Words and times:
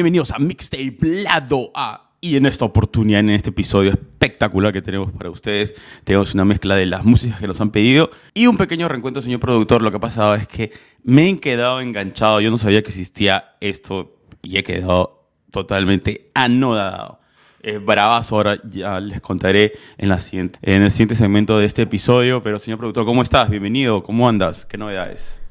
Bienvenidos 0.00 0.30
a 0.30 0.38
Mixtape 0.38 0.96
Lado 1.02 1.72
A. 1.74 2.12
Y 2.22 2.36
en 2.36 2.46
esta 2.46 2.64
oportunidad, 2.64 3.20
en 3.20 3.28
este 3.28 3.50
episodio 3.50 3.90
espectacular 3.90 4.72
que 4.72 4.80
tenemos 4.80 5.12
para 5.12 5.28
ustedes, 5.28 5.74
tenemos 6.04 6.32
una 6.32 6.46
mezcla 6.46 6.74
de 6.74 6.86
las 6.86 7.04
músicas 7.04 7.38
que 7.38 7.46
nos 7.46 7.60
han 7.60 7.70
pedido 7.70 8.10
y 8.32 8.46
un 8.46 8.56
pequeño 8.56 8.88
reencuentro, 8.88 9.20
señor 9.20 9.40
productor. 9.40 9.82
Lo 9.82 9.90
que 9.90 9.98
ha 9.98 10.00
pasado 10.00 10.34
es 10.34 10.46
que 10.46 10.72
me 11.02 11.28
he 11.28 11.38
quedado 11.38 11.82
enganchado. 11.82 12.40
Yo 12.40 12.50
no 12.50 12.56
sabía 12.56 12.82
que 12.82 12.88
existía 12.88 13.56
esto 13.60 14.16
y 14.40 14.56
he 14.56 14.62
quedado 14.62 15.28
totalmente 15.50 16.30
anodado. 16.32 17.20
Es 17.62 17.84
bravazo, 17.84 18.36
ahora 18.36 18.58
ya 18.64 19.00
les 19.00 19.20
contaré 19.20 19.72
en, 19.98 20.08
la 20.08 20.18
siguiente, 20.18 20.58
en 20.62 20.80
el 20.80 20.90
siguiente 20.90 21.14
segmento 21.14 21.58
de 21.58 21.66
este 21.66 21.82
episodio. 21.82 22.42
Pero, 22.42 22.58
señor 22.58 22.78
productor, 22.78 23.04
¿cómo 23.04 23.20
estás? 23.20 23.50
Bienvenido, 23.50 24.02
¿cómo 24.02 24.26
andas? 24.26 24.64
¿Qué 24.64 24.78
novedades? 24.78 25.42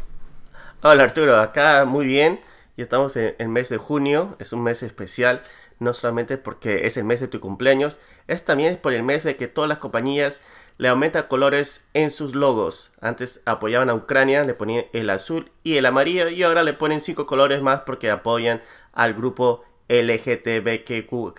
Hola 0.82 1.04
Arturo, 1.04 1.40
acá 1.40 1.86
muy 1.86 2.08
bien. 2.08 2.40
Ya 2.80 2.84
estamos 2.84 3.18
en 3.18 3.36
el 3.40 3.50
mes 3.50 3.68
de 3.68 3.78
junio, 3.78 4.38
es 4.40 4.54
un 4.54 4.64
mes 4.64 4.84
especial, 4.84 5.42
no 5.80 5.94
solamente 5.94 6.38
porque 6.38 6.88
es 6.88 6.96
el 6.96 7.04
mes 7.04 7.20
de 7.20 7.28
tu 7.28 7.42
cumpleaños, 7.42 8.00
es 8.30 8.46
también 8.46 8.78
por 8.78 8.94
el 8.94 9.04
mes 9.04 9.26
de 9.26 9.36
que 9.36 9.50
todas 9.50 9.68
las 9.68 9.80
compañías 9.80 10.42
le 10.78 10.88
aumentan 10.88 11.28
colores 11.28 11.86
en 11.94 12.10
sus 12.10 12.36
logos. 12.36 12.94
Antes 13.02 13.42
apoyaban 13.44 13.90
a 13.90 13.96
Ucrania, 13.96 14.46
le 14.46 14.54
ponían 14.54 14.86
el 14.94 15.10
azul 15.10 15.52
y 15.62 15.76
el 15.76 15.86
amarillo 15.86 16.30
y 16.30 16.42
ahora 16.44 16.64
le 16.64 16.72
ponen 16.72 17.02
cinco 17.02 17.26
colores 17.26 17.62
más 17.62 17.82
porque 17.82 18.10
apoyan 18.10 18.62
al 18.94 19.14
grupo 19.14 19.66
LGTBQKRASF 19.90 21.34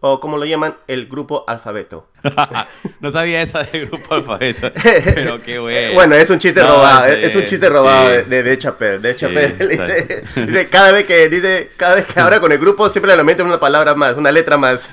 o 0.00 0.20
como 0.20 0.36
lo 0.36 0.44
llaman, 0.44 0.76
el 0.86 1.06
grupo 1.06 1.44
alfabeto. 1.48 2.08
no 3.00 3.10
sabía 3.10 3.40
esa 3.40 3.62
del 3.62 3.86
grupo 3.86 4.14
alfabeto, 4.14 4.70
pero 5.04 5.40
qué 5.40 5.58
bueno. 5.58 5.94
Bueno, 5.94 6.14
es 6.14 6.28
un 6.28 6.38
chiste 6.38 6.62
robado, 6.62 7.06
es 7.06 7.34
un 7.34 7.46
chiste 7.46 7.70
robado 7.70 8.10
de, 8.10 8.42
de 8.42 8.58
Chappelle. 8.58 8.98
De 8.98 9.16
Chappelle 9.16 9.54
dice, 10.46 10.68
cada 10.68 10.92
vez 10.92 11.06
que 11.06 11.30
dice, 11.30 11.70
cada 11.78 11.94
vez 11.94 12.04
que 12.04 12.20
habla 12.20 12.38
con 12.38 12.52
el 12.52 12.58
grupo 12.58 12.90
siempre 12.90 13.16
le 13.16 13.24
meten 13.24 13.46
una 13.46 13.58
palabra 13.58 13.94
más, 13.94 14.14
una 14.18 14.30
letra 14.30 14.58
más. 14.58 14.90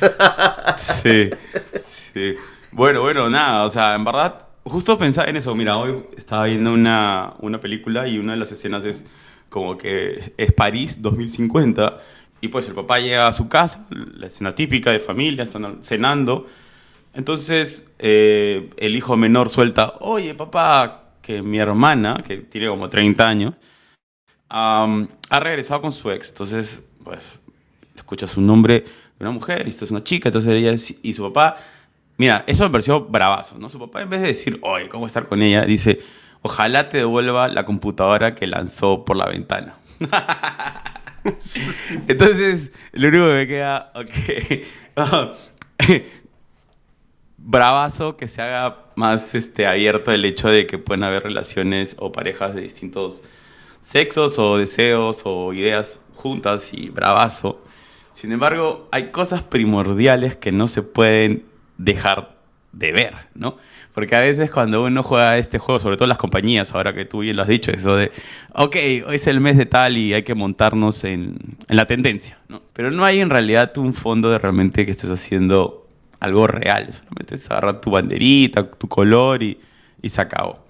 sí, 0.78 1.30
sí. 1.84 2.38
Bueno, 2.72 3.02
bueno, 3.02 3.30
nada, 3.30 3.66
o 3.66 3.70
sea, 3.70 3.96
en 3.96 4.06
verdad, 4.06 4.46
justo 4.64 4.98
pensaba 4.98 5.28
en 5.28 5.36
eso. 5.36 5.54
Mira, 5.56 5.76
hoy 5.76 6.06
estaba 6.18 6.46
viendo 6.46 6.72
una, 6.72 7.34
una 7.40 7.60
película 7.60 8.08
y 8.08 8.18
una 8.18 8.32
de 8.32 8.40
las 8.40 8.52
escenas 8.54 8.86
es 8.86 9.04
como 9.50 9.78
que 9.78 10.34
es 10.38 10.54
París 10.54 11.02
2050 11.02 12.00
y 12.42 12.48
pues 12.48 12.68
el 12.68 12.76
papá 12.76 13.00
llega 13.00 13.28
a 13.28 13.34
su 13.34 13.50
casa, 13.50 13.86
la 13.90 14.28
escena 14.28 14.56
típica 14.56 14.92
de 14.92 15.00
familia, 15.00 15.44
están 15.44 15.84
cenando. 15.84 16.48
Entonces 17.14 17.90
eh, 18.00 18.70
el 18.78 18.96
hijo 18.96 19.18
menor 19.18 19.50
suelta, 19.50 19.96
oye 20.00 20.34
papá, 20.36 21.10
que 21.22 21.42
mi 21.42 21.60
hermana, 21.60 22.24
que 22.26 22.38
tiene 22.38 22.68
como 22.68 22.90
30 22.90 23.28
años, 23.28 23.54
ha 24.50 25.40
regresado 25.40 25.82
con 25.82 25.92
su 25.92 26.10
ex. 26.12 26.30
Entonces, 26.30 26.82
pues, 27.04 27.40
escucha 27.96 28.26
su 28.26 28.42
nombre 28.42 28.80
de 28.80 29.26
una 29.26 29.32
mujer 29.32 29.68
y 29.68 29.70
esto 29.70 29.86
es 29.86 29.92
una 29.92 30.04
chica. 30.04 30.30
Entonces 30.30 30.54
ella 30.54 30.74
y 31.04 31.14
su 31.14 31.32
papá, 31.32 31.58
mira, 32.18 32.44
eso 32.48 32.64
me 32.64 32.70
pareció 32.70 33.02
bravazo, 33.02 33.58
¿no? 33.60 33.70
Su 33.70 33.80
papá 33.80 34.02
en 34.02 34.10
vez 34.10 34.22
de 34.22 34.28
decir, 34.28 34.60
oye, 34.62 34.90
¿cómo 34.90 35.06
estar 35.06 35.28
con 35.28 35.42
ella? 35.42 35.66
Dice, 35.66 36.00
ojalá 36.42 36.90
te 36.90 36.98
devuelva 36.98 37.48
la 37.48 37.66
computadora 37.66 38.34
que 38.34 38.48
lanzó 38.48 39.06
por 39.06 39.16
la 39.16 39.28
ventana. 39.28 39.76
Entonces, 42.08 42.72
lo 42.94 43.08
único 43.10 43.26
que 43.28 43.34
me 43.34 43.48
queda, 43.48 43.92
ok. 43.96 44.10
Bravazo 47.38 48.18
que 48.18 48.28
se 48.28 48.42
haga 48.42 48.86
más 48.96 49.34
este, 49.34 49.66
abierto 49.66 50.12
el 50.12 50.26
hecho 50.26 50.50
de 50.50 50.68
que 50.68 50.78
pueden 50.78 51.04
haber 51.04 51.24
relaciones 51.24 51.96
o 52.00 52.12
parejas 52.12 52.54
de 52.54 52.62
distintos 52.62 53.24
sexos 53.82 54.38
o 54.38 54.58
deseos 54.58 55.22
o 55.24 55.54
ideas 55.54 56.02
juntas 56.16 56.74
y 56.74 56.90
bravazo. 56.90 57.62
Sin 58.12 58.32
embargo, 58.32 58.88
hay 58.92 59.12
cosas 59.12 59.42
primordiales 59.44 60.36
que 60.36 60.52
no 60.52 60.68
se 60.68 60.82
pueden 60.82 61.46
dejar 61.78 62.36
de 62.72 62.92
ver, 62.92 63.16
¿no? 63.34 63.58
Porque 63.94 64.16
a 64.16 64.20
veces 64.20 64.52
cuando 64.52 64.84
uno 64.84 65.04
juega 65.04 65.38
este 65.38 65.58
juego, 65.58 65.80
sobre 65.80 65.98
todo 65.98 66.08
las 66.08 66.18
compañías, 66.18 66.74
ahora 66.74 66.94
que 66.94 67.06
tú 67.06 67.20
bien 67.20 67.36
lo 67.36 67.42
has 67.42 67.48
dicho, 67.48 67.72
eso 67.72 67.96
de, 67.96 68.12
ok, 68.54 68.76
hoy 69.08 69.16
es 69.16 69.28
el 69.28 69.42
mes 69.42 69.58
de 69.58 69.66
tal 69.66 69.98
y 69.98 70.14
hay 70.14 70.24
que 70.24 70.36
montarnos 70.36 71.04
en, 71.04 71.38
la 71.68 71.86
tendencia, 71.86 72.38
¿no? 72.48 72.62
Pero 72.74 72.92
no 72.92 73.04
hay 73.04 73.20
en 73.20 73.30
realidad 73.30 73.76
un 73.78 73.94
fondo 73.94 74.30
de 74.30 74.38
realmente 74.38 74.86
que 74.86 74.92
estés 74.92 75.10
haciendo 75.10 75.88
algo 76.20 76.48
real, 76.48 76.92
solamente 76.92 77.36
es 77.36 77.50
agarrar 77.50 77.82
tu 77.82 77.92
banderita, 77.92 78.70
tu 78.70 78.88
color 78.88 79.42
y, 79.42 79.58
se 80.04 80.22
acabó. 80.22 80.66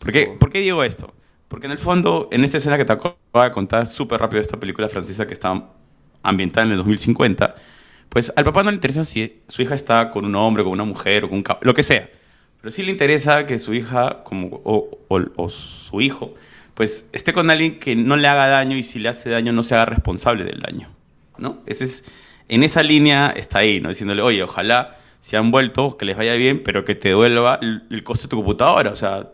¿Por 0.00 0.12
qué, 0.12 0.26
¿Por 0.26 0.50
qué 0.50 0.60
digo 0.60 0.82
esto? 0.82 1.14
Porque 1.48 1.66
en 1.66 1.72
el 1.72 1.78
fondo, 1.78 2.28
en 2.32 2.44
esta 2.44 2.58
escena 2.58 2.78
que 2.78 2.84
te 2.84 2.94
acabo 2.94 3.16
de 3.34 3.50
contar 3.50 3.86
súper 3.86 4.18
rápido 4.18 4.40
esta 4.40 4.58
película 4.58 4.88
francesa 4.88 5.26
que 5.26 5.34
está 5.34 5.62
ambientada 6.22 6.66
en 6.66 6.72
el 6.72 6.78
2050, 6.78 7.54
pues 8.08 8.32
al 8.34 8.44
papá 8.44 8.62
no 8.62 8.70
le 8.70 8.76
interesa 8.76 9.04
si 9.04 9.42
su 9.48 9.62
hija 9.62 9.74
está 9.74 10.10
con 10.10 10.24
un 10.24 10.34
hombre, 10.34 10.64
con 10.64 10.72
una 10.72 10.84
mujer 10.84 11.24
o 11.24 11.28
con 11.28 11.38
un 11.38 11.44
lo 11.60 11.74
que 11.74 11.82
sea. 11.82 12.08
Pero 12.62 12.72
sí 12.72 12.82
le 12.82 12.92
interesa 12.92 13.44
que 13.44 13.58
su 13.58 13.74
hija 13.74 14.22
como, 14.22 14.62
o, 14.64 15.48
su 15.50 16.00
hijo 16.00 16.34
pues 16.74 17.06
esté 17.12 17.34
con 17.34 17.50
alguien 17.50 17.78
que 17.78 17.94
no 17.94 18.16
le 18.16 18.28
haga 18.28 18.46
daño 18.46 18.76
y 18.78 18.82
si 18.82 18.98
le 18.98 19.10
hace 19.10 19.28
daño 19.28 19.52
no 19.52 19.62
se 19.62 19.74
haga 19.74 19.84
responsable 19.84 20.44
del 20.44 20.60
daño. 20.60 20.88
¿no? 21.36 21.58
Ese 21.66 21.84
es, 21.84 22.04
en 22.48 22.62
esa 22.62 22.82
línea 22.82 23.30
está 23.36 23.58
ahí, 23.58 23.80
¿no? 23.80 23.90
diciéndole, 23.90 24.22
oye, 24.22 24.42
ojalá 24.42 24.96
se 25.20 25.36
han 25.36 25.50
vuelto, 25.50 25.98
que 25.98 26.06
les 26.06 26.16
vaya 26.16 26.34
bien, 26.34 26.62
pero 26.62 26.84
que 26.84 26.94
te 26.94 27.08
devuelva 27.08 27.58
el, 27.60 27.82
el 27.90 28.02
costo 28.02 28.22
de 28.22 28.30
tu 28.30 28.36
computadora. 28.36 28.90
O 28.90 28.96
sea, 28.96 29.28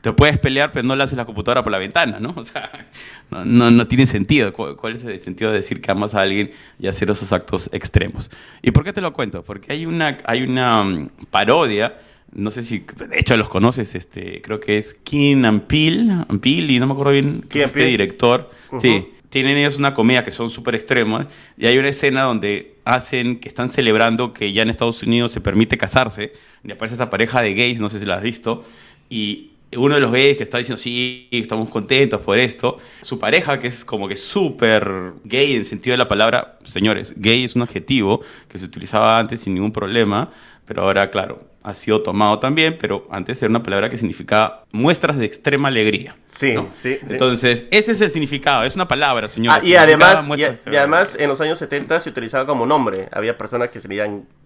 te 0.00 0.12
puedes 0.12 0.38
pelear, 0.38 0.70
pero 0.72 0.86
no 0.86 0.94
le 0.94 1.02
haces 1.02 1.16
la 1.16 1.24
computadora 1.24 1.62
por 1.62 1.72
la 1.72 1.78
ventana, 1.78 2.20
¿no? 2.20 2.32
O 2.36 2.44
sea, 2.44 2.70
no, 3.30 3.70
no, 3.70 3.86
tiene 3.88 4.06
sentido. 4.06 4.52
¿Cuál, 4.52 4.94
es 4.94 5.04
el 5.04 5.18
sentido 5.20 5.50
de 5.50 5.56
decir 5.56 5.80
que 5.80 5.90
amas 5.90 6.14
a 6.14 6.20
alguien 6.20 6.52
y 6.78 6.86
hacer 6.86 7.10
esos 7.10 7.32
actos 7.32 7.68
extremos? 7.72 8.30
¿Y 8.62 8.70
por 8.70 8.84
qué 8.84 8.92
te 8.92 9.00
lo 9.00 9.12
cuento? 9.12 9.42
Porque 9.42 9.72
hay 9.72 9.86
una, 9.86 10.18
hay 10.24 10.42
una 10.42 10.82
mm, 10.84 11.10
parodia 11.30 11.98
no 12.32 12.50
sé 12.50 12.62
si, 12.62 12.80
de 12.80 13.18
hecho 13.18 13.36
los 13.36 13.48
conoces, 13.48 13.94
este, 13.94 14.42
creo 14.42 14.60
que 14.60 14.78
es 14.78 14.94
Kim 14.94 15.44
Ampil, 15.44 16.10
Ampil 16.28 16.70
y 16.70 16.78
no 16.78 16.86
me 16.86 16.92
acuerdo 16.92 17.12
bien 17.12 17.44
qué 17.48 17.60
es 17.60 17.66
este 17.68 17.84
director. 17.84 18.50
Sí, 18.76 19.08
tienen 19.30 19.56
ellos 19.56 19.78
una 19.78 19.94
comedia 19.94 20.24
que 20.24 20.30
son 20.30 20.50
súper 20.50 20.74
extremas 20.74 21.26
y 21.56 21.66
hay 21.66 21.78
una 21.78 21.88
escena 21.88 22.22
donde 22.22 22.76
hacen 22.84 23.38
que 23.38 23.48
están 23.48 23.68
celebrando 23.68 24.32
que 24.32 24.52
ya 24.52 24.62
en 24.62 24.70
Estados 24.70 25.02
Unidos 25.02 25.32
se 25.32 25.40
permite 25.40 25.76
casarse 25.76 26.32
y 26.64 26.72
aparece 26.72 26.94
esta 26.94 27.10
pareja 27.10 27.42
de 27.42 27.54
gays, 27.54 27.80
no 27.80 27.88
sé 27.88 27.98
si 27.98 28.06
la 28.06 28.16
has 28.16 28.22
visto, 28.22 28.64
y 29.10 29.52
uno 29.76 29.94
de 29.94 30.00
los 30.00 30.10
gays 30.10 30.36
que 30.36 30.42
está 30.42 30.58
diciendo, 30.58 30.80
sí, 30.80 31.28
estamos 31.30 31.68
contentos 31.70 32.20
por 32.20 32.38
esto, 32.38 32.78
su 33.02 33.18
pareja, 33.18 33.58
que 33.58 33.66
es 33.66 33.84
como 33.84 34.08
que 34.08 34.16
súper 34.16 35.12
gay 35.24 35.54
en 35.54 35.64
sentido 35.64 35.92
de 35.92 35.98
la 35.98 36.08
palabra, 36.08 36.58
señores, 36.64 37.14
gay 37.16 37.44
es 37.44 37.54
un 37.54 37.62
adjetivo 37.62 38.22
que 38.48 38.58
se 38.58 38.64
utilizaba 38.64 39.18
antes 39.18 39.42
sin 39.42 39.54
ningún 39.54 39.72
problema, 39.72 40.30
pero 40.64 40.82
ahora, 40.82 41.10
claro, 41.10 41.48
ha 41.62 41.74
sido 41.74 42.02
tomado 42.02 42.38
también, 42.38 42.78
pero 42.80 43.06
antes 43.10 43.42
era 43.42 43.50
una 43.50 43.62
palabra 43.62 43.90
que 43.90 43.98
significaba 43.98 44.64
muestras 44.70 45.18
de 45.18 45.26
extrema 45.26 45.68
alegría. 45.68 46.16
Sí, 46.28 46.54
sí, 46.70 46.98
Entonces, 47.08 47.66
ese 47.70 47.92
es 47.92 48.00
el 48.00 48.10
significado, 48.10 48.64
es 48.64 48.74
una 48.74 48.88
palabra, 48.88 49.28
señor. 49.28 49.54
Ah, 49.54 49.60
y, 49.64 49.74
además, 49.74 50.24
y, 50.36 50.76
además, 50.76 51.16
en 51.18 51.28
los 51.28 51.40
años 51.40 51.58
70 51.58 52.00
se 52.00 52.10
utilizaba 52.10 52.46
como 52.46 52.64
nombre. 52.64 53.08
Había 53.12 53.36
personas 53.36 53.68
que 53.68 53.80
se, 53.80 53.88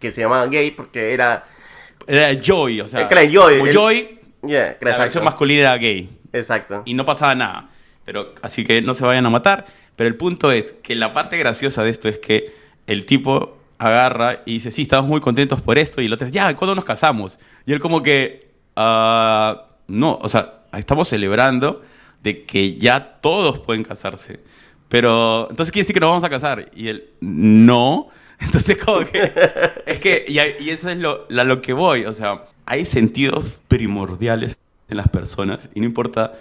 que 0.01 0.11
se 0.11 0.21
llamaban 0.21 0.51
gay 0.51 0.73
porque 0.73 1.13
era... 1.13 1.45
Era 2.07 2.33
Joy, 2.41 2.81
o 2.81 2.89
sea... 2.89 3.07
Era 3.09 3.23
Joy. 3.31 3.59
Como 3.59 3.73
Joy 3.73 4.22
Yeah, 4.47 4.77
la 4.81 4.99
versión 4.99 5.25
masculina 5.25 5.61
era 5.61 5.77
gay. 5.77 6.11
Exacto. 6.33 6.83
Y 6.85 6.95
no 6.95 7.05
pasaba 7.05 7.35
nada. 7.35 7.69
Pero, 8.05 8.35
así 8.43 8.65
que 8.65 8.83
no 8.83 8.95
se 8.95 9.05
vayan 9.05 9.27
a 9.27 9.31
matar. 9.31 9.67
Pero 9.97 10.09
el 10.09 10.17
punto 10.17 10.51
es 10.51 10.75
que 10.83 10.95
la 10.95 11.13
parte 11.13 11.37
graciosa 11.39 11.85
de 11.85 11.91
esto 11.91 12.09
es 12.09 12.19
que 12.19 12.53
el 12.87 13.07
tipo 13.07 13.59
agarra 13.79 14.43
y 14.47 14.55
dice, 14.55 14.71
sí, 14.71 14.83
estamos 14.83 15.09
muy 15.09 15.21
contentos 15.21 15.61
por 15.61 15.79
esto. 15.79 16.01
Y 16.01 16.07
el 16.07 16.13
otro 16.13 16.27
dice, 16.27 16.37
ya, 16.37 16.55
¿cuándo 16.57 16.75
nos 16.75 16.85
casamos? 16.85 17.39
Y 17.67 17.73
él 17.73 17.81
como 17.81 18.03
que, 18.03 18.51
ah, 18.77 19.67
no, 19.87 20.19
o 20.21 20.29
sea, 20.29 20.63
estamos 20.73 21.09
celebrando 21.09 21.83
de 22.23 22.45
que 22.45 22.79
ya 22.79 23.21
todos 23.21 23.59
pueden 23.61 23.85
casarse. 23.85 24.41
Pero, 24.89 25.49
entonces 25.51 25.73
quiere 25.73 25.85
decir 25.85 25.95
que 25.95 26.01
nos 26.01 26.11
vamos 26.11 26.25
a 26.25 26.31
casar. 26.31 26.71
Y 26.75 26.89
él, 26.89 27.11
no. 27.21 28.09
Entonces, 28.45 28.77
como 28.77 29.05
que. 29.05 29.33
es 29.87 29.99
que. 29.99 30.25
Y, 30.29 30.39
eso 30.71 30.91
es 30.91 30.99
lo, 30.99 31.27
a 31.29 31.45
lo 31.45 31.61
que 31.63 31.73
voy. 31.73 32.05
O 32.05 32.13
sea, 32.13 32.45
hay 32.67 32.85
sentidos 32.85 33.61
primordiales 33.69 34.59
en 34.89 34.97
las 34.97 35.09
personas. 35.09 35.71
Y 35.75 35.81
no 35.81 35.87
importa 35.87 36.33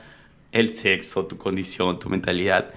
el 0.52 0.74
sexo, 0.74 1.26
tu 1.26 1.38
condición, 1.38 2.00
tu 2.00 2.10
mentalidad, 2.10 2.74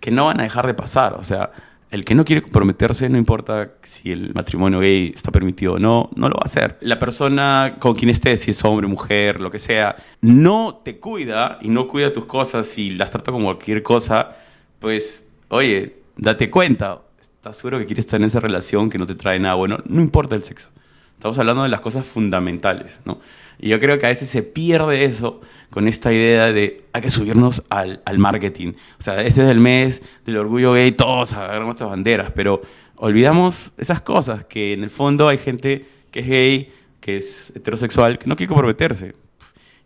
que 0.00 0.10
no 0.10 0.26
van 0.26 0.40
a 0.40 0.44
dejar 0.44 0.66
de 0.66 0.74
pasar. 0.74 1.14
O 1.14 1.22
sea, 1.22 1.50
el 1.90 2.04
que 2.04 2.14
no 2.14 2.24
quiere 2.24 2.42
comprometerse, 2.42 3.08
no 3.08 3.18
importa 3.18 3.72
si 3.82 4.12
el 4.12 4.32
matrimonio 4.34 4.80
gay 4.80 5.12
está 5.14 5.32
permitido 5.32 5.74
o 5.74 5.78
no, 5.78 6.10
no 6.14 6.28
lo 6.28 6.36
va 6.36 6.42
a 6.44 6.46
hacer. 6.46 6.76
La 6.80 6.98
persona 6.98 7.76
con 7.78 7.94
quien 7.94 8.10
estés, 8.10 8.40
si 8.40 8.50
es 8.52 8.64
hombre, 8.64 8.86
mujer, 8.86 9.40
lo 9.40 9.50
que 9.50 9.58
sea, 9.58 9.96
no 10.20 10.80
te 10.84 10.98
cuida 10.98 11.58
y 11.62 11.68
no 11.68 11.86
cuida 11.88 12.12
tus 12.12 12.26
cosas 12.26 12.76
y 12.78 12.90
las 12.90 13.10
trata 13.10 13.32
como 13.32 13.46
cualquier 13.46 13.82
cosa, 13.82 14.36
pues, 14.80 15.28
oye, 15.48 15.96
date 16.16 16.50
cuenta 16.50 17.00
estás 17.48 17.62
seguro 17.62 17.78
que 17.78 17.86
quieres 17.86 18.04
estar 18.04 18.20
en 18.20 18.26
esa 18.26 18.40
relación 18.40 18.90
que 18.90 18.98
no 18.98 19.06
te 19.06 19.14
trae 19.14 19.38
nada 19.38 19.54
bueno, 19.54 19.78
no 19.86 20.02
importa 20.02 20.34
el 20.34 20.42
sexo. 20.42 20.68
Estamos 21.14 21.38
hablando 21.38 21.62
de 21.62 21.70
las 21.70 21.80
cosas 21.80 22.04
fundamentales, 22.04 23.00
¿no? 23.06 23.20
Y 23.58 23.70
yo 23.70 23.80
creo 23.80 23.98
que 23.98 24.04
a 24.04 24.10
veces 24.10 24.28
se 24.28 24.42
pierde 24.42 25.04
eso 25.04 25.40
con 25.70 25.88
esta 25.88 26.12
idea 26.12 26.52
de 26.52 26.84
hay 26.92 27.00
que 27.00 27.10
subirnos 27.10 27.62
al, 27.70 28.02
al 28.04 28.18
marketing. 28.18 28.74
O 28.98 29.02
sea, 29.02 29.22
este 29.22 29.42
es 29.42 29.48
el 29.48 29.60
mes 29.60 30.02
del 30.26 30.36
orgullo 30.36 30.74
gay, 30.74 30.92
todos 30.92 31.32
agarramos 31.32 31.68
nuestras 31.68 31.88
banderas, 31.88 32.32
pero 32.32 32.60
olvidamos 32.96 33.72
esas 33.78 34.02
cosas, 34.02 34.44
que 34.44 34.74
en 34.74 34.84
el 34.84 34.90
fondo 34.90 35.28
hay 35.28 35.38
gente 35.38 35.86
que 36.10 36.20
es 36.20 36.28
gay, 36.28 36.72
que 37.00 37.16
es 37.16 37.50
heterosexual, 37.56 38.18
que 38.18 38.26
no 38.26 38.36
quiere 38.36 38.48
comprometerse. 38.48 39.14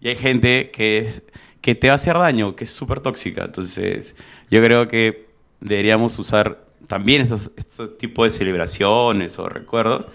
Y 0.01 0.09
hay 0.09 0.17
gente 0.17 0.71
que, 0.73 0.99
es, 0.99 1.23
que 1.61 1.77
te 1.77 1.87
va 1.87 1.93
a 1.93 1.97
hacer 1.97 2.19
daño, 2.19 2.57
que 2.57 2.65
es 2.65 2.71
súper 2.71 3.01
tóxica. 3.01 3.45
Entonces, 3.45 4.17
yo 4.51 4.61
creo 4.61 4.89
que 4.89 5.29
deberíamos 5.61 6.19
usar 6.19 6.72
también 6.87 7.23
estos, 7.23 7.51
tipos 7.99 8.33
de 8.33 8.39
celebraciones 8.39 9.39
o 9.39 9.49
recuerdos 9.49 10.09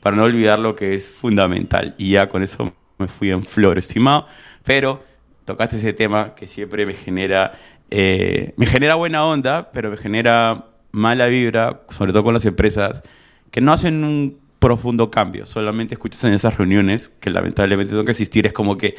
para 0.00 0.16
no 0.16 0.24
olvidar 0.24 0.58
lo 0.58 0.74
que 0.76 0.94
es 0.94 1.10
fundamental. 1.10 1.94
Y 1.98 2.12
ya 2.12 2.28
con 2.28 2.42
eso 2.42 2.72
me 2.98 3.08
fui 3.08 3.30
en 3.30 3.42
flor, 3.42 3.78
estimado. 3.78 4.26
Pero 4.64 5.02
tocaste 5.44 5.76
ese 5.76 5.92
tema 5.92 6.34
que 6.34 6.46
siempre 6.46 6.86
me 6.86 6.94
genera, 6.94 7.52
eh, 7.90 8.54
me 8.56 8.66
genera 8.66 8.94
buena 8.94 9.24
onda, 9.24 9.70
pero 9.72 9.90
me 9.90 9.96
genera 9.96 10.66
mala 10.92 11.26
vibra, 11.26 11.82
sobre 11.90 12.12
todo 12.12 12.24
con 12.24 12.34
las 12.34 12.44
empresas 12.44 13.02
que 13.50 13.60
no 13.60 13.72
hacen 13.72 14.04
un 14.04 14.38
profundo 14.58 15.10
cambio, 15.10 15.46
solamente 15.46 15.94
escuchas 15.94 16.22
en 16.24 16.34
esas 16.34 16.56
reuniones 16.56 17.08
que 17.08 17.30
lamentablemente 17.30 17.90
tengo 17.90 18.04
que 18.04 18.10
asistir, 18.10 18.46
es 18.46 18.52
como 18.52 18.76
que, 18.76 18.94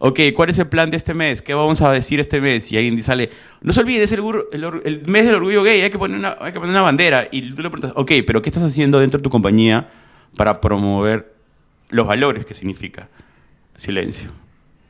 ok, 0.00 0.18
¿cuál 0.34 0.48
es 0.48 0.58
el 0.58 0.66
plan 0.66 0.90
de 0.90 0.96
este 0.96 1.12
mes? 1.14 1.42
¿Qué 1.42 1.52
vamos 1.52 1.80
a 1.82 1.92
decir 1.92 2.20
este 2.20 2.40
mes? 2.40 2.72
Y 2.72 2.76
alguien 2.76 3.00
sale, 3.02 3.30
no 3.60 3.72
se 3.72 3.80
olvide, 3.80 4.02
es 4.02 4.12
el, 4.12 4.22
el, 4.50 4.64
el, 4.84 5.06
mes 5.06 5.26
del 5.26 5.34
orgullo 5.34 5.62
gay, 5.62 5.82
hay 5.82 5.90
que, 5.90 5.98
poner 5.98 6.18
una, 6.18 6.36
hay 6.40 6.52
que 6.52 6.58
poner 6.58 6.74
una 6.74 6.82
bandera. 6.82 7.28
Y 7.30 7.42
tú 7.52 7.62
le 7.62 7.70
preguntas, 7.70 7.92
ok, 7.94 8.12
pero 8.26 8.40
¿qué 8.40 8.48
estás 8.48 8.64
haciendo 8.64 8.98
dentro 8.98 9.18
de 9.18 9.22
tu 9.22 9.30
compañía 9.30 9.90
para 10.36 10.60
promover 10.60 11.34
los 11.90 12.06
valores 12.06 12.46
que 12.46 12.54
significa? 12.54 13.08
Silencio. 13.76 14.30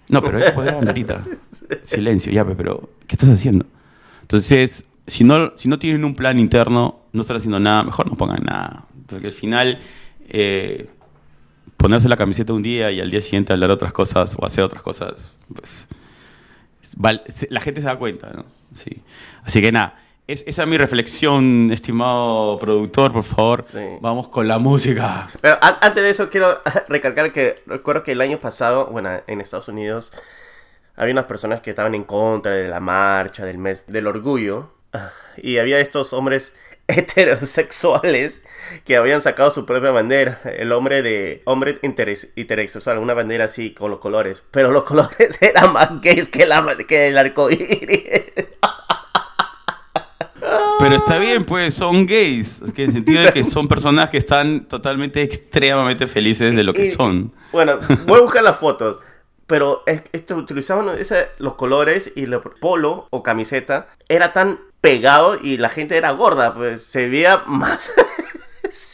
No, 0.08 0.22
pero 0.22 0.38
hay 0.38 0.44
que 0.44 0.52
poner 0.52 0.74
banderita. 0.74 1.24
Silencio, 1.82 2.32
ya, 2.32 2.44
pero 2.44 2.90
¿qué 3.08 3.16
estás 3.16 3.30
haciendo? 3.30 3.66
Entonces, 4.22 4.86
si 5.08 5.24
no, 5.24 5.52
si 5.56 5.68
no 5.68 5.80
tienen 5.80 6.04
un 6.04 6.14
plan 6.14 6.38
interno, 6.38 7.00
no 7.12 7.22
están 7.22 7.36
haciendo 7.36 7.58
nada, 7.58 7.82
mejor 7.82 8.08
no 8.08 8.16
pongan 8.16 8.44
nada. 8.44 8.84
Porque 9.08 9.26
al 9.26 9.32
final, 9.32 9.80
eh, 10.28 10.88
ponerse 11.80 12.08
la 12.08 12.16
camiseta 12.16 12.52
un 12.52 12.62
día 12.62 12.90
y 12.90 13.00
al 13.00 13.10
día 13.10 13.22
siguiente 13.22 13.54
hablar 13.54 13.70
otras 13.70 13.92
cosas 13.92 14.36
o 14.38 14.44
hacer 14.44 14.62
otras 14.62 14.82
cosas, 14.82 15.32
pues 15.54 15.86
la 17.48 17.60
gente 17.60 17.80
se 17.80 17.86
da 17.86 17.96
cuenta, 17.96 18.30
¿no? 18.34 18.44
Sí. 18.74 19.02
Así 19.44 19.62
que 19.62 19.72
nada, 19.72 19.96
es, 20.26 20.44
esa 20.46 20.62
es 20.62 20.68
mi 20.68 20.76
reflexión, 20.76 21.70
estimado 21.72 22.58
productor, 22.58 23.12
por 23.12 23.24
favor. 23.24 23.64
Sí. 23.66 23.80
Vamos 24.00 24.28
con 24.28 24.46
la 24.46 24.58
música. 24.58 25.30
Pero 25.40 25.56
antes 25.60 26.02
de 26.02 26.10
eso 26.10 26.28
quiero 26.28 26.60
recalcar 26.88 27.32
que 27.32 27.54
recuerdo 27.64 28.02
que 28.02 28.12
el 28.12 28.20
año 28.20 28.38
pasado, 28.38 28.86
bueno, 28.86 29.10
en 29.26 29.40
Estados 29.40 29.68
Unidos 29.68 30.12
había 30.96 31.12
unas 31.12 31.24
personas 31.24 31.62
que 31.62 31.70
estaban 31.70 31.94
en 31.94 32.04
contra 32.04 32.52
de 32.52 32.68
la 32.68 32.80
marcha 32.80 33.46
del 33.46 33.56
mes 33.56 33.86
del 33.86 34.06
orgullo 34.06 34.70
y 35.38 35.56
había 35.56 35.80
estos 35.80 36.12
hombres 36.12 36.54
heterosexuales 36.96 38.42
que 38.84 38.96
habían 38.96 39.20
sacado 39.20 39.50
su 39.50 39.66
propia 39.66 39.90
bandera. 39.90 40.40
El 40.44 40.72
hombre 40.72 41.02
de 41.02 41.42
hombre 41.44 41.78
heterosexual, 41.82 42.98
una 42.98 43.14
bandera 43.14 43.44
así 43.44 43.72
con 43.72 43.90
los 43.90 44.00
colores. 44.00 44.42
Pero 44.50 44.70
los 44.70 44.84
colores 44.84 45.40
eran 45.40 45.72
más 45.72 46.00
gays 46.00 46.28
que, 46.28 46.46
la, 46.46 46.76
que 46.88 47.08
el 47.08 47.19
arco 47.19 47.50
iris. 47.50 48.04
Pero 50.78 50.96
está 50.96 51.19
bien, 51.19 51.44
pues 51.44 51.75
son 51.75 52.06
gays. 52.06 52.62
Que 52.75 52.84
en 52.84 52.90
el 52.90 52.94
sentido 52.96 53.22
de 53.22 53.32
que 53.32 53.44
son 53.44 53.69
personas 53.69 54.08
que 54.08 54.16
están 54.16 54.66
totalmente, 54.66 55.22
extremadamente 55.22 56.06
felices 56.06 56.56
de 56.56 56.64
lo 56.64 56.72
que 56.72 56.90
son. 56.90 57.32
Bueno, 57.52 57.78
voy 58.06 58.19
a 58.19 58.22
buscar 58.22 58.42
las 58.42 58.56
fotos. 58.56 58.98
Pero 59.46 59.82
esto, 59.87 60.37
utilizaban 60.37 60.96
ese, 60.98 61.28
los 61.38 61.54
colores 61.54 62.12
y 62.14 62.22
el 62.22 62.40
polo 62.60 63.08
o 63.10 63.22
camiseta. 63.22 63.88
Era 64.08 64.32
tan 64.32 64.60
pegado 64.80 65.38
y 65.40 65.56
la 65.58 65.68
gente 65.68 65.96
era 65.96 66.10
gorda, 66.12 66.54
pues 66.54 66.82
se 66.82 67.08
veía 67.08 67.42
más, 67.46 67.92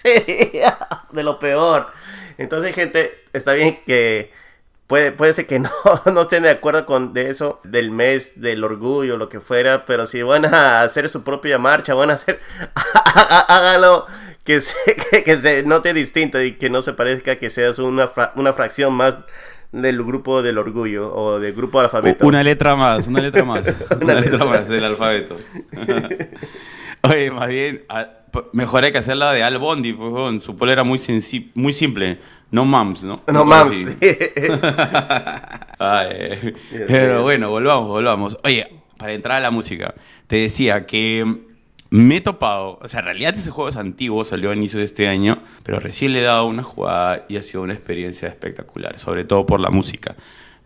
de 1.12 1.22
lo 1.22 1.38
peor. 1.38 1.88
Entonces, 2.38 2.74
gente, 2.74 3.24
está 3.32 3.52
bien 3.52 3.80
que 3.86 4.30
puede, 4.86 5.12
puede 5.12 5.32
ser 5.32 5.46
que 5.46 5.58
no, 5.60 5.70
no 6.12 6.22
estén 6.22 6.42
de 6.42 6.50
acuerdo 6.50 6.86
con 6.86 7.12
de 7.12 7.30
eso, 7.30 7.60
del 7.64 7.90
mes 7.90 8.40
del 8.40 8.64
orgullo, 8.64 9.16
lo 9.16 9.28
que 9.28 9.40
fuera, 9.40 9.84
pero 9.84 10.06
si 10.06 10.22
van 10.22 10.44
a 10.46 10.82
hacer 10.82 11.08
su 11.08 11.24
propia 11.24 11.58
marcha, 11.58 11.94
van 11.94 12.10
a 12.10 12.14
hacer, 12.14 12.40
hágalo 13.48 14.06
que 14.44 14.60
se, 14.60 15.22
que, 15.24 15.36
se 15.36 15.62
note 15.64 15.92
distinto 15.92 16.40
y 16.40 16.56
que 16.56 16.70
no 16.70 16.82
se 16.82 16.92
parezca 16.92 17.36
que 17.36 17.50
seas 17.50 17.78
una, 17.78 18.08
una 18.36 18.52
fracción 18.52 18.92
más 18.92 19.16
del 19.82 20.02
grupo 20.02 20.42
del 20.42 20.58
orgullo 20.58 21.14
o 21.14 21.38
del 21.38 21.52
grupo 21.52 21.80
alfabeto. 21.80 22.26
Una 22.26 22.42
letra 22.42 22.74
más, 22.76 23.06
una 23.06 23.20
letra 23.20 23.44
más. 23.44 23.62
una, 24.02 24.20
letra, 24.20 24.44
más 24.44 24.68
del 24.68 24.84
alfabeto. 24.84 25.36
Oye, 27.02 27.30
más 27.30 27.48
bien, 27.48 27.84
mejor 28.52 28.84
hay 28.84 28.92
que 28.92 28.98
hacerla 28.98 29.32
de 29.32 29.42
Al 29.42 29.58
Bondi, 29.58 29.92
pues, 29.92 30.42
su 30.42 30.56
polo 30.56 30.72
era 30.72 30.82
muy, 30.82 31.00
muy 31.54 31.72
simple. 31.72 32.18
No 32.50 32.64
mams, 32.64 33.04
¿no? 33.04 33.22
No, 33.26 33.44
mams. 33.44 33.96
pero 36.70 37.22
bueno, 37.22 37.50
volvamos, 37.50 37.88
volvamos. 37.88 38.38
Oye, 38.44 38.68
para 38.96 39.12
entrar 39.12 39.38
a 39.38 39.40
la 39.40 39.50
música, 39.50 39.94
te 40.26 40.36
decía 40.36 40.86
que 40.86 41.45
me 41.90 42.16
he 42.16 42.20
topado, 42.20 42.78
o 42.82 42.88
sea, 42.88 43.00
en 43.00 43.06
realidad 43.06 43.34
ese 43.34 43.50
juego 43.50 43.68
es 43.68 43.76
antiguo, 43.76 44.24
salió 44.24 44.50
a 44.50 44.54
inicio 44.54 44.78
de 44.78 44.84
este 44.84 45.08
año, 45.08 45.42
pero 45.62 45.78
recién 45.78 46.12
le 46.12 46.20
he 46.20 46.24
dado 46.24 46.46
una 46.46 46.62
jugada 46.62 47.24
y 47.28 47.36
ha 47.36 47.42
sido 47.42 47.62
una 47.62 47.74
experiencia 47.74 48.28
espectacular, 48.28 48.98
sobre 48.98 49.24
todo 49.24 49.46
por 49.46 49.60
la 49.60 49.70
música. 49.70 50.16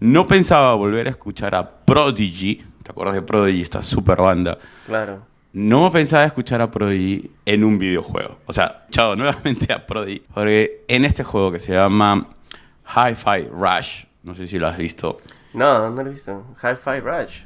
No 0.00 0.26
pensaba 0.26 0.74
volver 0.74 1.06
a 1.08 1.10
escuchar 1.10 1.54
a 1.54 1.70
Prodigy, 1.84 2.62
¿te 2.82 2.90
acuerdas 2.90 3.14
de 3.14 3.22
Prodigy, 3.22 3.62
esta 3.62 3.82
super 3.82 4.18
banda? 4.18 4.56
Claro. 4.86 5.26
No 5.52 5.90
pensaba 5.90 6.24
escuchar 6.24 6.62
a 6.62 6.70
Prodigy 6.70 7.30
en 7.44 7.64
un 7.64 7.78
videojuego. 7.78 8.38
O 8.46 8.52
sea, 8.52 8.86
chao, 8.90 9.16
nuevamente 9.16 9.72
a 9.72 9.86
Prodigy. 9.86 10.22
Porque 10.32 10.84
en 10.88 11.04
este 11.04 11.24
juego 11.24 11.50
que 11.50 11.58
se 11.58 11.72
llama 11.72 12.28
Hi-Fi 12.86 13.48
Rush, 13.52 14.04
no 14.22 14.34
sé 14.34 14.46
si 14.46 14.58
lo 14.58 14.68
has 14.68 14.78
visto. 14.78 15.18
No, 15.52 15.90
no 15.90 16.02
lo 16.02 16.10
he 16.10 16.12
visto. 16.12 16.44
Hi-Fi 16.62 17.00
Rush. 17.00 17.42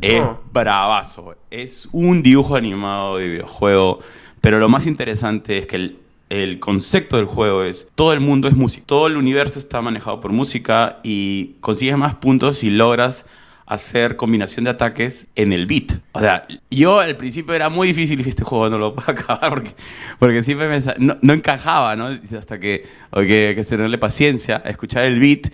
Es 0.00 0.22
bravazo. 0.52 1.36
Es 1.50 1.88
un 1.92 2.22
dibujo 2.22 2.56
animado 2.56 3.18
de 3.18 3.28
videojuego. 3.28 4.00
Pero 4.40 4.58
lo 4.58 4.68
más 4.68 4.86
interesante 4.86 5.58
es 5.58 5.66
que 5.66 5.96
el, 6.28 6.60
concepto 6.60 7.16
del 7.16 7.26
juego 7.26 7.64
es 7.64 7.88
todo 7.94 8.12
el 8.12 8.20
mundo 8.20 8.48
es 8.48 8.54
música. 8.54 8.84
Todo 8.86 9.06
el 9.06 9.16
universo 9.16 9.58
está 9.58 9.80
manejado 9.80 10.20
por 10.20 10.32
música 10.32 10.98
y 11.02 11.56
consigues 11.60 11.96
más 11.96 12.14
puntos 12.16 12.58
si 12.58 12.70
logras 12.70 13.26
hacer 13.66 14.16
combinación 14.16 14.64
de 14.64 14.70
ataques 14.70 15.28
en 15.34 15.52
el 15.52 15.66
beat. 15.66 16.00
O 16.12 16.20
sea, 16.20 16.46
yo 16.70 17.00
al 17.00 17.16
principio 17.16 17.52
era 17.52 17.68
muy 17.68 17.88
difícil 17.88 18.16
dije, 18.16 18.30
este 18.30 18.44
juego 18.44 18.70
no 18.70 18.78
lo 18.78 18.94
puedo 18.94 19.10
acabar 19.12 19.50
porque, 19.50 19.74
porque 20.18 20.42
siempre 20.42 20.68
me, 20.68 20.78
no, 20.98 21.34
encajaba, 21.34 21.94
¿no? 21.94 22.06
Hasta 22.06 22.58
que 22.58 22.86
hay 23.10 23.26
que 23.26 23.66
tenerle 23.68 23.98
paciencia, 23.98 24.62
escuchar 24.64 25.04
el 25.04 25.20
beat 25.20 25.48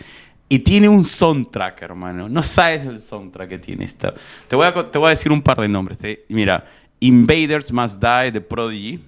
y 0.55 0.61
tiene 0.61 0.89
un 0.89 1.03
soundtrack, 1.03 1.83
hermano. 1.83 2.29
No 2.29 2.41
sabes 2.41 2.85
el 2.85 3.01
soundtrack 3.01 3.49
que 3.49 3.59
tiene 3.59 3.85
esta. 3.85 4.15
Te 4.47 4.55
voy 4.55 4.65
a, 4.65 4.73
te 4.89 4.99
voy 4.99 5.09
a 5.09 5.11
decir 5.11 5.33
un 5.33 5.43
par 5.43 5.61
de 5.61 5.67
nombres. 5.67 5.99
Mira, 6.29 6.65
Invaders 7.01 7.73
Must 7.73 8.01
Die 8.01 8.31
de 8.31 8.41
Prodigy. 8.41 9.01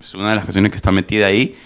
Es 0.00 0.14
una 0.14 0.30
de 0.30 0.36
las 0.36 0.44
canciones 0.44 0.70
que 0.70 0.76
está 0.76 0.90
metida 0.90 1.26
ahí. 1.26 1.56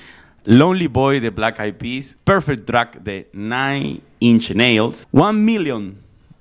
Lonely 0.44 0.88
Boy 0.88 1.20
de 1.20 1.30
Black 1.30 1.60
Eyed 1.60 1.74
Peas. 1.74 2.18
Perfect 2.24 2.66
Track 2.66 3.00
de 3.00 3.30
Nine 3.32 4.00
Inch 4.18 4.50
Nails. 4.50 5.06
One 5.12 5.38
Million 5.38 5.94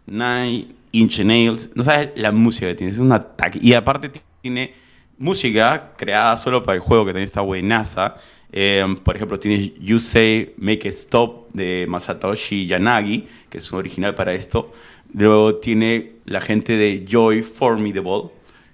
Nine 0.08 0.70
Inch 0.92 1.20
Nails. 1.20 1.70
No 1.76 1.84
sabes 1.84 2.10
la 2.16 2.32
música 2.32 2.66
que 2.66 2.74
tiene. 2.74 2.94
Es 2.94 2.98
un 2.98 3.12
ataque. 3.12 3.60
Y 3.62 3.74
aparte 3.74 4.12
tiene 4.42 4.74
música 5.20 5.92
creada 5.96 6.36
solo 6.36 6.64
para 6.64 6.78
el 6.78 6.82
juego 6.82 7.06
que 7.06 7.12
también 7.12 7.26
está 7.26 7.42
buenaza. 7.42 8.16
Eh, 8.52 8.86
por 9.04 9.16
ejemplo, 9.16 9.40
tienes 9.40 9.74
You 9.80 10.00
Say 10.00 10.54
Make 10.58 10.88
It 10.88 10.94
Stop 10.94 11.52
de 11.54 11.86
Masatoshi 11.88 12.66
Yanagi, 12.66 13.28
que 13.50 13.58
es 13.58 13.72
un 13.72 13.80
original 13.80 14.16
para 14.16 14.34
esto. 14.34 14.72
Luego 15.14 15.56
tiene 15.58 16.14
la 16.26 16.42
gente 16.42 16.78
de 16.78 17.06
Joy 17.08 17.44
Formidable, 17.44 18.32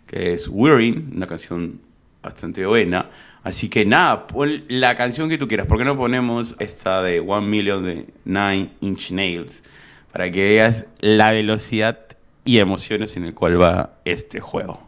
que 0.08 0.34
es 0.34 0.48
Wearing, 0.48 1.12
una 1.16 1.28
canción 1.28 1.80
bastante 2.22 2.66
buena. 2.66 3.10
Así 3.44 3.68
que 3.68 3.86
nada, 3.86 4.28
pon 4.28 4.64
la 4.70 4.96
canción 4.96 5.28
que 5.28 5.38
tú 5.38 5.48
quieras. 5.48 5.68
¿Por 5.68 5.78
qué 5.78 5.84
no 5.84 5.98
ponemos 5.98 6.56
esta 6.60 7.02
de 7.02 7.20
One 7.20 7.48
Million 7.48 7.84
de 7.84 8.08
Nine 8.24 8.72
Inch 8.80 9.12
Nails? 9.12 9.64
Para 10.12 10.32
que 10.32 10.44
veas 10.44 10.86
la 11.00 11.32
velocidad 11.32 12.00
y 12.46 12.60
emociones 12.60 13.18
en 13.18 13.26
el 13.26 13.34
cual 13.34 13.62
va 13.62 13.98
este 14.06 14.40
juego. 14.40 14.86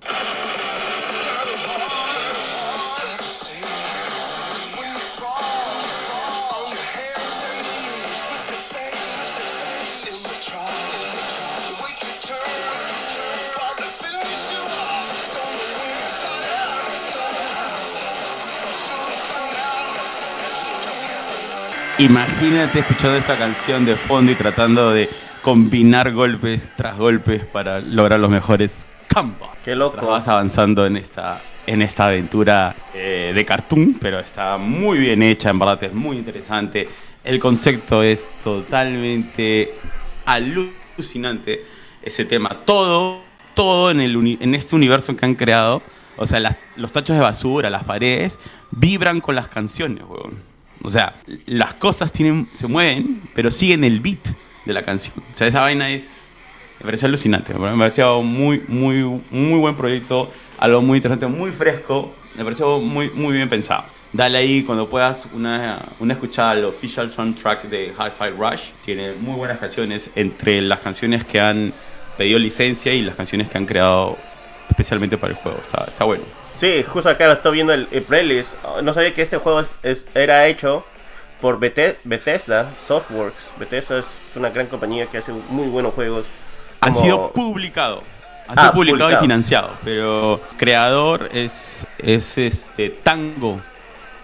Imagínate 22.06 22.80
escuchando 22.82 23.18
esta 23.18 23.36
canción 23.36 23.84
de 23.84 23.96
fondo 23.96 24.32
y 24.32 24.36
tratando 24.36 24.92
de 24.92 25.10
combinar 25.42 26.12
golpes 26.14 26.72
tras 26.76 26.96
golpes 26.98 27.44
para 27.46 27.80
lograr 27.80 28.20
los 28.20 28.30
mejores 28.30 28.86
combos. 29.12 29.50
Qué 29.66 29.76
loco. 29.76 30.06
Vas 30.06 30.28
avanzando 30.28 30.86
en 30.86 30.98
esta, 30.98 31.42
en 31.66 31.82
esta 31.82 32.06
aventura 32.06 32.76
eh, 32.94 33.32
de 33.34 33.44
cartoon, 33.44 33.98
pero 34.00 34.20
está 34.20 34.58
muy 34.58 35.00
bien 35.00 35.24
hecha, 35.24 35.50
en 35.50 35.58
verdad 35.58 35.84
es 35.84 35.94
muy 35.94 36.18
interesante. 36.18 36.88
El 37.24 37.40
concepto 37.40 38.04
es 38.04 38.24
totalmente 38.44 39.74
alucinante, 40.28 41.66
ese 42.04 42.26
tema. 42.26 42.56
Todo, 42.66 43.20
todo 43.56 43.90
en, 43.90 44.00
el 44.00 44.38
en 44.42 44.54
este 44.54 44.76
universo 44.76 45.16
que 45.16 45.26
han 45.26 45.34
creado, 45.34 45.82
o 46.18 46.28
sea, 46.28 46.40
las- 46.40 46.58
los 46.76 46.92
tachos 46.92 47.16
de 47.16 47.24
basura, 47.24 47.72
las 47.72 47.84
paredes, 47.84 48.38
vibran 48.70 49.22
con 49.22 49.34
las 49.34 49.48
canciones, 49.48 50.04
weón. 50.08 50.54
O 50.86 50.90
sea, 50.90 51.16
las 51.46 51.74
cosas 51.74 52.12
tienen, 52.12 52.48
se 52.54 52.68
mueven, 52.68 53.22
pero 53.34 53.52
siguen 53.52 53.84
el 53.84 54.00
beat 54.00 54.20
de 54.66 54.74
la 54.74 54.84
canción. 54.84 55.16
O 55.32 55.36
sea, 55.36 55.48
esa 55.48 55.62
vaina 55.62 55.90
es. 55.90 56.22
Me 56.80 56.86
pareció 56.86 57.08
alucinante. 57.08 57.54
Me 57.54 57.78
pareció 57.78 58.22
muy, 58.22 58.64
muy, 58.68 59.04
muy 59.32 59.60
buen 59.60 59.76
proyecto. 59.76 60.30
Algo 60.60 60.82
muy 60.82 60.98
interesante, 60.98 61.28
muy 61.28 61.52
fresco. 61.52 62.14
Me 62.36 62.44
pareció 62.44 62.80
muy, 62.80 63.10
muy 63.12 63.34
bien 63.34 63.50
pensado. 63.50 63.86
Dale 64.12 64.38
ahí 64.38 64.64
cuando 64.64 64.88
puedas 64.88 65.28
una, 65.34 65.80
una 66.00 66.14
escuchada 66.14 66.52
al 66.52 66.66
official 66.66 67.10
soundtrack 67.10 67.64
de 67.64 67.88
Hi-Fi 67.88 68.30
Rush. 68.38 68.72
Tiene 68.84 69.14
muy 69.14 69.36
buenas 69.36 69.58
canciones 69.58 70.12
entre 70.16 70.62
las 70.62 70.80
canciones 70.80 71.24
que 71.24 71.40
han 71.40 71.74
pedido 72.18 72.40
licencia 72.40 72.94
y 72.94 73.02
las 73.02 73.16
canciones 73.16 73.50
que 73.50 73.58
han 73.58 73.66
creado 73.66 74.18
especialmente 74.70 75.18
para 75.18 75.34
el 75.34 75.40
juego. 75.40 75.58
Está, 75.58 75.86
está 75.86 76.04
bueno. 76.06 76.24
Sí, 76.60 76.84
justo 76.88 77.10
acá 77.10 77.28
lo 77.28 77.34
estoy 77.34 77.54
viendo 77.54 77.74
el, 77.74 77.88
el 77.92 78.04
playlist. 78.04 78.54
Oh, 78.64 78.82
No 78.82 78.94
sabía 78.94 79.14
que 79.14 79.22
este 79.22 79.38
juego 79.38 79.60
es, 79.60 79.76
es- 79.84 80.06
era 80.16 80.48
hecho 80.48 80.86
por 81.42 81.60
Bete- 81.60 81.98
Bethesda 82.04 82.70
Softworks. 82.78 83.52
Bethesda 83.58 84.00
es 84.00 84.06
una 84.36 84.50
gran 84.50 84.68
compañía 84.68 85.06
que 85.08 85.18
hace 85.18 85.32
muy 85.50 85.68
buenos 85.68 85.94
juegos. 85.94 86.28
Han 86.82 86.94
como- 86.94 87.06
sido 87.06 87.32
publicado. 87.32 88.04
Ah, 88.48 88.54
sido 88.62 88.72
publicado 88.74 89.00
publicado. 89.00 89.12
y 89.12 89.18
financiado. 89.22 89.70
Pero 89.84 90.40
creador 90.58 91.30
es, 91.34 91.86
es 91.98 92.38
este 92.38 92.90
Tango. 92.90 93.60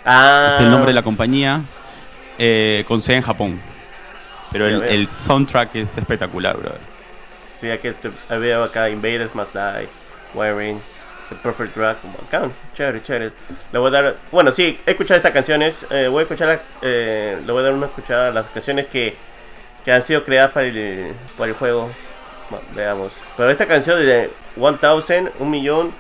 Ah, 0.06 0.54
Es 0.56 0.62
el 0.62 0.72
nombre 0.72 0.90
de 0.92 0.94
la 0.96 1.04
compañía. 1.04 1.62
eh, 2.38 2.86
con 2.88 3.02
sede 3.02 3.18
en 3.18 3.22
Japón. 3.24 3.62
Pero 4.52 4.68
el, 4.68 4.82
el 4.84 5.08
soundtrack 5.10 5.76
es 5.76 5.96
espectacular, 5.98 6.58
brother. 6.58 6.80
Sí, 7.60 7.70
aquí 7.70 7.90
te- 7.92 8.36
veo 8.38 8.64
acá 8.64 8.90
Invaders 8.90 9.36
Must 9.36 9.54
Die, 9.54 9.88
Wiring, 10.34 10.82
The 11.32 11.36
Perfect 11.38 11.76
Drag. 11.76 11.96
Acá, 12.28 12.50
chévere, 12.76 13.02
chévere. 13.02 13.32
Le 13.72 13.80
voy 13.80 13.88
a 13.88 13.92
dar. 13.92 14.16
Bueno, 14.32 14.52
sí, 14.52 14.78
he 14.86 14.92
escuchado 14.92 15.18
estas 15.18 15.32
canciones. 15.32 15.86
eh, 15.90 16.08
voy 16.10 16.20
a 16.20 16.24
escuchar. 16.24 16.48
la- 16.50 16.60
eh, 16.82 17.38
le 17.46 17.52
voy 17.52 17.62
a 17.62 17.64
dar 17.64 17.74
una 17.74 17.86
escuchada 17.88 18.28
a 18.28 18.32
las 18.32 18.46
canciones 18.48 18.86
que, 18.88 19.16
que 19.86 19.92
han 19.92 20.04
sido 20.04 20.24
creadas 20.24 20.52
para 20.52 20.68
el, 20.68 21.14
para 21.38 21.50
el 21.50 21.56
juego. 21.56 21.90
Bueno, 22.50 22.66
veamos. 22.76 23.14
Pero 23.38 23.50
esta 23.50 23.66
canción 23.66 23.98
de 24.00 24.30
1000, 24.58 25.32
un 25.40 25.50
millón. 25.50 25.92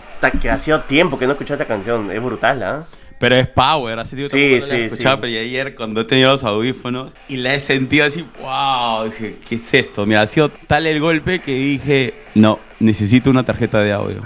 que 0.41 0.49
ha 0.51 0.59
sido 0.59 0.81
tiempo 0.81 1.17
que 1.17 1.25
no 1.25 1.31
escuché 1.31 1.53
esta 1.53 1.65
canción. 1.65 2.11
Es 2.11 2.21
brutal, 2.21 2.61
¿ah? 2.61 2.85
Pero 3.17 3.35
es 3.35 3.47
power, 3.47 3.97
hace 3.99 4.15
tiempo 4.15 4.35
Sí, 4.35 4.59
la 4.59 4.65
sí, 4.65 4.75
escuchaba, 4.81 5.15
sí. 5.15 5.21
pero 5.21 5.39
ayer 5.39 5.75
cuando 5.75 6.01
he 6.01 6.05
tenido 6.05 6.29
los 6.31 6.43
audífonos 6.43 7.13
y 7.27 7.37
la 7.37 7.53
he 7.53 7.59
sentido 7.59 8.05
así, 8.07 8.25
wow, 8.41 9.05
dije, 9.05 9.35
¿qué 9.47 9.55
es 9.55 9.73
esto? 9.75 10.07
Me 10.07 10.17
ha 10.17 10.25
sido 10.25 10.49
tal 10.49 10.87
el 10.87 10.99
golpe 10.99 11.39
que 11.39 11.51
dije, 11.53 12.15
no, 12.33 12.59
necesito 12.79 13.29
una 13.29 13.43
tarjeta 13.43 13.79
de 13.81 13.93
audio. 13.93 14.23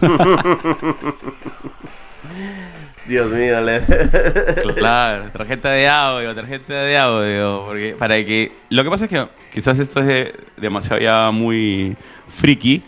Dios 3.06 3.30
mío, 3.30 3.60
le- 3.60 3.82
Claro, 4.76 5.24
tarjeta 5.32 5.70
de 5.70 5.88
audio, 5.88 6.34
tarjeta 6.34 6.74
de 6.74 6.96
audio, 6.98 7.64
porque 7.66 7.96
para 7.98 8.14
que... 8.16 8.52
Lo 8.68 8.84
que 8.84 8.90
pasa 8.90 9.04
es 9.06 9.10
que 9.10 9.26
quizás 9.52 9.78
esto 9.78 10.00
es 10.00 10.06
de- 10.06 10.34
demasiado 10.58 11.00
ya 11.00 11.30
muy 11.32 11.96
friki, 12.28 12.82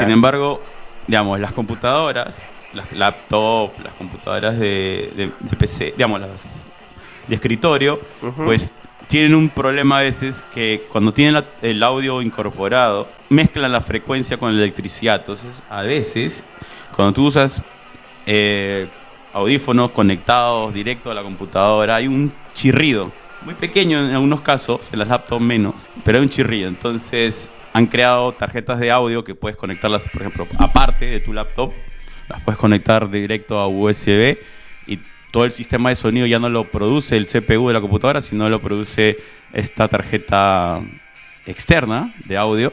sin 0.00 0.10
embargo, 0.10 0.60
digamos, 1.06 1.38
las 1.38 1.52
computadoras, 1.52 2.34
las 2.72 2.90
laptops, 2.92 3.78
las 3.84 3.92
computadoras 3.94 4.58
de, 4.58 5.12
de- 5.14 5.30
de 5.38 5.56
PC, 5.56 5.92
digamos, 5.96 6.20
las 6.20 6.42
de 7.28 7.34
escritorio, 7.36 8.00
pues 8.44 8.72
tienen 9.08 9.34
un 9.34 9.48
problema 9.48 9.98
a 9.98 10.02
veces 10.02 10.44
que 10.54 10.82
cuando 10.90 11.12
tienen 11.12 11.42
el 11.62 11.82
audio 11.82 12.22
incorporado, 12.22 13.08
mezclan 13.28 13.72
la 13.72 13.80
frecuencia 13.80 14.36
con 14.36 14.56
la 14.56 14.62
electricidad. 14.62 15.20
Entonces, 15.20 15.62
a 15.68 15.82
veces, 15.82 16.42
cuando 16.94 17.14
tú 17.14 17.26
usas 17.26 17.62
eh, 18.26 18.88
audífonos 19.32 19.90
conectados 19.90 20.72
directo 20.72 21.10
a 21.10 21.14
la 21.14 21.22
computadora, 21.22 21.96
hay 21.96 22.08
un 22.08 22.32
chirrido. 22.54 23.12
Muy 23.42 23.54
pequeño 23.54 23.98
en 23.98 24.14
algunos 24.14 24.40
casos, 24.40 24.92
en 24.92 25.00
las 25.00 25.08
laptops 25.08 25.42
menos, 25.42 25.86
pero 26.04 26.18
hay 26.18 26.24
un 26.24 26.30
chirrido. 26.30 26.68
Entonces, 26.68 27.50
han 27.72 27.86
creado 27.86 28.32
tarjetas 28.32 28.78
de 28.78 28.90
audio 28.90 29.24
que 29.24 29.34
puedes 29.34 29.56
conectarlas, 29.56 30.08
por 30.08 30.22
ejemplo, 30.22 30.46
aparte 30.58 31.06
de 31.06 31.20
tu 31.20 31.32
laptop, 31.32 31.72
las 32.28 32.42
puedes 32.42 32.58
conectar 32.58 33.10
directo 33.10 33.58
a 33.58 33.68
USB 33.68 34.38
todo 35.34 35.44
el 35.44 35.50
sistema 35.50 35.88
de 35.88 35.96
sonido 35.96 36.28
ya 36.28 36.38
no 36.38 36.48
lo 36.48 36.70
produce 36.70 37.16
el 37.16 37.26
CPU 37.26 37.66
de 37.66 37.74
la 37.74 37.80
computadora, 37.80 38.22
sino 38.22 38.48
lo 38.48 38.62
produce 38.62 39.16
esta 39.52 39.88
tarjeta 39.88 40.80
externa 41.44 42.14
de 42.24 42.36
audio, 42.36 42.72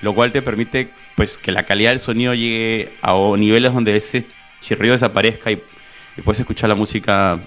lo 0.00 0.14
cual 0.14 0.32
te 0.32 0.40
permite 0.40 0.88
pues 1.14 1.36
que 1.36 1.52
la 1.52 1.64
calidad 1.64 1.90
del 1.90 2.00
sonido 2.00 2.32
llegue 2.32 2.94
a 3.02 3.12
niveles 3.36 3.74
donde 3.74 3.96
ese 3.96 4.26
chirrido 4.60 4.94
desaparezca 4.94 5.50
y, 5.50 5.62
y 6.16 6.22
puedes 6.22 6.40
escuchar 6.40 6.70
la 6.70 6.74
música 6.74 7.38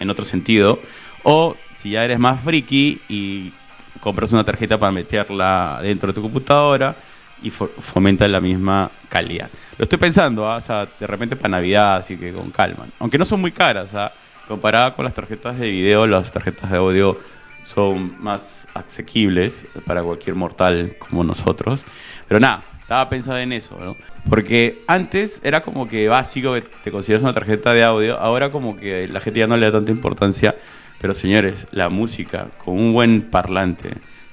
en 0.00 0.08
otro 0.08 0.24
sentido. 0.24 0.80
O 1.22 1.54
si 1.76 1.90
ya 1.90 2.06
eres 2.06 2.18
más 2.18 2.40
friki 2.40 3.02
y 3.06 3.52
compras 4.00 4.32
una 4.32 4.44
tarjeta 4.44 4.78
para 4.78 4.92
meterla 4.92 5.80
dentro 5.82 6.06
de 6.06 6.14
tu 6.14 6.22
computadora 6.22 6.96
y 7.42 7.50
fo- 7.50 7.68
fomenta 7.68 8.26
la 8.28 8.40
misma 8.40 8.90
calidad. 9.08 9.48
Lo 9.76 9.84
estoy 9.84 9.98
pensando, 9.98 10.50
¿ah? 10.50 10.56
o 10.56 10.60
sea, 10.60 10.86
de 10.98 11.06
repente 11.06 11.36
para 11.36 11.50
Navidad, 11.50 11.96
así 11.96 12.16
que 12.16 12.32
con 12.32 12.50
calma. 12.50 12.86
Aunque 12.98 13.18
no 13.18 13.24
son 13.24 13.40
muy 13.40 13.52
caras, 13.52 13.94
¿ah? 13.94 14.12
comparada 14.48 14.94
con 14.94 15.04
las 15.04 15.14
tarjetas 15.14 15.58
de 15.58 15.68
video, 15.70 16.06
las 16.06 16.32
tarjetas 16.32 16.70
de 16.70 16.78
audio 16.78 17.18
son 17.62 18.16
más 18.22 18.66
asequibles 18.74 19.66
para 19.86 20.02
cualquier 20.02 20.34
mortal 20.36 20.96
como 20.98 21.22
nosotros. 21.22 21.84
Pero 22.26 22.40
nada, 22.40 22.62
estaba 22.80 23.08
pensando 23.10 23.38
en 23.38 23.52
eso, 23.52 23.78
¿no? 23.78 23.96
Porque 24.28 24.78
antes 24.86 25.40
era 25.44 25.60
como 25.60 25.86
que 25.88 26.08
básico 26.08 26.54
que 26.54 26.62
te 26.62 26.90
consideras 26.90 27.22
una 27.22 27.34
tarjeta 27.34 27.72
de 27.72 27.84
audio, 27.84 28.18
ahora 28.18 28.50
como 28.50 28.76
que 28.76 29.06
la 29.08 29.20
gente 29.20 29.40
ya 29.40 29.46
no 29.46 29.56
le 29.56 29.66
da 29.66 29.72
tanta 29.72 29.92
importancia. 29.92 30.56
Pero 31.00 31.14
señores, 31.14 31.68
la 31.70 31.88
música 31.90 32.48
con 32.64 32.76
un 32.76 32.92
buen 32.92 33.22
parlante, 33.22 33.90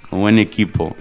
con 0.09 0.19
un 0.19 0.21
buen 0.23 0.39
equipo, 0.39 0.95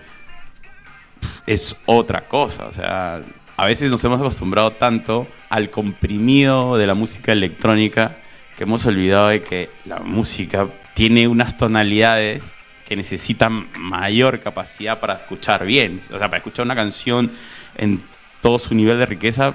es 1.46 1.76
otra 1.86 2.22
cosa. 2.22 2.66
O 2.66 2.72
sea, 2.72 3.20
a 3.56 3.64
veces 3.66 3.90
nos 3.90 4.02
hemos 4.04 4.20
acostumbrado 4.20 4.72
tanto 4.72 5.26
al 5.50 5.70
comprimido 5.70 6.76
de 6.76 6.86
la 6.86 6.94
música 6.94 7.32
electrónica 7.32 8.18
que 8.56 8.64
hemos 8.64 8.84
olvidado 8.86 9.28
de 9.28 9.42
que 9.42 9.70
la 9.84 10.00
música 10.00 10.68
tiene 10.94 11.26
unas 11.28 11.56
tonalidades 11.56 12.52
que 12.84 12.96
necesitan 12.96 13.68
mayor 13.78 14.40
capacidad 14.40 15.00
para 15.00 15.14
escuchar 15.14 15.64
bien. 15.64 15.96
O 15.96 16.18
sea, 16.18 16.28
para 16.28 16.38
escuchar 16.38 16.64
una 16.64 16.74
canción 16.74 17.30
en 17.76 18.02
todo 18.42 18.58
su 18.58 18.74
nivel 18.74 18.98
de 18.98 19.06
riqueza, 19.06 19.54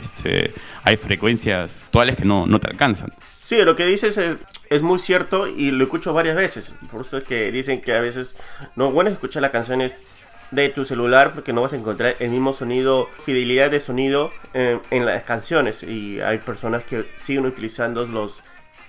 este, 0.00 0.54
hay 0.84 0.96
frecuencias 0.96 1.82
actuales 1.84 2.16
que 2.16 2.24
no, 2.24 2.46
no 2.46 2.60
te 2.60 2.68
alcanzan. 2.68 3.12
Sí, 3.20 3.56
lo 3.64 3.74
que 3.74 3.84
dices 3.84 4.16
es, 4.16 4.36
es 4.70 4.82
muy 4.82 4.98
cierto 4.98 5.48
y 5.48 5.70
lo 5.70 5.84
escucho 5.84 6.12
varias 6.12 6.36
veces. 6.36 6.74
Por 6.90 7.00
eso 7.00 7.18
es 7.18 7.24
que 7.24 7.50
dicen 7.50 7.80
que 7.80 7.94
a 7.94 8.00
veces 8.00 8.36
no 8.76 8.92
bueno 8.92 9.10
escuchar 9.10 9.42
las 9.42 9.50
canciones 9.50 10.02
de 10.50 10.68
tu 10.70 10.84
celular 10.84 11.32
porque 11.34 11.52
no 11.52 11.62
vas 11.62 11.72
a 11.72 11.76
encontrar 11.76 12.16
el 12.18 12.30
mismo 12.30 12.52
sonido, 12.52 13.08
fidelidad 13.24 13.70
de 13.70 13.80
sonido 13.80 14.32
en, 14.54 14.80
en 14.90 15.04
las 15.04 15.22
canciones. 15.24 15.82
Y 15.82 16.20
hay 16.20 16.38
personas 16.38 16.84
que 16.84 17.08
siguen 17.16 17.46
utilizando 17.46 18.06
los 18.06 18.42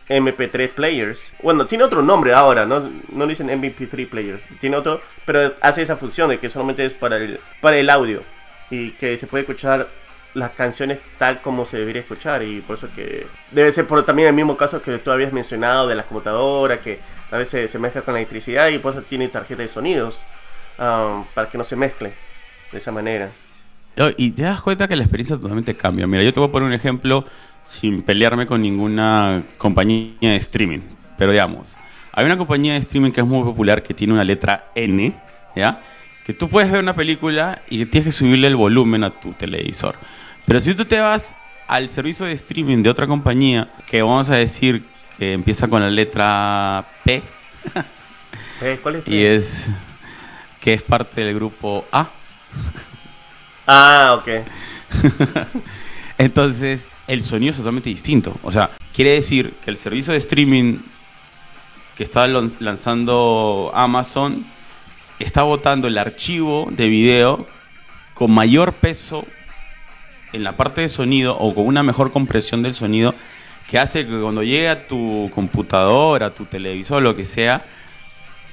MP3 0.09 0.69
players. 0.69 1.33
Bueno, 1.41 1.67
tiene 1.67 1.83
otro 1.83 2.01
nombre 2.01 2.33
ahora, 2.33 2.65
no, 2.65 2.89
no 3.09 3.27
dicen 3.27 3.49
MP3 3.49 4.09
players. 4.09 4.43
Tiene 4.59 4.77
otro, 4.77 5.01
pero 5.25 5.53
hace 5.61 5.81
esa 5.81 5.95
función 5.95 6.29
de 6.29 6.39
que 6.39 6.49
solamente 6.49 6.85
es 6.85 6.93
para 6.93 7.17
el, 7.17 7.39
para 7.61 7.77
el 7.77 7.89
audio. 7.89 8.23
Y 8.71 8.91
que 8.91 9.17
se 9.17 9.27
puede 9.27 9.43
escuchar 9.43 9.87
las 10.33 10.51
canciones 10.51 10.99
tal 11.17 11.41
como 11.41 11.65
se 11.65 11.77
debería 11.77 12.01
escuchar 12.01 12.43
y 12.43 12.61
por 12.61 12.77
eso 12.77 12.87
que 12.95 13.25
debe 13.49 13.71
ser 13.73 13.87
por 13.87 14.05
también 14.05 14.27
el 14.27 14.33
mismo 14.35 14.55
caso 14.57 14.79
que 14.79 14.99
tú 14.99 15.09
habías 15.09 15.33
mencionado 15.33 15.87
de 15.87 15.95
las 15.95 16.05
computadoras 16.05 16.79
que 16.79 16.99
a 17.31 17.37
veces 17.37 17.71
se 17.71 17.79
mezcla 17.79 18.03
con 18.03 18.13
la 18.13 18.19
electricidad 18.19 18.67
y 18.67 18.77
por 18.77 18.93
eso 18.93 19.01
tiene 19.01 19.27
tarjeta 19.27 19.63
de 19.63 19.67
sonidos 19.67 20.21
um, 20.79 21.25
para 21.33 21.49
que 21.49 21.57
no 21.57 21.63
se 21.63 21.75
mezcle 21.75 22.13
de 22.71 22.77
esa 22.77 22.91
manera. 22.91 23.29
Y 24.17 24.31
te 24.31 24.43
das 24.43 24.61
cuenta 24.61 24.87
que 24.87 24.95
la 24.95 25.03
experiencia 25.03 25.35
totalmente 25.35 25.75
cambia. 25.75 26.07
Mira, 26.07 26.23
yo 26.23 26.31
te 26.31 26.39
voy 26.39 26.47
a 26.47 26.51
poner 26.51 26.67
un 26.67 26.73
ejemplo 26.73 27.25
sin 27.63 28.01
pelearme 28.01 28.45
con 28.45 28.61
ninguna 28.61 29.43
compañía 29.57 30.13
de 30.21 30.37
streaming. 30.37 30.79
Pero 31.17 31.33
digamos, 31.33 31.75
hay 32.13 32.25
una 32.25 32.37
compañía 32.37 32.73
de 32.73 32.79
streaming 32.79 33.11
que 33.11 33.19
es 33.21 33.27
muy 33.27 33.43
popular 33.43 33.83
que 33.83 33.93
tiene 33.93 34.13
una 34.13 34.23
letra 34.23 34.71
N, 34.73 35.13
¿ya? 35.55 35.81
Que 36.25 36.33
tú 36.33 36.47
puedes 36.47 36.71
ver 36.71 36.81
una 36.81 36.95
película 36.95 37.61
y 37.69 37.85
tienes 37.87 38.05
que 38.05 38.11
subirle 38.11 38.47
el 38.47 38.55
volumen 38.55 39.03
a 39.03 39.09
tu 39.09 39.33
televisor. 39.33 39.95
Pero 40.45 40.61
si 40.61 40.73
tú 40.75 40.85
te 40.85 41.01
vas 41.01 41.35
al 41.67 41.89
servicio 41.89 42.25
de 42.25 42.33
streaming 42.33 42.81
de 42.81 42.89
otra 42.89 43.05
compañía, 43.05 43.69
que 43.85 44.01
vamos 44.01 44.29
a 44.29 44.37
decir 44.37 44.83
que 45.17 45.33
empieza 45.33 45.67
con 45.67 45.81
la 45.81 45.89
letra 45.89 46.85
P. 47.03 47.21
¿Cuál 48.81 48.95
es? 48.95 49.03
y 49.07 49.23
es 49.23 49.71
que 50.59 50.73
es 50.73 50.81
parte 50.83 51.21
del 51.21 51.35
grupo 51.35 51.85
A. 51.91 52.07
Ah, 53.71 54.17
ok. 54.19 54.27
Entonces, 56.17 56.87
el 57.07 57.23
sonido 57.23 57.51
es 57.51 57.57
totalmente 57.57 57.89
distinto. 57.89 58.35
O 58.43 58.51
sea, 58.51 58.71
quiere 58.93 59.11
decir 59.11 59.53
que 59.63 59.69
el 59.69 59.77
servicio 59.77 60.11
de 60.11 60.17
streaming 60.19 60.79
que 61.95 62.03
está 62.03 62.27
lan- 62.27 62.55
lanzando 62.59 63.71
Amazon 63.75 64.43
está 65.19 65.43
botando 65.43 65.87
el 65.87 65.97
archivo 65.97 66.67
de 66.71 66.87
video 66.87 67.45
con 68.15 68.31
mayor 68.31 68.73
peso 68.73 69.25
en 70.33 70.43
la 70.43 70.57
parte 70.57 70.81
de 70.81 70.89
sonido 70.89 71.37
o 71.37 71.53
con 71.53 71.67
una 71.67 71.83
mejor 71.83 72.11
compresión 72.11 72.63
del 72.63 72.73
sonido 72.73 73.13
que 73.69 73.77
hace 73.77 74.05
que 74.07 74.19
cuando 74.19 74.41
llegue 74.41 74.69
a 74.69 74.87
tu 74.87 75.29
computadora, 75.33 76.27
a 76.27 76.31
tu 76.31 76.45
televisor, 76.45 77.03
lo 77.03 77.15
que 77.15 77.25
sea, 77.25 77.63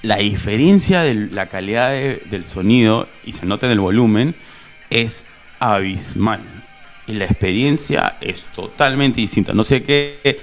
la 0.02 0.16
diferencia 0.16 1.02
de 1.02 1.14
la 1.14 1.46
calidad 1.46 1.90
de- 1.90 2.22
del 2.30 2.44
sonido 2.44 3.08
y 3.24 3.32
se 3.32 3.46
nota 3.46 3.66
en 3.66 3.72
el 3.72 3.80
volumen 3.80 4.34
es 4.90 5.24
abismal. 5.58 6.40
Y 7.06 7.12
la 7.12 7.24
experiencia 7.24 8.16
es 8.20 8.44
totalmente 8.54 9.20
distinta. 9.20 9.52
No 9.52 9.64
sé 9.64 9.82
qué. 9.82 10.40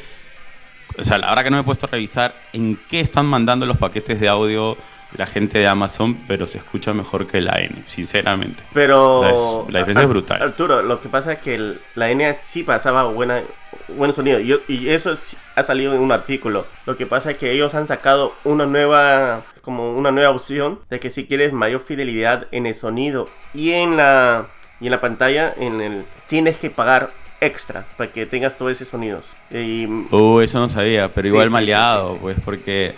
O 0.98 1.03
sea, 1.03 1.17
la 1.17 1.29
verdad 1.29 1.43
que 1.43 1.50
no 1.50 1.57
me 1.57 1.62
he 1.62 1.65
puesto 1.65 1.86
a 1.88 1.89
revisar 1.89 2.36
en 2.53 2.77
qué 2.89 3.00
están 3.00 3.25
mandando 3.25 3.65
los 3.65 3.77
paquetes 3.77 4.19
de 4.19 4.27
audio 4.29 4.77
la 5.17 5.25
gente 5.27 5.60
de 5.60 5.67
Amazon, 5.67 6.17
pero 6.27 6.48
se 6.48 6.58
escucha 6.58 6.93
mejor 6.93 7.27
que 7.27 7.41
la 7.41 7.60
N, 7.62 7.84
sinceramente. 7.86 8.63
Pero. 8.74 9.20
O 9.20 9.22
sea, 9.22 9.32
es- 9.32 9.74
la 9.74 9.79
diferencia 9.79 10.01
es 10.01 10.05
Ar- 10.05 10.08
brutal. 10.10 10.41
Arturo, 10.41 10.82
lo 10.82 11.01
que 11.01 11.10
pasa 11.10 11.34
es 11.34 11.39
que 11.39 11.55
el- 11.55 11.79
la 11.96 12.10
N 12.10 12.38
sí 12.41 12.63
pasaba 12.63 13.03
buena, 13.05 13.41
buen 13.89 14.12
sonido. 14.13 14.39
Y, 14.39 14.60
y 14.67 14.89
eso 14.89 15.15
sí 15.15 15.38
ha 15.55 15.63
salido 15.63 15.93
en 15.93 16.01
un 16.01 16.12
artículo. 16.12 16.65
Lo 16.86 16.98
que 16.98 17.05
pasa 17.05 17.32
es 17.32 17.38
que 17.38 17.51
ellos 17.51 17.75
han 17.75 17.88
sacado 17.88 18.34
una 18.43 18.65
nueva. 18.65 19.41
Como 19.62 19.93
una 19.96 20.12
nueva 20.12 20.32
opción 20.32 20.79
de 20.89 21.00
que 21.00 21.10
si 21.10 21.25
quieres 21.25 21.53
mayor 21.53 21.79
fidelidad 21.79 22.48
en 22.51 22.65
el 22.65 22.75
sonido 22.75 23.29
y 23.53 23.72
en 23.72 23.96
la. 23.98 24.48
Y 24.82 24.88
en 24.88 24.91
la 24.91 25.00
pantalla, 25.00 25.53
en 25.58 25.79
el. 25.79 26.03
Tienes 26.27 26.58
que 26.58 26.70
pagar 26.70 27.12
extra 27.39 27.86
para 27.98 28.12
que 28.12 28.25
tengas 28.25 28.58
todos 28.58 28.72
esos 28.74 28.88
sonidos. 28.89 29.27
Y, 29.51 29.86
Uh, 29.86 30.41
eso 30.41 30.60
no 30.60 30.67
sabía, 30.67 31.10
pero 31.13 31.24
Sí, 31.25 31.27
igual 31.29 31.48
sí, 31.48 31.53
maleado, 31.53 32.13
sí. 32.13 32.17
pues, 32.22 32.38
porque 32.43 32.93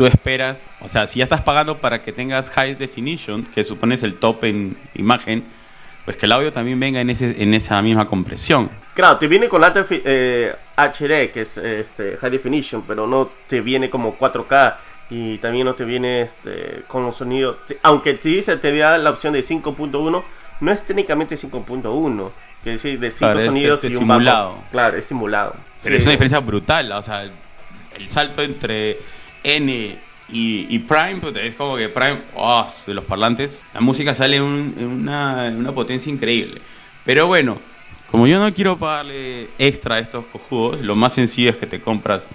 tú 0.00 0.06
esperas, 0.06 0.62
o 0.80 0.88
sea, 0.88 1.06
si 1.06 1.18
ya 1.18 1.24
estás 1.24 1.42
pagando 1.42 1.76
para 1.76 2.00
que 2.00 2.10
tengas 2.10 2.48
high 2.52 2.74
definition, 2.74 3.44
que 3.44 3.62
supones 3.64 4.02
el 4.02 4.14
top 4.14 4.44
en 4.44 4.74
imagen, 4.94 5.44
pues 6.06 6.16
que 6.16 6.24
el 6.24 6.32
audio 6.32 6.50
también 6.54 6.80
venga 6.80 7.02
en, 7.02 7.10
ese, 7.10 7.42
en 7.42 7.52
esa 7.52 7.82
misma 7.82 8.06
compresión. 8.06 8.70
Claro, 8.94 9.18
te 9.18 9.28
viene 9.28 9.46
con 9.50 9.62
fi- 9.84 10.00
eh, 10.02 10.54
HD, 10.74 11.30
que 11.30 11.42
es 11.42 11.58
este, 11.58 12.16
High 12.16 12.30
Definition, 12.30 12.80
pero 12.88 13.06
no 13.06 13.30
te 13.46 13.60
viene 13.60 13.90
como 13.90 14.16
4K 14.18 14.76
y 15.10 15.36
también 15.36 15.66
no 15.66 15.74
te 15.74 15.84
viene 15.84 16.22
este, 16.22 16.82
con 16.86 17.04
los 17.04 17.16
sonidos. 17.18 17.58
Aunque 17.82 18.14
te 18.14 18.30
dice, 18.30 18.56
te 18.56 18.74
da 18.78 18.96
la 18.96 19.10
opción 19.10 19.34
de 19.34 19.40
5.1, 19.40 20.22
no 20.60 20.72
es 20.72 20.82
técnicamente 20.86 21.34
5.1, 21.36 22.30
que 22.64 22.70
decir 22.70 22.98
de 22.98 23.10
5 23.10 23.18
Claro, 23.26 23.38
es, 23.38 23.44
sonidos 23.44 23.74
este, 23.84 23.88
y 23.88 23.96
un 23.96 23.98
simulado. 23.98 24.48
bajo. 24.52 24.64
Claro, 24.70 24.96
es 24.96 25.04
simulado. 25.04 25.56
Pero 25.82 25.94
Sí. 25.96 25.98
es 26.00 26.02
una 26.04 26.12
diferencia 26.12 26.40
brutal, 26.40 26.90
o 26.92 27.02
sea, 27.02 27.24
el 27.24 28.08
salto 28.08 28.40
entre 28.40 28.98
N 29.44 29.98
y, 30.32 30.78
Prime, 30.80 31.16
pues, 31.20 31.36
es 31.36 31.54
como 31.54 31.76
que 31.76 31.88
Prime, 31.88 32.22
oh, 32.36 32.66
de 32.86 32.94
los 32.94 33.04
parlantes, 33.04 33.60
la 33.74 33.80
música 33.80 34.14
sale 34.14 34.36
en 34.36 34.44
una, 34.44 35.48
en 35.48 35.56
una 35.56 35.72
potencia 35.72 36.12
increíble. 36.12 36.60
Pero 37.04 37.26
bueno, 37.26 37.58
como 38.10 38.26
yo 38.26 38.38
no 38.38 38.52
quiero 38.52 38.76
pagarle 38.76 39.48
extra 39.58 39.96
a 39.96 39.98
estos 39.98 40.24
cojudos, 40.26 40.80
lo 40.80 40.94
más 40.94 41.14
sencillo 41.14 41.50
es 41.50 41.56
que 41.56 41.66
te 41.66 41.80
compras 41.80 42.28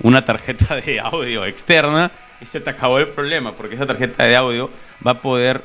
una 0.00 0.24
tarjeta 0.24 0.76
de 0.86 1.00
audio 1.00 1.44
externa 1.44 2.10
y 2.40 2.46
se 2.46 2.60
te 2.60 2.70
acabó 2.70 2.98
el 2.98 3.08
problema, 3.08 3.52
porque 3.52 3.74
esa 3.74 3.86
tarjeta 3.86 4.24
de 4.24 4.36
audio 4.36 4.70
va 5.06 5.12
a 5.12 5.22
poder 5.22 5.62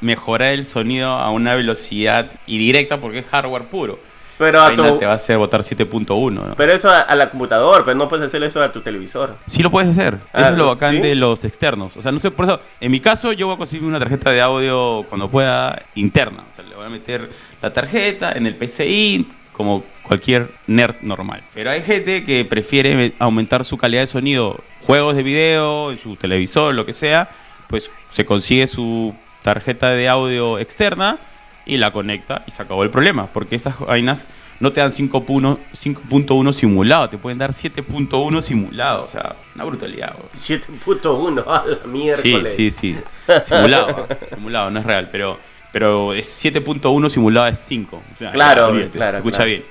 mejorar 0.00 0.54
el 0.54 0.66
sonido 0.66 1.10
a 1.10 1.30
una 1.30 1.54
velocidad 1.54 2.30
y 2.46 2.58
directa 2.58 3.00
porque 3.00 3.20
es 3.20 3.26
hardware 3.26 3.64
puro. 3.64 3.98
Pero, 4.38 4.60
a 4.62 4.74
tu- 4.74 4.98
te 4.98 5.06
va 5.06 5.12
a 5.12 5.14
hacer 5.16 5.38
botar 5.38 5.62
7.1, 5.62 6.30
¿no? 6.32 6.54
pero 6.56 6.72
eso 6.72 6.90
a, 6.90 7.00
a 7.00 7.14
la 7.16 7.30
computadora, 7.30 7.84
pero 7.84 7.96
no 7.96 8.08
puedes 8.08 8.26
hacer 8.26 8.42
eso 8.42 8.62
a 8.62 8.70
tu 8.70 8.80
televisor. 8.82 9.36
Sí 9.46 9.62
lo 9.62 9.70
puedes 9.70 9.90
hacer. 9.90 10.18
Ah, 10.32 10.40
eso 10.42 10.50
es 10.52 10.58
lo 10.58 10.66
bacán 10.66 10.96
¿sí? 10.96 11.00
de 11.02 11.14
los 11.14 11.44
externos. 11.44 11.96
O 11.96 12.02
sea, 12.02 12.12
no 12.12 12.18
sé, 12.18 12.30
por 12.30 12.44
eso, 12.44 12.60
en 12.80 12.90
mi 12.92 13.00
caso, 13.00 13.32
yo 13.32 13.46
voy 13.46 13.54
a 13.54 13.58
conseguir 13.58 13.86
una 13.86 13.98
tarjeta 13.98 14.30
de 14.30 14.40
audio 14.42 15.04
cuando 15.08 15.28
pueda 15.28 15.82
interna. 15.94 16.44
O 16.50 16.54
sea, 16.54 16.64
le 16.64 16.74
voy 16.74 16.84
a 16.86 16.88
meter 16.90 17.30
la 17.62 17.72
tarjeta 17.72 18.32
en 18.32 18.46
el 18.46 18.54
PCI, 18.54 19.26
como 19.52 19.84
cualquier 20.02 20.48
nerd 20.66 20.96
normal. 21.00 21.42
Pero 21.54 21.70
hay 21.70 21.80
gente 21.82 22.22
que 22.24 22.44
prefiere 22.44 22.94
me- 22.94 23.12
aumentar 23.18 23.64
su 23.64 23.78
calidad 23.78 24.02
de 24.02 24.06
sonido, 24.06 24.60
juegos 24.86 25.16
de 25.16 25.22
video, 25.22 25.90
en 25.92 25.98
su 25.98 26.14
televisor, 26.16 26.74
lo 26.74 26.84
que 26.84 26.92
sea, 26.92 27.28
pues 27.68 27.90
se 28.10 28.24
consigue 28.26 28.66
su 28.66 29.14
tarjeta 29.42 29.90
de 29.90 30.08
audio 30.10 30.58
externa 30.58 31.16
y 31.66 31.76
la 31.78 31.92
conecta 31.92 32.42
y 32.46 32.50
se 32.52 32.62
acabó 32.62 32.82
el 32.84 32.90
problema. 32.90 33.26
Porque 33.26 33.56
estas 33.56 33.78
vainas 33.80 34.28
no 34.60 34.72
te 34.72 34.80
dan 34.80 34.90
5.1 34.90 35.58
5.1 35.74 36.52
simulado, 36.52 37.08
te 37.10 37.18
pueden 37.18 37.38
dar 37.38 37.50
7.1 37.50 38.40
simulado. 38.40 39.04
O 39.04 39.08
sea, 39.08 39.34
una 39.54 39.64
brutalidad. 39.64 40.14
bro. 40.14 40.28
7.1, 40.32 41.44
a 41.46 41.64
la 41.66 41.76
Sí, 41.82 41.88
miércoles. 41.88 42.54
sí, 42.54 42.70
sí. 42.70 42.96
Simulado, 43.44 44.06
simulado, 44.34 44.70
no 44.70 44.80
es 44.80 44.86
real, 44.86 45.08
pero, 45.10 45.38
pero 45.72 46.14
es 46.14 46.42
7.1 46.44 47.08
simulado 47.10 47.46
es 47.48 47.58
5. 47.58 47.96
O 47.96 48.16
sea, 48.16 48.30
Claro, 48.30 48.68
olvídate, 48.68 48.96
claro, 48.96 49.12
Se 49.12 49.16
escucha 49.18 49.36
claro. 49.38 49.50
bien. 49.50 49.64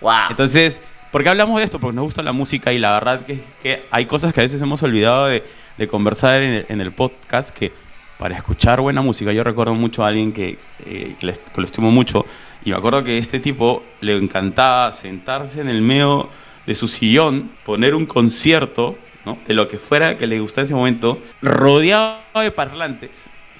Wow. 0.00 0.12
Entonces, 0.30 0.80
¿por 1.10 1.22
qué 1.22 1.28
hablamos 1.28 1.58
de 1.58 1.64
esto? 1.64 1.78
Porque 1.78 1.94
nos 1.96 2.04
gusta 2.04 2.22
la 2.22 2.32
música 2.32 2.72
y 2.72 2.78
la 2.78 2.92
verdad 2.92 3.20
que, 3.26 3.40
que 3.62 3.82
hay 3.90 4.06
cosas 4.06 4.32
que 4.32 4.40
a 4.40 4.44
veces 4.44 4.62
hemos 4.62 4.82
olvidado 4.82 5.26
de, 5.26 5.42
de 5.76 5.88
conversar 5.88 6.42
en 6.42 6.50
el, 6.54 6.66
en 6.68 6.80
el 6.80 6.92
podcast 6.92 7.50
que 7.50 7.72
para 8.18 8.36
escuchar 8.36 8.80
buena 8.80 9.00
música, 9.00 9.32
yo 9.32 9.44
recuerdo 9.44 9.74
mucho 9.74 10.04
a 10.04 10.08
alguien 10.08 10.32
que, 10.32 10.58
eh, 10.84 11.14
que, 11.18 11.26
le- 11.26 11.32
que 11.34 11.60
lo 11.60 11.64
estimo 11.66 11.90
mucho 11.90 12.26
y 12.64 12.70
me 12.70 12.76
acuerdo 12.76 13.04
que 13.04 13.18
este 13.18 13.38
tipo 13.40 13.82
le 14.00 14.16
encantaba 14.16 14.92
sentarse 14.92 15.60
en 15.60 15.68
el 15.68 15.80
medio 15.80 16.28
de 16.66 16.74
su 16.74 16.88
sillón, 16.88 17.50
poner 17.64 17.94
un 17.94 18.04
concierto 18.06 18.98
¿no? 19.24 19.38
de 19.46 19.54
lo 19.54 19.68
que 19.68 19.78
fuera 19.78 20.18
que 20.18 20.26
le 20.26 20.40
gustara 20.40 20.62
en 20.62 20.66
ese 20.66 20.74
momento, 20.74 21.18
rodeado 21.42 22.18
de 22.34 22.50
parlantes. 22.50 23.10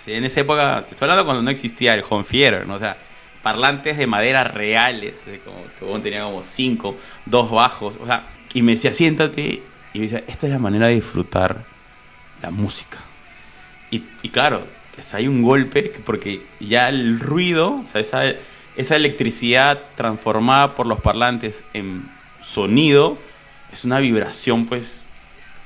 En 0.07 0.25
esa 0.25 0.41
época, 0.41 0.85
te 0.87 0.95
estoy 0.95 1.05
hablando 1.07 1.25
cuando 1.27 1.43
no 1.43 1.51
existía 1.51 1.93
el 1.95 2.03
home 2.09 2.25
theater, 2.25 2.67
¿no? 2.67 2.75
O 2.75 2.79
sea, 2.79 2.97
parlantes 3.43 3.99
de 3.99 4.07
madera 4.07 4.43
reales, 4.45 5.15
como, 5.81 6.01
tenía 6.01 6.23
como 6.25 6.43
cinco, 6.43 6.97
dos 7.27 7.51
bajos, 7.51 7.97
o 8.01 8.07
sea, 8.07 8.25
y 8.55 8.63
me 8.63 8.73
decía, 8.73 8.93
siéntate, 8.95 9.63
y 9.93 9.99
me 9.99 10.05
decía, 10.07 10.25
esta 10.27 10.47
es 10.47 10.53
la 10.53 10.59
manera 10.59 10.87
de 10.87 10.95
disfrutar 10.95 11.59
la 12.43 12.51
música. 12.51 12.97
Y, 13.91 14.03
y 14.23 14.29
claro, 14.31 14.63
pues 14.95 15.15
hay 15.15 15.29
un 15.29 15.43
golpe, 15.43 15.91
que- 15.91 16.01
porque 16.01 16.43
ya 16.61 16.89
el 16.89 17.21
ruido, 17.21 17.81
o 17.83 17.87
sea, 17.87 18.01
esa, 18.01 18.23
esa 18.77 18.97
electricidad 18.97 19.81
transformada 19.97 20.75
por 20.75 20.87
los 20.87 21.01
parlantes 21.01 21.65
en 21.75 22.09
sonido, 22.43 23.19
es 23.73 23.85
una 23.85 23.99
vibración, 24.01 24.67
pues, 24.67 25.05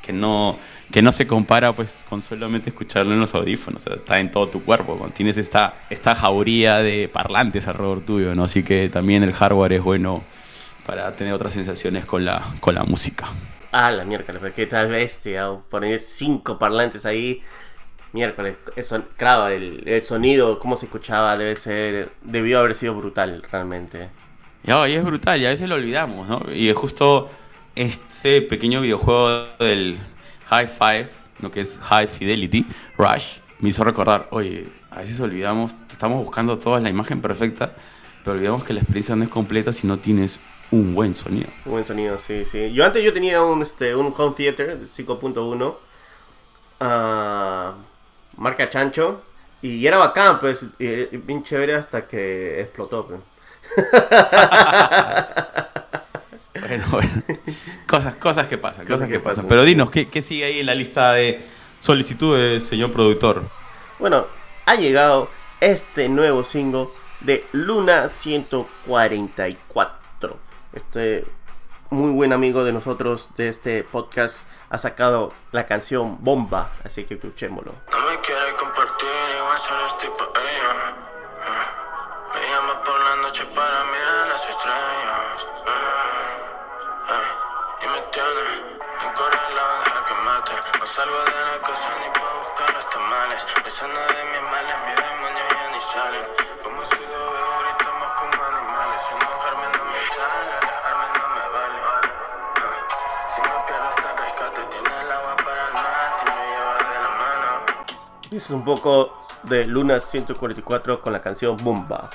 que 0.03 0.13
no, 0.13 0.59
que 0.91 1.03
no 1.03 1.13
se 1.13 1.27
compara, 1.27 1.73
pues, 1.73 2.05
con 2.09 2.23
solamente 2.23 2.71
escucharlo 2.71 3.13
en 3.13 3.21
los 3.21 3.35
audífonos, 3.35 3.83
o 3.83 3.85
sea, 3.85 3.95
está 3.97 4.21
en 4.21 4.31
todo 4.31 4.49
tu 4.49 4.63
cuerpo, 4.65 5.09
tienes 5.15 5.37
esta, 5.37 5.75
esta 5.91 6.15
jauría 6.15 6.79
de 6.79 7.09
parlantes 7.09 7.67
alrededor 7.69 8.01
tuyo, 8.03 8.35
¿no? 8.35 8.45
Así 8.45 8.63
que 8.63 8.89
también 8.89 9.23
el 9.23 9.33
hardware 9.33 9.75
es 9.75 9.83
bueno 9.83 10.23
para 10.87 11.13
tener 11.15 11.33
otras 11.33 11.53
sensaciones 11.53 12.05
con 12.07 12.25
la, 12.25 12.43
con 12.61 12.75
la 12.75 12.83
música. 12.85 13.29
Ah, 13.71 13.91
la 13.91 14.05
pero 14.27 14.53
qué 14.55 14.67
tal 14.67 14.89
bestia. 14.91 15.49
Poner 15.71 15.99
cinco 15.99 16.59
parlantes 16.59 17.07
ahí. 17.07 17.41
Miércoles, 18.13 18.57
eso, 18.77 19.03
claro, 19.17 19.49
el, 19.49 19.83
el 19.87 20.03
sonido, 20.03 20.59
cómo 20.59 20.77
se 20.77 20.87
escuchaba, 20.87 21.37
debe 21.37 21.57
ser, 21.57 22.11
debió 22.23 22.59
haber 22.59 22.75
sido 22.75 22.95
brutal, 22.95 23.43
realmente. 23.51 24.11
Ya, 24.65 24.87
y 24.89 24.95
es 24.95 25.05
brutal, 25.05 25.41
y 25.41 25.47
a 25.47 25.51
veces 25.51 25.69
lo 25.69 25.77
olvidamos, 25.77 26.29
¿no? 26.29 26.43
Y 26.53 26.69
es 26.69 26.77
justo 26.77 27.31
este 27.75 28.43
pequeño 28.43 28.83
videojuego 28.83 29.47
del 29.59 29.99
High 30.49 30.69
Five, 30.69 31.09
lo 31.41 31.51
que 31.51 31.61
es 31.61 31.81
High 31.83 32.07
Fidelity, 32.07 32.67
Rush, 32.99 33.39
me 33.61 33.71
hizo 33.71 33.83
recordar, 33.83 34.29
oye, 34.31 34.67
a 34.91 34.99
veces 34.99 35.19
olvidamos, 35.21 35.75
estamos 35.91 36.23
buscando 36.23 36.59
toda 36.59 36.81
la 36.81 36.91
imagen 36.91 37.23
perfecta, 37.23 37.73
pero 38.25 38.37
olvidamos 38.37 38.65
que 38.65 38.75
la 38.75 38.81
experiencia 38.81 39.17
no 39.17 39.25
es 39.25 39.31
completa 39.31 39.73
si 39.73 39.87
no 39.87 39.99
tienes 39.99 40.39
un 40.71 40.95
buen 40.95 41.15
sonido. 41.15 41.49
Un 41.65 41.73
buen 41.73 41.87
sonido, 41.87 42.19
sí, 42.19 42.45
sí. 42.45 42.73
Yo 42.73 42.85
antes 42.85 43.03
yo 43.05 43.13
tenía 43.13 43.43
un, 43.43 43.63
este, 43.63 43.95
un 43.95 44.13
home 44.17 44.35
theater 44.37 44.79
de 44.79 44.87
5.1, 44.87 45.75
ah, 46.81 47.75
marca 48.37 48.69
Chancho, 48.71 49.23
y 49.61 49.87
era 49.87 49.99
bacán, 49.99 50.39
pues, 50.41 50.65
y- 50.79 50.85
y 50.87 51.17
bien 51.19 51.43
chévere 51.43 51.75
hasta 51.75 52.07
que 52.07 52.61
explotó, 52.61 53.07
pues. 53.07 53.21
Bueno, 56.61 56.85
bueno. 56.91 57.11
Cosas, 57.87 58.15
cosas 58.17 58.47
que 58.47 58.59
pasan, 58.59 58.87
cosas, 58.87 59.07
que, 59.09 59.15
que 59.15 59.21
pasan. 59.21 59.45
pasan, 59.45 59.49
Pero 59.49 59.65
dinos, 59.65 59.91
¿qué, 59.91 60.09
¿qué 60.09 60.23
sigue 60.23 60.45
ahí 60.45 60.61
en 60.61 60.67
la 60.67 60.75
lista 60.75 61.13
de 61.13 61.45
solicitudes, 61.81 62.65
señor 62.65 62.93
productor? 62.93 63.43
Bueno, 63.99 64.27
ha 64.67 64.75
llegado 64.77 65.29
este 65.61 66.09
nuevo 66.09 66.45
single 66.45 66.87
de 67.21 67.45
Luna 67.53 68.09
144. 68.09 70.37
Este 70.75 71.25
muy 71.93 72.11
buen 72.11 72.33
amigo 72.33 72.65
de 72.65 72.73
nosotros 72.73 73.29
de 73.37 73.49
este 73.49 73.85
podcast 73.85 74.49
ha 74.71 74.79
sacado 74.79 75.33
la 75.53 75.67
canción 75.67 76.17
Bomba, 76.25 76.71
así 76.85 77.05
que 77.05 77.15
escuchémoslo. 77.15 77.73
No 77.91 77.99
me 78.11 78.19
quiere 78.21 78.55
compartir, 78.57 79.09
igual 79.37 79.59
solo 79.59 79.87
estoy 79.87 80.09
pa' 80.17 80.41
ella. 80.41 80.97
Me 82.35 82.41
llama 82.49 82.83
por 82.83 82.99
la 82.99 83.17
noche 83.17 83.45
para 83.55 83.85
mirar 83.85 84.27
las 84.29 84.49
estrellas. 84.49 85.47
Y 87.83 87.87
me 87.89 88.01
tiene 88.11 88.73
en 89.05 89.13
correr 89.13 89.53
la 89.55 89.63
baja 89.63 90.05
que 90.07 90.15
mate. 90.25 90.53
No 90.79 90.87
salgo 90.87 91.19
de 91.19 91.31
la 91.31 91.61
casa 91.61 91.91
ni 92.01 92.09
pa' 92.19 92.39
buscar 92.41 92.75
los 92.75 92.89
tamales. 92.89 93.47
Esa 93.67 93.87
Y 108.33 108.37
eso 108.37 108.47
es 108.47 108.51
un 108.55 108.65
poco 108.65 109.13
de 109.43 109.67
Luna 109.67 110.01
144 110.01 111.03
con 111.03 111.13
la 111.13 111.21
canción 111.21 111.55
Bomba. 111.63 112.09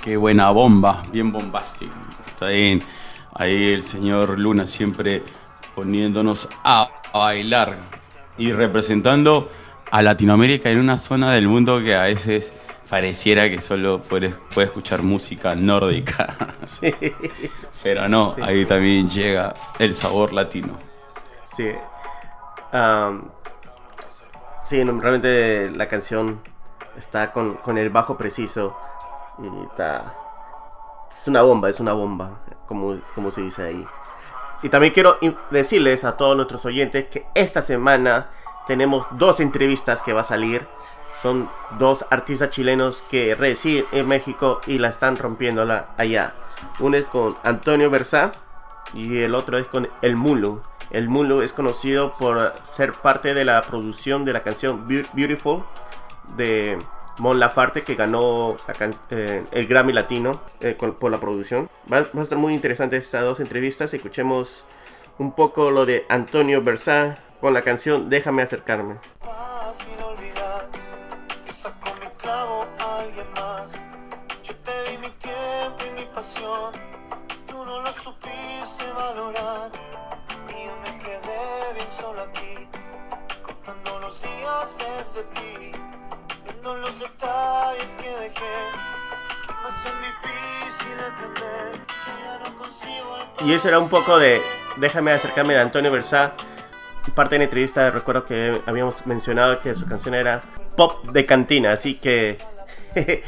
Qué 0.00 0.16
buena 0.16 0.50
bomba, 0.50 1.02
bien 1.10 1.32
bombástica. 1.32 1.92
Está 2.28 2.46
bien. 2.50 2.80
Ahí 3.34 3.72
el 3.72 3.82
señor 3.82 4.38
Luna 4.38 4.68
siempre 4.68 5.24
poniéndonos 5.74 6.48
a, 6.62 6.90
bailar 7.12 7.78
y 8.38 8.52
representando 8.52 9.50
a 9.90 10.00
Latinoamérica 10.00 10.70
en 10.70 10.78
una 10.78 10.96
zona 10.96 11.32
del 11.32 11.48
mundo 11.48 11.80
que 11.80 11.96
a 11.96 12.02
veces 12.02 12.52
pareciera 12.88 13.50
que 13.50 13.60
solo 13.60 14.00
puede, 14.00 14.30
puede 14.54 14.68
escuchar 14.68 15.02
música 15.02 15.56
nórdica. 15.56 16.36
Sí, 16.62 16.94
Pero 17.82 18.08
no, 18.08 18.32
Sí, 18.36 18.42
ahí 18.42 18.60
sí. 18.60 18.66
también 18.66 19.10
llega 19.10 19.54
el 19.80 19.96
sabor 19.96 20.32
latino. 20.32 20.78
sí. 21.44 21.66
Am, 22.70 23.33
sí, 24.64 24.84
no, 24.84 24.98
realmente 25.00 25.70
la 25.70 25.88
canción 25.88 26.40
está 26.96 27.32
con, 27.32 27.54
con 27.54 27.78
el 27.78 27.90
bajo 27.90 28.16
preciso 28.16 28.76
y 29.38 29.64
está... 29.64 30.14
Es 31.10 31.28
una 31.28 31.42
bomba, 31.42 31.68
es 31.68 31.78
una 31.78 31.92
bomba, 31.92 32.40
como, 32.66 32.94
como 33.14 33.30
se 33.30 33.42
dice 33.42 33.62
ahí. 33.62 33.86
Y 34.62 34.68
también 34.68 34.92
quiero 34.92 35.18
decirles 35.50 36.04
a 36.04 36.16
todos 36.16 36.34
nuestros 36.36 36.64
oyentes 36.64 37.06
que 37.06 37.26
esta 37.34 37.60
semana 37.60 38.30
tenemos 38.66 39.06
dos 39.12 39.40
entrevistas 39.40 40.00
que 40.00 40.12
va 40.12 40.22
a 40.22 40.24
salir. 40.24 40.66
Son 41.20 41.48
dos 41.78 42.06
artistas 42.10 42.50
chilenos 42.50 43.02
que 43.10 43.34
residen 43.34 43.84
en 43.92 44.08
México 44.08 44.60
y 44.66 44.78
la 44.78 44.88
están 44.88 45.16
rompiéndola 45.16 45.90
allá. 45.96 46.34
Uno 46.80 46.96
es 46.96 47.06
con 47.06 47.36
Antonio 47.44 47.90
Versá 47.90 48.32
y 48.94 49.18
el 49.18 49.34
otro 49.34 49.58
es 49.58 49.66
con 49.66 49.88
El 50.02 50.16
Mulo. 50.16 50.62
El 50.90 51.08
Mulo 51.08 51.42
es 51.42 51.52
conocido 51.52 52.14
por 52.18 52.52
ser 52.62 52.92
parte 52.92 53.34
de 53.34 53.44
la 53.44 53.60
producción 53.62 54.24
de 54.24 54.32
la 54.32 54.42
canción 54.42 54.86
Beau- 54.88 55.06
Beautiful 55.12 55.64
de 56.36 56.78
Mon 57.18 57.38
Lafarte 57.40 57.82
que 57.82 57.94
ganó 57.94 58.56
la 58.66 58.90
eh, 59.10 59.44
el 59.52 59.66
Grammy 59.66 59.92
Latino 59.92 60.40
eh, 60.60 60.76
con- 60.76 60.94
por 60.94 61.10
la 61.10 61.18
producción. 61.18 61.68
Va, 61.92 62.00
va 62.02 62.20
a 62.20 62.22
estar 62.22 62.38
muy 62.38 62.54
interesante 62.54 62.96
estas 62.96 63.22
dos 63.22 63.40
entrevistas. 63.40 63.92
Escuchemos 63.94 64.64
un 65.18 65.32
poco 65.32 65.70
lo 65.70 65.86
de 65.86 66.06
Antonio 66.08 66.62
Versá 66.62 67.18
con 67.40 67.54
la 67.54 67.62
canción 67.62 68.08
Déjame 68.10 68.42
acercarme. 68.42 68.96
fácil 69.20 69.94
olvidar 70.04 70.68
saco 71.50 71.94
mi 72.00 72.06
clavo 72.18 72.66
a 72.78 73.00
alguien 73.00 73.26
más. 73.36 73.72
Yo 74.42 74.54
te 74.56 74.90
di 74.90 74.98
mi 74.98 75.08
tiempo 75.10 75.78
y 75.86 76.00
mi 76.00 76.06
pasión, 76.14 76.72
tú 77.46 77.64
no 77.64 77.80
lo 77.80 77.92
supiste 77.92 78.84
valorar. 78.96 79.70
Me 80.84 80.98
quedé 80.98 81.72
bien 81.74 81.90
solo 81.90 82.22
aquí, 82.22 82.68
contando 83.42 84.00
los 84.00 84.20
días 84.20 84.76
desde 84.78 85.22
ti, 85.24 85.72
viendo 86.44 86.74
los 86.76 87.00
detalles 87.00 87.90
que 87.96 88.08
dejé, 88.08 88.54
que 89.46 89.54
me 89.54 89.68
hacen 89.68 89.92
difícil 90.02 90.92
entender 91.08 91.72
que 91.86 92.22
ya 92.22 92.38
no 92.38 92.54
consigo 92.56 93.16
el 93.40 93.46
Y 93.46 93.54
eso 93.54 93.68
era 93.68 93.78
un 93.78 93.88
poco 93.88 94.18
de 94.18 94.42
Déjame 94.76 95.12
acercarme 95.12 95.54
de 95.54 95.60
Antonio 95.60 95.90
Versá. 95.90 96.32
Parte 97.14 97.36
de 97.36 97.38
la 97.38 97.44
entrevista 97.44 97.90
recuerdo 97.90 98.24
que 98.24 98.60
habíamos 98.66 99.06
mencionado 99.06 99.60
que 99.60 99.74
su 99.74 99.86
canción 99.86 100.14
era 100.14 100.40
pop 100.76 101.06
de 101.06 101.24
cantina, 101.24 101.72
así 101.72 101.94
que 101.94 102.38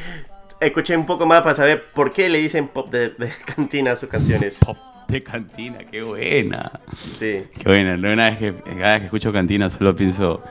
escuché 0.60 0.96
un 0.96 1.06
poco 1.06 1.24
más 1.24 1.42
para 1.42 1.54
saber 1.54 1.84
por 1.94 2.10
qué 2.10 2.28
le 2.28 2.38
dicen 2.38 2.68
pop 2.68 2.90
de, 2.90 3.10
de 3.10 3.32
cantina 3.44 3.92
a 3.92 3.96
sus 3.96 4.08
canciones. 4.08 4.58
Pop 4.64 4.76
de 5.08 5.22
cantina, 5.22 5.78
qué 5.90 6.02
buena. 6.02 6.70
Sí, 6.96 7.44
Qué 7.58 7.64
buena. 7.64 7.94
Una 7.94 8.30
vez 8.30 8.38
que, 8.38 8.54
cada 8.54 8.92
vez 8.92 8.98
que 9.00 9.04
escucho 9.06 9.32
cantina 9.32 9.68
solo 9.68 9.94
pienso 9.94 10.42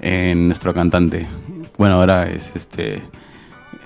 en 0.00 0.46
nuestro 0.46 0.72
cantante. 0.74 1.26
Bueno, 1.76 1.96
ahora 1.96 2.28
es 2.28 2.54
este. 2.56 3.02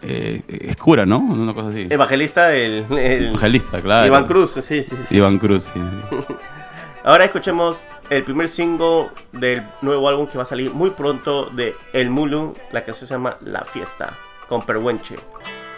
Eh, 0.02 0.42
es 0.48 0.76
cura, 0.76 1.06
¿no? 1.06 1.18
Una 1.18 1.54
cosa 1.54 1.68
así. 1.68 1.86
evangelista, 1.88 2.54
el, 2.54 2.84
el- 2.90 3.26
Evangelista, 3.28 3.80
claro. 3.80 4.06
Iván 4.06 4.26
Cruz, 4.26 4.50
sí, 4.60 4.82
sí, 4.82 4.96
sí. 5.06 5.16
Iván 5.16 5.38
Cruz, 5.38 5.70
sí. 5.72 5.80
Ahora 7.04 7.24
escuchemos 7.24 7.84
el 8.10 8.22
primer 8.22 8.48
single 8.48 9.08
del 9.32 9.62
nuevo 9.80 10.08
álbum 10.08 10.26
que 10.28 10.36
va 10.38 10.42
a 10.42 10.46
salir 10.46 10.72
muy 10.72 10.90
pronto 10.90 11.46
de 11.50 11.74
El 11.92 12.10
Mulu. 12.10 12.54
La 12.72 12.84
canción 12.84 13.08
se 13.08 13.14
llama 13.14 13.34
La 13.44 13.64
Fiesta, 13.64 14.16
con 14.48 14.62
Perwenche. 14.64 15.16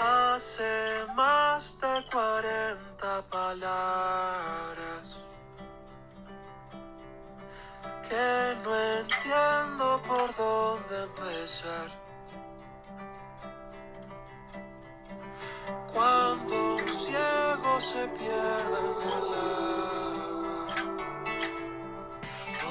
Hace 0.00 1.06
más 1.14 1.78
de 1.80 2.04
40 2.10 3.24
palabras 3.30 5.16
que 8.08 8.56
no 8.62 8.74
entiendo 9.00 10.02
por 10.06 10.34
dónde 10.36 11.02
empezar. 11.04 11.88
Cuando 15.92 16.76
un 16.76 16.88
ciego 16.88 17.80
se 17.80 18.08
pierde 18.08 18.78
en 18.80 19.08
el 19.08 19.34
agua. 19.34 20.74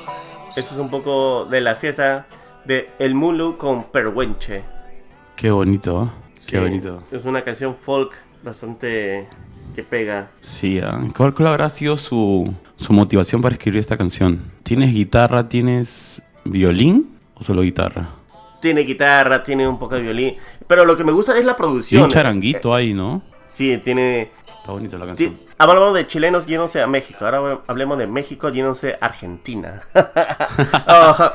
Podemos 0.06 0.58
Esto 0.58 0.74
es 0.74 0.80
un 0.80 0.90
poco 0.90 1.46
de 1.46 1.62
la 1.62 1.76
fiesta 1.76 2.28
de 2.66 2.92
El 3.00 3.16
Mulu 3.16 3.58
con 3.58 3.86
Perwenche. 3.86 4.64
Qué 5.36 5.50
bonito, 5.52 6.04
¿eh? 6.04 6.23
Sí, 6.44 6.52
Qué 6.52 6.60
bonito. 6.60 7.02
Es 7.12 7.24
una 7.24 7.42
canción 7.42 7.74
folk 7.76 8.14
bastante 8.44 9.28
que 9.76 9.84
pega. 9.84 10.28
Sí, 10.42 10.78
ah, 10.80 11.02
¿cuál, 11.16 11.34
cuál 11.34 11.48
habrá 11.48 11.70
sido 11.70 11.96
su, 11.96 12.54
su 12.76 12.92
motivación 12.92 13.42
para 13.42 13.54
escribir 13.56 13.80
esta 13.80 13.98
canción? 13.98 14.40
¿Tienes 14.64 14.94
guitarra, 14.94 15.48
tienes 15.48 16.22
violín 16.44 17.18
o 17.36 17.44
solo 17.44 17.62
guitarra? 17.62 18.10
Tiene 18.62 18.82
guitarra, 18.82 19.42
tiene 19.42 19.66
un 19.68 19.80
poco 19.80 19.96
de 19.96 20.02
violín. 20.02 20.34
Pero 20.68 20.84
lo 20.84 20.98
que 20.98 21.06
me 21.06 21.14
gusta 21.14 21.38
es 21.38 21.46
la 21.46 21.54
Y 21.54 21.56
producción. 21.56 22.04
un 22.04 22.10
charanguito 22.10 22.76
ahí, 22.76 22.94
¿no? 22.94 23.22
Sí, 23.48 23.78
tiene. 23.78 24.32
Está 24.60 24.72
bonita 24.74 24.98
la 24.98 25.06
canción. 25.06 25.38
Sí, 25.40 25.46
hablamos 25.58 25.94
de 25.94 26.08
chilenos 26.08 26.46
yéndose 26.46 26.82
a 26.82 26.88
México. 26.88 27.24
Ahora 27.26 27.62
hablemos 27.68 27.98
de 27.98 28.08
México 28.08 28.50
yéndose 28.50 28.98
a 29.00 29.06
Argentina. 29.06 29.80
Oh, 30.88 31.32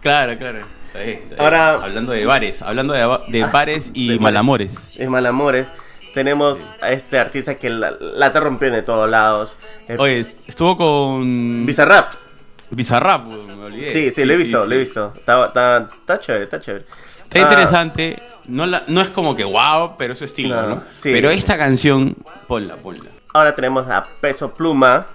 Claro, 0.00 0.36
claro. 0.38 0.58
Está. 0.98 1.42
Ahora- 1.44 1.74
Hablando 1.74 2.12
de 2.12 2.24
bares, 2.26 2.62
hablando 2.62 2.94
de, 2.94 3.18
de 3.28 3.44
bares 3.44 3.90
y 3.94 4.08
de 4.08 4.18
malamores. 4.18 4.94
Es 4.98 5.08
Malamores. 5.08 5.68
Tenemos 6.14 6.62
a 6.80 6.92
este 6.92 7.18
artista 7.18 7.56
que 7.56 7.68
la, 7.68 7.90
la 8.00 8.28
está 8.28 8.40
rompiendo 8.40 8.76
de 8.76 8.82
todos 8.82 9.08
lados. 9.10 9.58
Eh, 9.86 9.96
Oye, 9.98 10.34
estuvo 10.46 10.76
con 10.76 11.66
Bizarrap. 11.66 12.12
Bizarrap, 12.70 13.24
me 13.26 13.64
olvidé. 13.64 13.92
Sí, 13.92 14.10
sí, 14.10 14.24
lo 14.24 14.32
he 14.32 14.36
visto, 14.38 14.62
sí. 14.64 14.68
lo 14.68 14.74
he 14.74 14.78
visto. 14.78 15.12
Está, 15.14 15.46
está, 15.46 15.88
está 16.00 16.18
chévere, 16.18 16.44
está 16.44 16.60
chévere. 16.60 16.84
Está 17.22 17.38
Ah, 17.38 17.42
interesante. 17.42 18.16
No, 18.48 18.64
la- 18.66 18.84
no 18.88 19.00
es 19.02 19.08
como 19.10 19.36
que 19.36 19.44
wow, 19.44 19.96
pero 19.98 20.14
es 20.14 20.18
su 20.18 20.24
estilo, 20.24 20.54
No, 20.62 20.68
¿no? 20.68 20.82
sí. 20.90 21.10
Pero 21.12 21.30
esta 21.30 21.58
canción, 21.58 22.16
ponla, 22.46 22.76
ponla. 22.76 23.10
Ahora 23.34 23.54
tenemos 23.54 23.86
a 23.88 24.04
Peso 24.20 24.54
Pluma, 24.54 25.06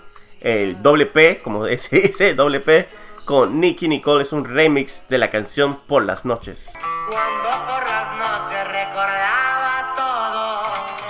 el 0.41 0.82
doble 0.84 1.08
P, 1.08 1.39
como 1.44 1.65
se 1.78 1.96
dice, 2.00 2.36
doble 2.36 2.60
P, 2.60 2.88
con 3.32 3.62
Nicky 3.62 3.88
Nicole. 3.88 4.24
Es 4.24 4.34
un 4.34 4.44
remix 4.44 5.08
de 5.08 5.17
la 5.17 5.30
canción 5.30 5.80
Por 5.88 6.04
las 6.04 6.26
noches. 6.26 6.74
Cuando 7.08 7.50
por 7.65 7.82
las 7.88 8.12
noches 8.17 8.67
recordaba 8.67 9.94
todo, 9.96 10.63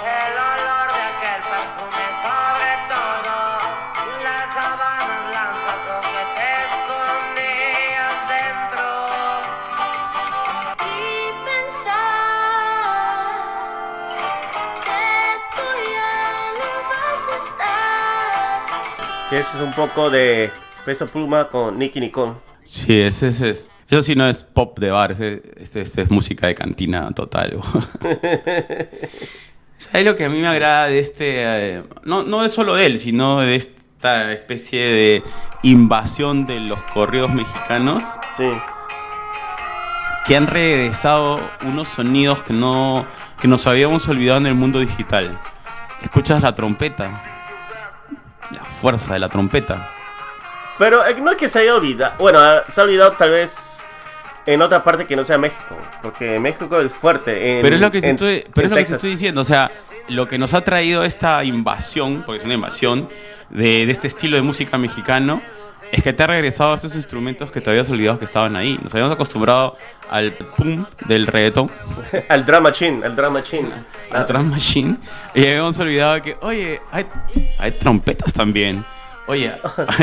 el 0.05 0.33
olor 0.37 0.87
de 0.93 1.01
aquel 1.01 1.41
perfume 1.49 2.05
sobre 2.21 2.77
todo, 2.93 3.33
las 4.21 4.45
sábanas 4.53 5.21
blancas 5.31 5.81
donde 5.89 6.21
te 6.37 6.49
escondías 6.69 8.17
dentro. 8.37 8.85
Y 10.77 11.33
pensar 11.49 12.05
que 14.85 15.09
tú 15.55 15.65
ya 15.89 16.21
no 16.53 16.69
vas 16.91 17.23
a 17.31 17.35
estar. 17.47 19.33
Eso 19.33 19.51
es 19.57 19.61
un 19.63 19.73
poco 19.73 20.11
de 20.11 20.53
Peso 20.85 21.07
Pluma 21.07 21.45
con 21.47 21.77
Nicky 21.77 21.99
Nicole. 21.99 22.33
Sí, 22.63 22.99
ese, 22.99 23.27
ese 23.27 23.49
es. 23.49 23.71
Eso 23.89 24.01
sí 24.01 24.15
no 24.15 24.27
es 24.29 24.43
pop 24.43 24.79
de 24.79 24.89
bar, 24.89 25.11
ese, 25.11 25.41
este, 25.57 25.81
este 25.81 26.03
es 26.03 26.09
música 26.11 26.47
de 26.47 26.55
cantina 26.55 27.11
total. 27.11 27.59
¿Sabes 29.77 30.05
lo 30.05 30.15
que 30.15 30.25
a 30.25 30.29
mí 30.29 30.39
me 30.39 30.47
agrada 30.47 30.87
de 30.87 30.99
este? 30.99 31.25
eh, 31.43 31.83
no, 32.03 32.23
no 32.23 32.45
es 32.45 32.53
solo 32.53 32.75
de 32.75 32.85
él, 32.85 32.99
sino 32.99 33.41
de, 33.41 33.55
est- 33.55 33.77
esta 33.97 34.31
especie 34.31 34.81
de 34.83 35.23
invasión 35.61 36.47
de 36.47 36.59
los 36.59 36.81
correos 36.85 37.31
mexicanos 37.31 38.01
Sí. 38.35 38.49
que 40.25 40.35
han 40.35 40.47
regresado 40.47 41.39
unos 41.67 41.87
sonidos 41.87 42.41
que 42.41 42.51
no 42.53 43.05
que 43.39 43.47
nos 43.47 43.67
habíamos 43.67 44.07
olvidado 44.07 44.39
en 44.39 44.47
el 44.47 44.55
mundo 44.55 44.79
digital. 44.79 45.37
Escuchas 46.01 46.41
la 46.41 46.55
trompeta, 46.55 47.21
la 48.49 48.63
fuerza 48.63 49.13
de 49.13 49.19
la 49.19 49.29
trompeta. 49.29 49.87
Pero 50.77 51.05
eh, 51.05 51.15
no 51.21 51.31
es 51.31 51.37
que 51.37 51.47
se 51.47 51.59
haya 51.59 51.75
olvidado. 51.75 52.13
Bueno, 52.19 52.39
ah, 52.39 52.63
se 52.67 52.81
ha 52.81 52.83
olvidado 52.83 53.11
tal 53.11 53.31
vez 53.31 53.77
en 54.45 54.61
otra 54.61 54.83
parte 54.83 55.05
que 55.05 55.15
no 55.15 55.23
sea 55.23 55.37
México. 55.37 55.77
Porque 56.01 56.39
México 56.39 56.79
es 56.81 56.93
fuerte. 56.93 57.57
En, 57.57 57.61
Pero 57.61 57.75
es 57.75 57.81
lo 57.81 57.91
que 57.91 57.97
en- 57.99 58.05
estoy, 58.05 58.43
pero 58.53 58.65
es 58.67 58.71
lo 58.71 58.77
que 58.77 58.85
te 58.85 58.95
estoy 58.95 59.11
diciendo, 59.11 59.41
o 59.41 59.45
sea, 59.45 59.69
lo 60.07 60.27
que 60.27 60.37
nos 60.37 60.53
ha 60.53 60.61
traído 60.61 61.03
esta 61.03 61.43
invasión, 61.43 62.23
porque 62.25 62.39
es 62.39 62.45
una 62.45 62.55
invasión 62.55 63.07
de, 63.49 63.85
de 63.85 63.91
este 63.91 64.07
estilo 64.07 64.35
de 64.37 64.41
música 64.41 64.77
mexicano, 64.77 65.41
es 65.91 66.01
que 66.03 66.13
te 66.13 66.23
ha 66.23 66.27
regresado 66.27 66.71
a 66.71 66.75
esos 66.77 66.95
instrumentos 66.95 67.51
que 67.51 67.59
te 67.59 67.69
habías 67.69 67.89
olvidado 67.89 68.17
que 68.17 68.23
estaban 68.25 68.55
ahí. 68.55 68.79
Nos 68.81 68.93
habíamos 68.95 69.13
acostumbrado 69.13 69.77
al 70.09 70.31
pum 70.31 70.85
del 71.05 71.27
reggaetón, 71.27 71.69
al 72.29 72.45
drama 72.45 72.69
machine, 72.69 73.05
al 73.05 73.15
drama 73.15 73.39
machine. 73.39 73.69
al 74.09 74.25
drum 74.25 74.49
machine, 74.49 74.95
y 75.35 75.41
habíamos 75.45 75.77
olvidado 75.79 76.21
que, 76.21 76.37
oye, 76.41 76.81
hay, 76.91 77.05
hay 77.59 77.71
trompetas 77.71 78.33
también. 78.33 78.83
Oye, 79.31 79.49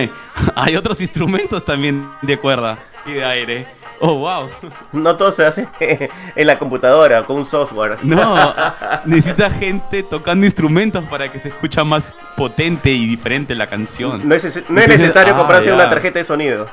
hay, 0.54 0.74
otros 0.74 1.02
instrumentos 1.02 1.62
también 1.62 2.02
de 2.22 2.38
cuerda 2.38 2.78
y 3.04 3.12
de 3.12 3.24
aire. 3.26 3.66
Oh, 4.00 4.14
wow. 4.14 4.48
No 4.92 5.16
todo 5.16 5.32
se 5.32 5.44
hace 5.44 5.68
en 6.34 6.46
la 6.46 6.58
computadora 6.58 7.24
con 7.24 7.36
un 7.36 7.44
software. 7.44 7.98
No, 8.04 8.54
necesita 9.04 9.50
gente 9.50 10.02
tocando 10.02 10.46
instrumentos 10.46 11.04
para 11.04 11.30
que 11.30 11.38
se 11.38 11.48
escucha 11.48 11.84
más 11.84 12.10
potente 12.38 12.90
y 12.90 13.06
diferente 13.06 13.54
la 13.54 13.66
canción. 13.66 14.26
No 14.26 14.34
es, 14.34 14.44
no 14.44 14.48
es 14.48 14.56
Entonces, 14.56 14.88
necesario 14.88 15.34
ah, 15.34 15.36
comprarse 15.36 15.70
una 15.74 15.90
tarjeta 15.90 16.20
de 16.20 16.24
sonido. 16.24 16.66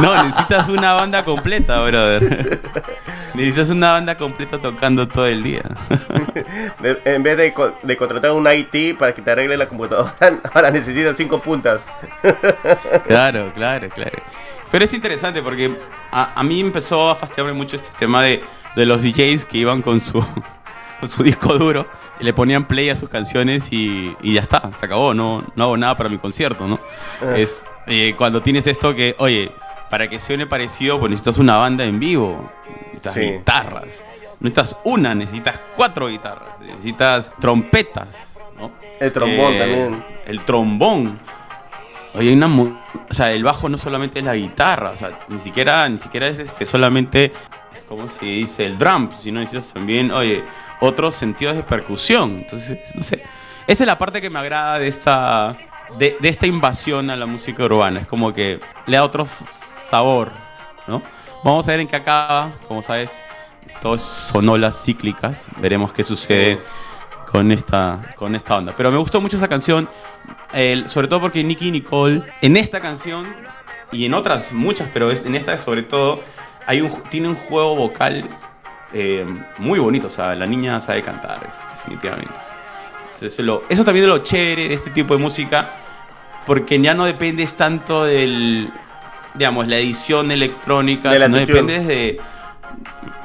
No, 0.00 0.20
necesitas 0.24 0.68
una 0.68 0.94
banda 0.94 1.22
completa, 1.22 1.80
brother. 1.80 2.60
Necesitas 3.34 3.70
una 3.70 3.92
banda 3.92 4.16
completa 4.16 4.58
tocando 4.58 5.08
todo 5.08 5.26
el 5.26 5.42
día. 5.42 5.62
De- 6.80 7.00
en 7.04 7.22
vez 7.22 7.36
de, 7.36 7.52
co- 7.54 7.72
de 7.82 7.96
contratar 7.96 8.32
un 8.32 8.46
IT 8.46 8.98
para 8.98 9.14
que 9.14 9.22
te 9.22 9.30
arregle 9.30 9.56
la 9.56 9.66
computadora, 9.68 10.14
ahora 10.54 10.70
necesitas 10.70 11.16
cinco 11.16 11.40
puntas. 11.40 11.82
Claro, 13.06 13.52
claro, 13.54 13.88
claro. 13.88 14.18
Pero 14.70 14.84
es 14.84 14.92
interesante 14.94 15.42
porque 15.42 15.74
a, 16.10 16.38
a 16.38 16.42
mí 16.42 16.60
empezó 16.60 17.10
a 17.10 17.14
fastidiarme 17.16 17.52
mucho 17.52 17.76
este 17.76 17.90
tema 17.98 18.22
de, 18.22 18.42
de 18.76 18.86
los 18.86 19.02
DJs 19.02 19.44
que 19.44 19.58
iban 19.58 19.82
con 19.82 20.00
su, 20.00 20.24
con 21.00 21.08
su 21.08 21.22
disco 21.22 21.56
duro 21.58 21.86
y 22.20 22.24
le 22.24 22.32
ponían 22.32 22.64
play 22.64 22.88
a 22.90 22.96
sus 22.96 23.08
canciones 23.08 23.70
y, 23.72 24.16
y 24.22 24.34
ya 24.34 24.40
está, 24.40 24.70
se 24.78 24.86
acabó, 24.86 25.12
no, 25.14 25.42
no 25.56 25.64
hago 25.64 25.76
nada 25.76 25.96
para 25.96 26.08
mi 26.08 26.18
concierto, 26.18 26.66
¿no? 26.66 26.78
Ah. 27.20 27.36
Es, 27.36 27.62
eh, 27.86 28.14
cuando 28.16 28.40
tienes 28.42 28.66
esto 28.66 28.94
que, 28.94 29.14
oye, 29.18 29.50
para 29.92 30.08
que 30.08 30.18
suene 30.20 30.46
parecido, 30.46 30.98
pues 30.98 31.10
necesitas 31.10 31.36
una 31.36 31.56
banda 31.58 31.84
en 31.84 32.00
vivo, 32.00 32.50
necesitas 32.86 33.12
Sí. 33.12 33.20
guitarras, 33.20 34.02
no 34.40 34.48
necesitas 34.48 34.76
una, 34.84 35.14
necesitas 35.14 35.60
cuatro 35.76 36.08
guitarras, 36.08 36.48
necesitas 36.60 37.30
trompetas, 37.38 38.16
¿no? 38.58 38.72
El 38.98 39.12
trombón 39.12 39.52
Eh, 39.52 39.58
también. 39.58 40.04
El 40.26 40.40
trombón. 40.46 41.18
Oye, 42.14 42.30
hay 42.30 42.34
una 42.34 42.46
o 42.48 43.12
sea, 43.14 43.32
el 43.32 43.44
bajo 43.44 43.68
no 43.68 43.76
solamente 43.76 44.20
es 44.20 44.24
la 44.24 44.34
guitarra, 44.34 44.92
o 44.92 44.96
sea, 44.96 45.10
ni 45.28 45.40
siquiera, 45.40 45.86
ni 45.90 45.98
siquiera 45.98 46.26
es 46.26 46.38
este 46.38 46.64
solamente, 46.64 47.30
¿cómo 47.86 48.08
se 48.08 48.24
dice? 48.24 48.64
El 48.64 48.78
drum, 48.78 49.10
sino 49.20 49.40
necesitas 49.40 49.74
también, 49.74 50.10
oye, 50.10 50.42
otros 50.80 51.14
sentidos 51.16 51.54
de 51.56 51.62
percusión. 51.64 52.30
Entonces, 52.38 52.78
no 52.94 53.02
sé. 53.02 53.22
Esa 53.66 53.84
es 53.84 53.86
la 53.86 53.98
parte 53.98 54.22
que 54.22 54.30
me 54.30 54.38
agrada 54.38 54.78
de 54.78 54.88
esta, 54.88 55.54
de, 55.98 56.16
de 56.18 56.28
esta 56.30 56.46
invasión 56.46 57.10
a 57.10 57.16
la 57.16 57.26
música 57.26 57.62
urbana. 57.64 58.00
Es 58.00 58.06
como 58.08 58.32
que 58.32 58.58
le 58.86 58.96
da 58.96 59.04
otro 59.04 59.24
f- 59.24 59.44
sabor, 59.92 60.30
¿no? 60.86 61.02
Vamos 61.44 61.68
a 61.68 61.72
ver 61.72 61.80
en 61.80 61.88
qué 61.88 61.96
acaba, 61.96 62.50
como 62.66 62.80
sabes, 62.80 63.10
todo 63.82 63.98
son 63.98 64.48
olas 64.48 64.82
cíclicas. 64.82 65.48
Veremos 65.58 65.92
qué 65.92 66.02
sucede 66.02 66.58
con 67.30 67.52
esta, 67.52 67.98
con 68.16 68.34
esta 68.34 68.56
onda. 68.56 68.72
Pero 68.74 68.90
me 68.90 68.96
gustó 68.96 69.20
mucho 69.20 69.36
esa 69.36 69.48
canción, 69.48 69.86
sobre 70.86 71.08
todo 71.08 71.20
porque 71.20 71.44
Nicky 71.44 71.70
Nicole, 71.70 72.22
en 72.40 72.56
esta 72.56 72.80
canción 72.80 73.26
y 73.90 74.06
en 74.06 74.14
otras 74.14 74.52
muchas, 74.52 74.88
pero 74.94 75.10
en 75.10 75.34
esta 75.34 75.58
sobre 75.58 75.82
todo, 75.82 76.20
hay 76.66 76.80
un, 76.80 76.90
tiene 77.10 77.28
un 77.28 77.34
juego 77.34 77.76
vocal 77.76 78.24
eh, 78.94 79.26
muy 79.58 79.78
bonito. 79.78 80.06
O 80.06 80.10
sea, 80.10 80.34
la 80.34 80.46
niña 80.46 80.80
sabe 80.80 81.02
cantar, 81.02 81.38
es- 81.46 81.60
definitivamente. 81.76 82.34
Eso, 83.20 83.62
eso 83.68 83.84
también 83.84 84.04
es 84.04 84.08
lo 84.08 84.18
chévere 84.18 84.68
de 84.68 84.74
este 84.74 84.90
tipo 84.90 85.14
de 85.14 85.22
música, 85.22 85.68
porque 86.46 86.80
ya 86.80 86.94
no 86.94 87.04
dependes 87.04 87.54
tanto 87.54 88.04
del, 88.04 88.70
digamos, 89.34 89.68
la 89.68 89.78
edición 89.78 90.30
electrónica, 90.30 91.10
autotune. 91.10 91.46
dependes 91.46 91.86
de... 91.86 92.20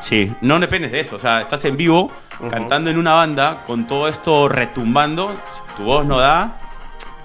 Sí, 0.02 0.32
no 0.42 0.60
dependes 0.60 0.92
de 0.92 1.00
eso, 1.00 1.16
o 1.16 1.20
sea, 1.20 1.42
estás 1.42 1.64
en 1.66 1.78
vivo, 1.78 2.12
cantando 2.52 2.90
en 2.90 2.98
una 2.98 3.14
banda, 3.14 3.64
con 3.66 3.88
todo 3.88 4.08
esto 4.08 4.50
retumbando, 4.50 5.32
si 5.32 5.78
tu 5.78 5.84
voz 5.84 6.06
no 6.06 6.18
da, 6.18 6.60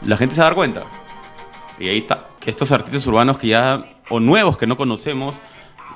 la 0.02 0.16
gente 0.16 0.34
se 0.34 0.40
va 0.40 0.46
a 0.46 0.50
dar 0.50 0.54
cuenta. 0.54 0.82
Y 1.78 1.88
ahí 1.88 1.98
está, 1.98 2.28
que 2.40 2.50
estos 2.50 2.70
artistas 2.72 3.06
urbanos 3.06 3.38
que 3.38 3.48
ya, 3.48 3.80
o 4.08 4.20
nuevos 4.20 4.56
que 4.56 4.66
no 4.66 4.76
conocemos, 4.76 5.40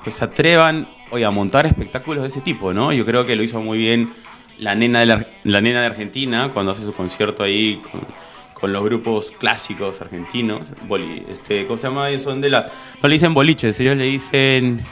pues 0.03 0.17
se 0.17 0.25
atrevan, 0.25 0.87
oye, 1.11 1.25
a 1.25 1.31
montar 1.31 1.67
espectáculos 1.67 2.23
de 2.23 2.29
ese 2.29 2.41
tipo, 2.41 2.73
¿no? 2.73 2.93
Yo 2.93 3.07
creo 3.07 3.25
que 3.25 3.37
lo 3.37 3.43
hizo 3.43 3.61
muy 3.61 3.79
bien 3.79 4.13
la 4.59 4.75
nena 4.75 5.01
de, 5.01 5.07
la, 5.07 5.27
la 5.45 5.61
nena 5.61 5.81
de 5.81 5.87
Argentina 5.87 6.51
cuando 6.53 6.73
hace 6.73 6.83
su 6.83 6.95
concierto 6.95 7.43
ahí 7.43 7.81
con, 7.91 8.01
con 8.59 8.73
los 8.73 8.83
grupos 8.85 9.33
clásicos 9.39 10.01
argentinos. 10.01 10.63
Boli- 10.89 11.25
este, 11.31 11.67
¿Cómo 11.67 11.79
se 11.79 11.89
llama? 11.89 12.09
Ellos 12.09 12.23
son 12.23 12.41
de 12.41 12.49
la... 12.51 12.69
No 13.03 13.09
le 13.09 13.15
dicen 13.15 13.35
boliches, 13.35 13.79
ellos 13.81 13.97
le 13.97 14.05
dicen... 14.05 14.85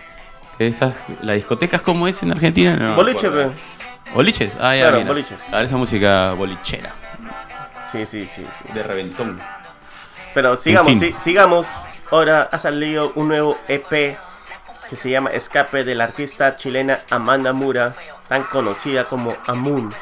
Esas, 0.59 0.95
¿La 1.23 1.33
discoteca 1.33 1.79
es 1.79 1.83
como 1.83 2.07
es 2.07 2.23
en 2.23 2.31
Argentina? 2.31 2.77
No 2.77 2.91
me 2.91 2.95
Boliche, 2.95 3.27
acuerdo. 3.27 3.53
pe. 4.05 4.11
¿Boliches? 4.15 4.57
Ah, 4.61 4.75
ya, 4.77 4.83
Claro, 4.83 4.99
mira. 4.99 5.09
boliches. 5.09 5.41
A 5.51 5.57
ver 5.57 5.65
esa 5.65 5.77
música 5.77 6.33
bolichera, 6.35 6.93
Sí, 7.91 8.07
sí, 8.07 8.27
sí, 8.27 8.45
sí. 8.45 8.73
de 8.73 8.83
reventón. 8.85 9.41
Pero 10.33 10.55
sigamos, 10.57 10.93
En 10.93 10.99
fin. 11.01 11.15
sí, 11.17 11.31
sigamos. 11.31 11.69
Ahora 12.13 12.49
ha 12.53 12.59
salido 12.61 13.11
un 13.17 13.29
nuevo 13.29 13.59
EP 13.67 14.17
que 14.91 14.97
se 14.97 15.11
llama 15.11 15.31
Escape 15.31 15.83
de 15.85 15.95
la 15.97 16.05
artista 16.05 16.57
chilena 16.57 17.01
Amanda 17.11 17.53
Mura, 17.53 17.95
tan 18.29 18.45
conocida 18.45 19.07
como 19.09 19.35
Amun. 19.47 19.93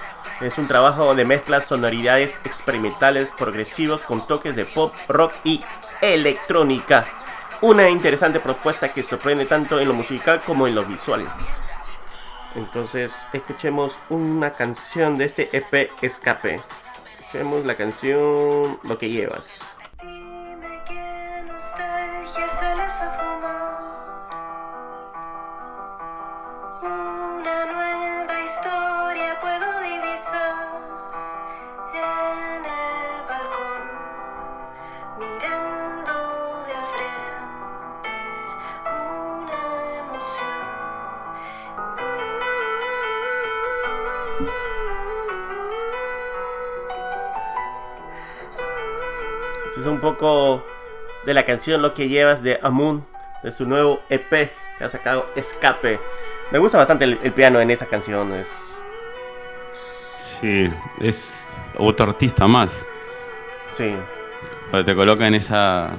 Es 0.41 0.59
un 0.59 0.67
trabajo 0.67 1.05
donde 1.05 1.25
mezcla 1.25 1.61
sonoridades 1.61 2.39
experimentales 2.45 3.31
progresivos 3.31 4.05
con 4.05 4.27
toques 4.27 4.57
de 4.57 4.65
pop, 4.65 4.95
rock 5.09 5.33
y 5.45 5.63
electrónica. 6.01 7.05
Una 7.61 7.89
interesante 7.89 8.41
propuesta 8.41 8.93
que 8.93 9.05
sorprende 9.05 9.47
tanto 9.47 9.79
en 9.79 9.87
lo 9.87 9.95
musical 9.95 10.43
como 10.45 10.67
en 10.67 10.75
lo 10.75 10.85
visual. 10.85 11.25
Entonces, 12.57 13.25
escuchemos 13.33 13.99
una 14.11 14.51
canción 14.51 15.17
de 15.17 15.25
este 15.27 15.49
EP 15.57 15.91
Escape. 16.03 16.61
Escuchemos 17.21 17.65
la 17.65 17.77
canción 17.77 18.79
Lo 18.83 18.99
que 18.99 19.09
llevas. 19.09 19.61
Dime 20.03 20.83
qué 20.87 21.45
nostalgia 21.47 22.45
a 22.45 23.13
fumar. 23.19 23.93
Es 49.83 49.87
un 49.89 50.01
poco 50.01 50.65
de 51.25 51.35
la 51.35 51.45
canción 51.45 51.83
Lo 51.83 51.93
que 51.95 52.09
llevas 52.09 52.43
de 52.43 52.59
Amun, 52.63 53.05
de 53.43 53.51
su 53.51 53.67
nuevo 53.67 54.01
EP 54.09 54.31
que 54.79 54.85
ha 54.85 54.89
sacado 54.89 55.27
Escape. 55.37 56.01
Me 56.51 56.59
gusta 56.59 56.79
bastante 56.79 57.05
el, 57.05 57.19
el 57.23 57.33
piano 57.33 57.61
en 57.61 57.71
esta 57.71 57.87
canción. 57.87 58.33
Es, 58.35 58.49
Sí, 60.41 60.69
es 61.01 61.47
otro 61.79 62.07
artista 62.11 62.47
más. 62.49 62.85
sí, 63.71 63.95
Pero 64.71 64.85
te 64.85 64.95
coloca 64.95 65.27
en 65.27 65.35
esa 65.35 65.91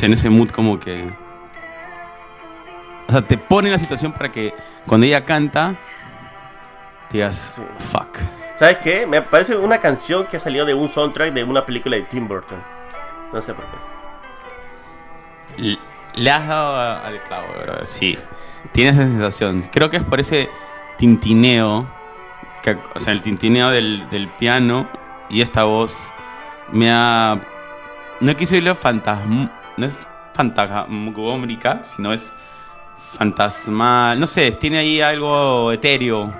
en 0.00 0.12
ese 0.14 0.28
mood 0.28 0.50
como 0.50 0.80
que 0.80 1.08
o 3.08 3.12
sea 3.12 3.22
te 3.22 3.36
pone 3.38 3.68
en 3.68 3.72
la 3.72 3.78
situación 3.78 4.12
para 4.12 4.32
que 4.32 4.54
cuando 4.86 5.06
ella 5.06 5.24
canta 5.24 5.74
digas 7.10 7.54
Sí. 7.56 7.62
fuck 7.92 8.18
¿Sabes 8.54 8.78
qué? 8.78 9.06
Me 9.06 9.22
parece 9.22 9.56
una 9.56 9.78
canción 9.78 10.26
que 10.26 10.38
salió 10.38 10.64
de 10.64 10.74
un 10.74 10.88
soundtrack 10.88 11.32
de 11.32 11.44
una 11.44 11.64
película 11.66 11.96
de 11.96 12.02
Tim 12.02 12.28
Burton. 12.28 12.58
No 13.32 13.40
sé 13.40 13.54
por 13.54 13.64
qué. 15.56 15.78
Le 16.14 16.30
has 16.30 16.46
dado 16.46 17.04
al 17.04 17.22
clavo 17.22 17.46
bro. 17.62 17.86
sí 17.86 18.18
tienes 18.72 18.94
esa 18.94 19.06
sensación 19.06 19.62
creo 19.70 19.90
que 19.90 19.96
es 19.98 20.04
por 20.04 20.20
ese 20.20 20.48
tintineo 20.96 21.86
que, 22.62 22.78
o 22.94 23.00
sea 23.00 23.12
el 23.12 23.22
tintineo 23.22 23.70
del, 23.70 24.08
del 24.10 24.28
piano 24.28 24.86
y 25.28 25.40
esta 25.40 25.64
voz 25.64 26.12
me 26.70 26.90
ha... 26.90 27.40
No 28.20 28.36
quiso 28.36 28.54
decirlo 28.54 28.74
fantasma... 28.74 29.50
No 29.76 29.86
es 29.86 29.94
fantasmagórica, 30.34 31.82
sino 31.82 32.12
es 32.12 32.32
fantasmal. 33.18 34.20
No 34.20 34.26
sé, 34.26 34.52
tiene 34.52 34.78
ahí 34.78 35.00
algo 35.00 35.72
etéreo. 35.72 36.32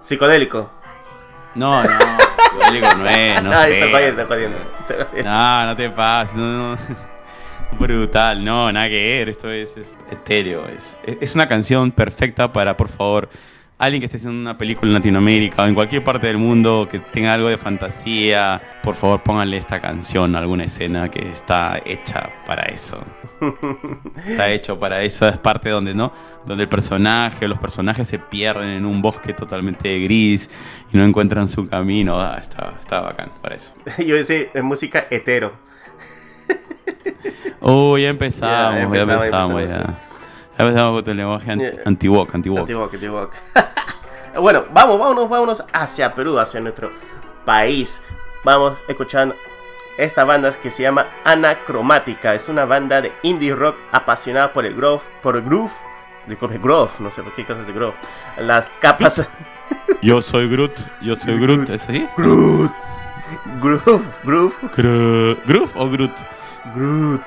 Psicodélico. 0.00 0.70
No, 1.54 1.82
no, 1.84 1.90
no 2.54 3.08
es, 3.08 3.42
no 3.42 3.52
sé. 3.52 3.80
está 3.80 3.90
jodiendo, 3.90 4.22
está 4.22 4.34
jodiendo. 4.34 4.58
Está 4.80 5.06
jodiendo. 5.06 5.30
No, 5.30 5.66
no 5.66 5.76
te 5.76 5.90
pases, 5.90 6.34
no, 6.36 6.76
no. 6.76 6.78
Brutal, 7.78 8.44
no, 8.44 8.70
nada 8.70 8.88
que 8.88 9.02
ver, 9.02 9.28
esto 9.28 9.50
es, 9.50 9.76
es 9.76 9.96
etéreo. 10.10 10.66
Es, 10.68 11.20
es 11.20 11.34
una 11.34 11.48
canción 11.48 11.90
perfecta 11.90 12.52
para, 12.52 12.76
por 12.76 12.88
favor, 12.88 13.28
alguien 13.78 14.00
que 14.00 14.06
esté 14.06 14.18
haciendo 14.18 14.40
una 14.40 14.56
película 14.56 14.88
en 14.90 14.94
Latinoamérica 14.94 15.62
o 15.62 15.66
en 15.66 15.74
cualquier 15.74 16.02
parte 16.04 16.26
del 16.28 16.38
mundo 16.38 16.88
que 16.90 17.00
tenga 17.00 17.34
algo 17.34 17.48
de 17.48 17.58
fantasía, 17.58 18.60
por 18.82 18.94
favor 18.94 19.22
pónganle 19.22 19.56
esta 19.56 19.80
canción 19.80 20.34
a 20.36 20.38
alguna 20.38 20.64
escena 20.64 21.10
que 21.10 21.28
está 21.30 21.80
hecha 21.84 22.30
para 22.46 22.62
eso. 22.64 22.98
Está 24.26 24.50
hecho 24.50 24.78
para 24.78 25.02
eso, 25.02 25.28
es 25.28 25.38
parte 25.38 25.68
donde, 25.70 25.92
¿no? 25.94 26.12
Donde 26.46 26.62
el 26.64 26.68
personaje 26.68 27.44
o 27.44 27.48
los 27.48 27.58
personajes 27.58 28.06
se 28.08 28.18
pierden 28.18 28.68
en 28.70 28.86
un 28.86 29.02
bosque 29.02 29.32
totalmente 29.34 29.98
gris 30.00 30.48
y 30.92 30.96
no 30.96 31.04
encuentran 31.04 31.48
su 31.48 31.68
camino. 31.68 32.20
Ah, 32.20 32.38
está, 32.40 32.74
está 32.80 33.00
bacán 33.00 33.30
para 33.42 33.56
eso. 33.56 33.74
Yo 33.98 34.14
decía, 34.14 34.46
es 34.54 34.62
música 34.62 35.06
hetero. 35.10 35.52
Oh, 37.60 37.96
ya 37.98 38.08
empezamos, 38.08 38.74
Ya, 38.74 39.04
ya 39.04 39.12
empezamos, 39.14 39.62
ya. 39.62 39.62
empezamos. 39.62 39.62
Ya 39.62 39.66
empezamos 39.66 39.96
con 39.96 40.13
tu 40.56 41.14
lenguaje 41.14 41.50
anti- 41.52 41.64
Ya. 41.64 41.82
antiguoc, 41.84 42.34
antiguoc. 42.34 42.60
Antiguo, 42.60 42.84
antiguo. 42.92 43.30
bueno, 44.40 44.64
vamos, 44.72 44.98
vámonos, 44.98 45.28
vámonos 45.28 45.64
hacia 45.72 46.14
Perú, 46.14 46.38
hacia 46.38 46.60
nuestro 46.60 46.90
país. 47.44 48.00
Vamos 48.44 48.74
escuchando 48.88 49.34
esta 49.98 50.24
banda 50.24 50.50
que 50.52 50.70
se 50.70 50.82
llama 50.82 51.06
Anacromática. 51.24 52.34
Es 52.34 52.48
una 52.48 52.64
banda 52.64 53.00
de 53.00 53.12
indie 53.22 53.54
rock 53.54 53.76
apasionada 53.92 54.52
por 54.52 54.66
el 54.66 54.74
groove, 54.74 55.02
por 55.22 55.36
el 55.36 55.42
groove, 55.42 55.72
disculpe, 56.26 56.58
groove, 56.58 56.90
no 57.00 57.10
sé 57.10 57.22
por 57.22 57.32
qué 57.32 57.44
cosas 57.44 57.66
de 57.66 57.72
groove. 57.72 57.94
Las 58.38 58.68
capas 58.80 59.28
Yo 60.02 60.20
soy 60.20 60.48
Groot, 60.48 60.72
yo 61.00 61.16
soy 61.16 61.38
Groot, 61.38 61.70
¿es 61.70 61.82
así? 61.84 62.06
groove, 62.16 62.70
groove, 63.60 64.04
groove, 64.22 64.54
¿Groove 65.46 65.70
o 65.74 65.88
Groot? 65.88 66.12
groove. 66.74 67.20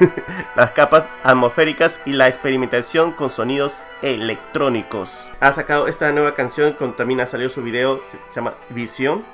Las 0.56 0.72
capas 0.72 1.08
atmosféricas 1.22 2.00
y 2.04 2.12
la 2.12 2.28
experimentación 2.28 3.12
con 3.12 3.30
sonidos 3.30 3.84
electrónicos. 4.02 5.30
Ha 5.40 5.52
sacado 5.52 5.88
esta 5.88 6.10
nueva 6.12 6.34
canción, 6.34 6.72
con, 6.72 6.96
también 6.96 7.20
su 7.26 7.62
video 7.62 8.00
que 8.10 8.18
se 8.28 8.36
llama 8.36 8.54
Visión. 8.70 9.24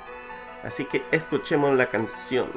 Así 0.63 0.85
que 0.85 1.03
escuchemos 1.11 1.75
la 1.75 1.87
canción. 1.87 2.47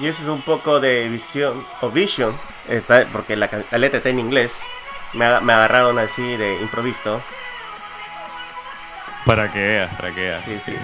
Y 0.00 0.06
eso 0.06 0.22
es 0.22 0.28
un 0.28 0.42
poco 0.42 0.78
de 0.80 1.08
visión 1.08 1.64
o 1.80 1.90
vision, 1.90 2.36
está, 2.68 3.04
porque 3.12 3.36
la, 3.36 3.48
la 3.70 3.78
letra 3.78 3.96
está 3.98 4.10
en 4.10 4.20
inglés. 4.20 4.58
Me, 5.14 5.24
aga- 5.24 5.40
me 5.40 5.52
agarraron 5.52 5.98
así 5.98 6.22
de 6.36 6.60
improviso. 6.60 7.20
Para 9.24 9.50
que 9.52 9.58
veas, 9.58 9.94
para 9.96 10.14
que 10.14 10.20
veas. 10.20 10.44
Sí, 10.44 10.58
sí. 10.64 10.74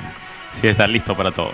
Sí, 0.61 0.69
está 0.69 0.87
listo 0.87 1.15
para 1.17 1.31
todo. 1.31 1.53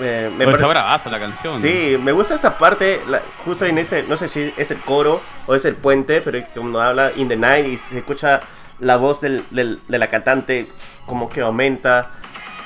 Eh, 0.00 0.28
me 0.32 0.44
Pero 0.44 0.56
está 0.56 0.66
bravaza 0.66 1.08
la 1.10 1.18
canción. 1.20 1.60
Sí, 1.60 1.96
me 2.02 2.12
gusta 2.12 2.34
esa 2.34 2.58
parte, 2.58 3.00
la- 3.06 3.22
justo 3.44 3.64
en 3.64 3.78
ese, 3.78 4.02
no 4.04 4.16
sé 4.16 4.28
si 4.28 4.52
es 4.56 4.70
el 4.70 4.78
coro 4.78 5.20
o 5.46 5.54
es 5.54 5.64
el 5.64 5.76
puente, 5.76 6.20
pero 6.20 6.38
es 6.38 6.48
cuando 6.48 6.80
habla 6.80 7.12
In 7.16 7.28
the 7.28 7.36
Night 7.36 7.66
y 7.66 7.78
se 7.78 7.98
escucha 7.98 8.40
la 8.80 8.96
voz 8.96 9.20
del- 9.20 9.44
del- 9.50 9.80
de 9.88 9.98
la 9.98 10.08
cantante 10.08 10.68
como 11.06 11.28
que 11.28 11.40
aumenta. 11.40 12.10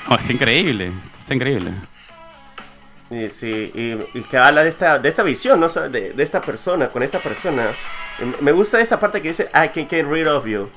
No, 0.09 0.15
está 0.15 0.31
increíble, 0.31 0.91
está 1.19 1.35
increíble. 1.35 1.71
Y, 3.11 3.29
sí, 3.29 3.71
y, 3.73 4.17
y 4.17 4.21
que 4.21 4.37
habla 4.37 4.63
de 4.63 4.69
esta, 4.69 4.99
de 4.99 5.09
esta 5.09 5.23
visión, 5.23 5.59
¿no? 5.59 5.65
O 5.65 5.69
sea, 5.69 5.89
de, 5.89 6.13
de 6.13 6.23
esta 6.23 6.41
persona, 6.41 6.89
con 6.89 7.01
esta 7.01 7.19
persona. 7.19 7.67
Me 8.41 8.51
gusta 8.51 8.79
esa 8.79 8.99
parte 8.99 9.21
que 9.21 9.29
dice, 9.29 9.49
I 9.53 9.69
can 9.69 9.87
get 9.89 10.05
rid 10.07 10.29
of 10.29 10.45
you. 10.45 10.69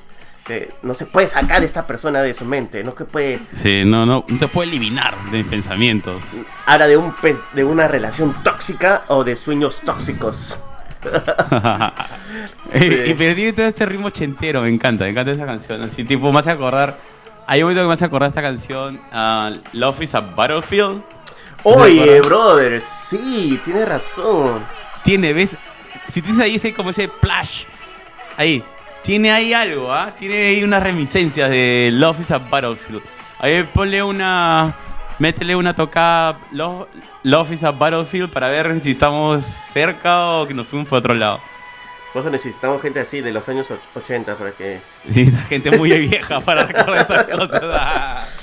Que 0.45 0.69
no 0.81 0.93
se 0.93 1.05
puede 1.05 1.27
sacar 1.27 1.61
de 1.61 1.65
esta 1.65 1.87
persona 1.87 2.21
de 2.21 2.33
su 2.33 2.43
mente, 2.43 2.83
no 2.83 2.93
que 2.95 3.05
puede... 3.05 3.39
Sí, 3.61 3.83
no, 3.85 4.05
no, 4.05 4.25
no 4.27 4.39
te 4.39 4.47
puede 4.49 4.67
eliminar 4.69 5.15
de 5.31 5.41
pensamientos. 5.45 6.21
Habla 6.65 6.87
de, 6.87 6.97
un, 6.97 7.13
pe- 7.13 7.37
de 7.53 7.63
una 7.63 7.87
relación 7.87 8.33
tóxica 8.43 9.03
o 9.07 9.23
de 9.23 9.37
sueños 9.37 9.79
tóxicos. 9.85 10.59
y, 12.73 12.83
y- 13.11 13.13
pero 13.13 13.35
tiene 13.35 13.53
todo 13.53 13.67
este 13.67 13.85
ritmo 13.85 14.07
ochentero, 14.07 14.61
me 14.61 14.69
encanta, 14.69 15.03
me 15.05 15.11
encanta 15.11 15.31
esa 15.31 15.45
canción. 15.45 15.81
Así 15.81 16.03
tipo, 16.03 16.35
hace 16.37 16.51
acordar. 16.51 16.97
Hay 17.47 17.61
un 17.61 17.65
momento 17.67 17.83
que 17.83 17.87
me 17.87 17.93
hace 17.93 18.05
acordar 18.05 18.29
esta 18.29 18.41
canción, 18.41 18.99
ah, 19.11 19.51
Love 19.73 20.01
is 20.01 20.15
a 20.15 20.21
Battlefield. 20.21 21.03
Oye, 21.63 22.19
brother, 22.21 22.81
sí, 22.81 23.59
tiene 23.63 23.85
razón. 23.85 24.59
Tiene, 25.03 25.33
¿ves? 25.33 25.51
Si 26.09 26.21
tienes 26.21 26.41
ahí 26.41 26.55
ese 26.55 26.73
como 26.73 26.89
ese 26.89 27.07
plash, 27.07 27.63
ahí, 28.37 28.63
tiene 29.01 29.31
ahí 29.31 29.53
algo, 29.53 29.91
¿ah? 29.91 30.11
Tiene 30.17 30.47
ahí 30.47 30.63
unas 30.63 30.83
reminiscencias 30.83 31.49
de 31.49 31.89
Love 31.93 32.19
is 32.21 32.31
a 32.31 32.37
Battlefield. 32.37 33.01
Ahí 33.39 33.63
ponle 33.73 34.03
una, 34.03 34.73
métele 35.19 35.55
una 35.55 35.73
tocada 35.73 36.37
Love, 36.51 36.87
Love 37.23 37.51
is 37.53 37.63
a 37.63 37.71
Battlefield 37.71 38.29
para 38.31 38.49
ver 38.49 38.79
si 38.79 38.91
estamos 38.91 39.43
cerca 39.43 40.29
o 40.31 40.47
que 40.47 40.53
nos 40.53 40.67
fuimos 40.67 40.87
por 40.87 40.99
otro 40.99 41.13
lado. 41.13 41.39
Eso 42.13 42.29
necesitamos 42.29 42.79
gente 42.81 42.99
así 42.99 43.21
de 43.21 43.31
los 43.31 43.47
años 43.49 43.71
och- 43.71 43.79
80 43.95 44.35
para 44.35 44.51
que... 44.51 44.79
Sí, 45.09 45.31
gente 45.49 45.75
muy 45.77 45.89
vieja 46.07 46.41
para 46.41 46.63
recordar 46.67 46.99
estas 47.01 47.25
cosas. 47.25 48.39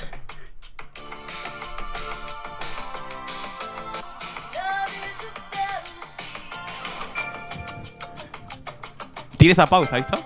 Tiene 9.41 9.53
esa 9.53 9.65
pausa, 9.65 9.95
¿visto? 9.95 10.19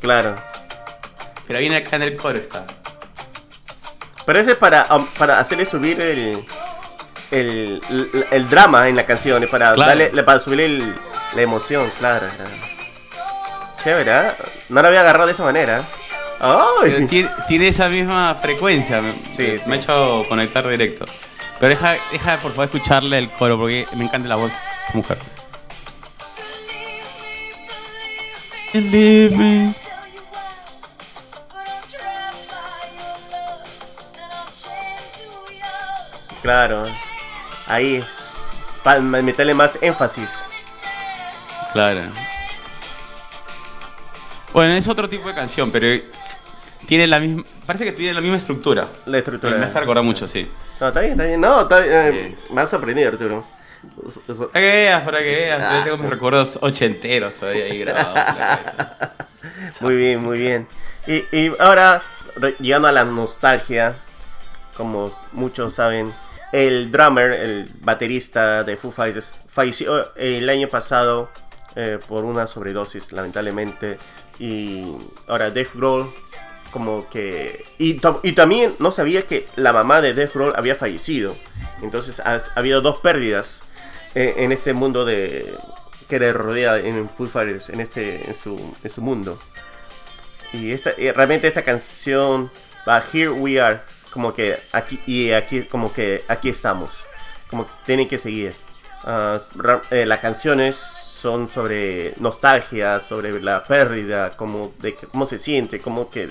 Claro. 0.00 0.34
Pero 1.46 1.60
viene 1.60 1.76
acá 1.76 1.94
en 1.94 2.02
el 2.02 2.16
coro 2.16 2.36
está. 2.38 2.64
Pero 4.26 4.40
ese 4.40 4.50
es 4.50 4.56
para, 4.56 4.86
um, 4.96 5.06
para 5.16 5.38
hacerle 5.38 5.64
subir 5.64 6.00
el, 6.00 6.44
el, 7.30 7.80
el, 7.88 8.26
el 8.32 8.48
drama 8.48 8.88
en 8.88 8.96
la 8.96 9.06
canción, 9.06 9.44
es 9.44 9.48
para, 9.48 9.74
Claro. 9.74 9.90
darle, 9.96 10.22
para 10.24 10.40
subirle 10.40 10.66
el- 10.66 10.94
la 11.36 11.42
emoción, 11.42 11.88
claro. 12.00 12.26
claro. 12.34 12.50
Chévere, 13.84 14.12
¿ah? 14.12 14.36
No 14.70 14.82
lo 14.82 14.88
había 14.88 15.02
agarrado 15.02 15.26
de 15.26 15.34
esa 15.34 15.44
manera. 15.44 15.82
Pero 16.40 16.64
¡Ay! 16.82 17.06
tiene, 17.06 17.30
tiene 17.46 17.68
esa 17.68 17.88
misma 17.88 18.34
frecuencia. 18.34 19.00
Me, 19.00 19.12
Sí, 19.36 19.56
me 19.66 19.76
ha 19.76 19.78
sí. 19.78 19.84
hecho 19.84 20.24
conectar 20.28 20.66
directo. 20.68 21.04
Pero 21.60 21.70
deja, 21.70 21.94
deja 22.10 22.38
por 22.38 22.50
favor 22.50 22.64
escucharle 22.64 23.18
el 23.18 23.30
coro 23.30 23.56
porque 23.56 23.86
me 23.94 24.04
encanta 24.04 24.26
la 24.26 24.34
voz 24.34 24.50
de 24.50 24.56
me. 28.80 29.74
Claro. 36.42 36.84
Ahí. 37.66 38.04
Para 38.82 39.00
meterle 39.00 39.54
más 39.54 39.78
énfasis. 39.80 40.46
Claro. 41.72 42.02
Bueno, 44.52 44.74
es 44.74 44.86
otro 44.86 45.08
tipo 45.08 45.26
de 45.28 45.34
canción, 45.34 45.70
pero 45.72 46.02
tiene 46.86 47.06
la 47.06 47.18
misma. 47.18 47.44
Parece 47.66 47.84
que 47.86 47.92
tiene 47.92 48.12
la 48.12 48.20
misma 48.20 48.36
estructura. 48.36 48.86
La 49.06 49.18
estructura. 49.18 49.56
Me 49.56 49.64
hace 49.64 49.80
recordar 49.80 50.04
mucho, 50.04 50.28
sí. 50.28 50.48
No, 50.80 50.88
está 50.88 51.00
bien, 51.00 51.12
está 51.12 51.24
bien. 51.24 51.40
No, 51.40 51.62
está 51.62 51.80
bien, 51.80 51.92
eh, 51.92 52.36
me 52.50 52.60
ha 52.60 52.66
sorprendido, 52.66 53.08
Arturo. 53.08 53.44
Para 54.26 54.52
que 54.52 54.60
veas, 54.60 55.02
para 55.04 55.18
que 55.18 55.30
veas. 55.30 55.62
Ah, 55.62 55.78
Yo 55.78 55.84
tengo 55.84 55.96
mis 55.98 56.10
recuerdos 56.10 56.58
ochenteros 56.60 57.34
todavía 57.34 57.64
ahí 57.64 57.78
grabados. 57.78 58.08
en 58.16 58.38
la 58.38 58.62
cabeza. 58.62 59.14
Muy 59.80 59.96
bien, 59.96 60.22
muy 60.22 60.38
bien. 60.38 60.66
Y, 61.06 61.24
y 61.36 61.52
ahora, 61.58 62.02
llegando 62.60 62.88
a 62.88 62.92
la 62.92 63.04
nostalgia, 63.04 63.96
como 64.76 65.16
muchos 65.32 65.74
saben, 65.74 66.12
el 66.52 66.90
drummer, 66.90 67.32
el 67.32 67.70
baterista 67.80 68.62
de 68.64 68.76
Foo 68.76 68.90
Fighters, 68.90 69.32
falleció 69.48 70.14
el 70.16 70.48
año 70.48 70.68
pasado 70.68 71.30
eh, 71.76 71.98
por 72.08 72.24
una 72.24 72.46
sobredosis, 72.46 73.12
lamentablemente. 73.12 73.98
Y 74.38 74.96
ahora 75.26 75.50
Dave 75.50 75.68
Grohl 75.74 76.12
como 76.70 77.08
que... 77.08 77.64
Y, 77.78 78.00
y 78.22 78.32
también 78.32 78.74
no 78.78 78.90
sabía 78.92 79.22
que 79.22 79.46
la 79.56 79.72
mamá 79.72 80.00
de 80.00 80.12
Death 80.14 80.34
Roll 80.34 80.54
había 80.56 80.74
fallecido. 80.74 81.36
Entonces 81.82 82.18
ha, 82.20 82.34
ha 82.36 82.40
habido 82.56 82.80
dos 82.80 82.98
pérdidas 82.98 83.62
eh, 84.14 84.34
en 84.38 84.52
este 84.52 84.72
mundo 84.72 85.04
de 85.04 85.54
que 86.08 86.18
le 86.18 86.32
rodea 86.32 86.78
en 86.78 87.08
Foo 87.08 87.26
Fighters, 87.26 87.68
en, 87.70 87.80
este, 87.80 88.26
en, 88.26 88.34
su, 88.34 88.74
en 88.82 88.90
su 88.90 89.00
mundo. 89.02 89.38
Y 90.52 90.72
esta, 90.72 90.92
y 90.96 91.10
realmente 91.10 91.48
esta 91.48 91.62
canción 91.62 92.50
va 92.88 93.02
Here 93.12 93.30
We 93.30 93.60
Are, 93.60 93.80
como 94.10 94.32
que 94.32 94.58
aquí 94.70 95.00
y 95.06 95.32
aquí 95.32 95.64
como 95.64 95.92
que 95.92 96.24
aquí 96.28 96.48
estamos, 96.48 97.04
como 97.50 97.66
que 97.66 97.72
tienen 97.84 98.08
que 98.08 98.18
seguir. 98.18 98.54
Eh, 99.90 100.06
las 100.06 100.20
canciones 100.20 100.76
son 100.76 101.48
sobre 101.48 102.14
nostalgia, 102.18 103.00
sobre 103.00 103.40
la 103.42 103.64
pérdida, 103.64 104.36
como 104.36 104.72
de 104.78 104.94
cómo 104.94 105.26
se 105.26 105.38
siente, 105.38 105.80
como 105.80 106.10
que 106.10 106.30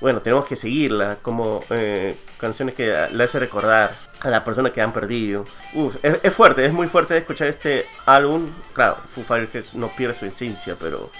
bueno 0.00 0.20
tenemos 0.22 0.44
que 0.44 0.56
seguirla, 0.56 1.18
como 1.22 1.62
eh, 1.70 2.16
canciones 2.38 2.74
que 2.74 3.08
le 3.12 3.24
hace 3.24 3.38
recordar 3.38 3.94
a 4.20 4.28
la 4.28 4.44
persona 4.44 4.72
que 4.72 4.80
han 4.80 4.92
perdido. 4.92 5.44
Uf, 5.74 5.96
es, 6.02 6.18
es 6.22 6.32
fuerte, 6.32 6.64
es 6.64 6.72
muy 6.72 6.86
fuerte 6.86 7.16
escuchar 7.16 7.48
este 7.48 7.86
álbum. 8.06 8.50
Claro, 8.72 8.98
Foo 9.08 9.24
Fighters 9.24 9.74
no 9.74 9.88
pierde 9.94 10.14
su 10.14 10.26
esencia, 10.26 10.76
pero 10.78 11.10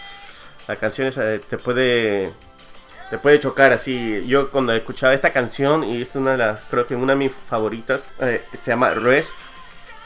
la 0.69 0.77
canción 0.77 1.07
esa, 1.09 1.35
eh, 1.35 1.41
te 1.41 1.59
puede 1.59 2.33
te 3.11 3.19
puede 3.19 3.41
chocar 3.41 3.73
así. 3.73 4.25
Yo 4.27 4.51
cuando 4.51 4.73
escuchaba 4.73 5.13
esta 5.13 5.33
canción 5.33 5.83
y 5.85 6.03
es 6.03 6.15
una 6.15 6.33
de 6.33 6.39
las 6.39 6.61
creo 6.71 6.87
que 6.87 6.95
una 6.95 7.15
de 7.15 7.19
mis 7.19 7.33
favoritas 7.33 8.13
eh, 8.21 8.43
se 8.55 8.71
llama 8.71 8.91
Rest. 8.95 9.37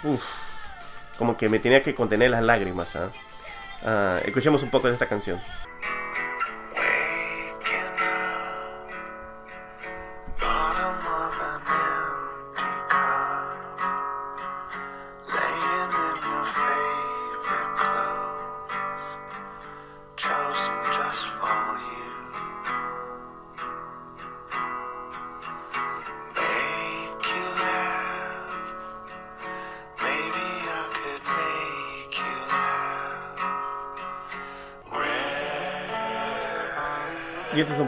Uf, 0.02 0.22
como 1.18 1.36
que 1.36 1.48
me 1.48 1.58
tenía 1.58 1.82
que 1.82 1.94
contener 1.94 2.30
las 2.30 2.42
lágrimas. 2.42 2.96
¿ah? 2.96 3.10
Ah, 3.84 4.20
escuchemos 4.24 4.62
un 4.62 4.70
poco 4.70 4.88
de 4.88 4.94
esta 4.94 5.06
canción. 5.06 5.38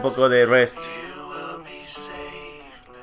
Poco 0.08 0.28
de 0.28 0.46
Rest. 0.46 0.78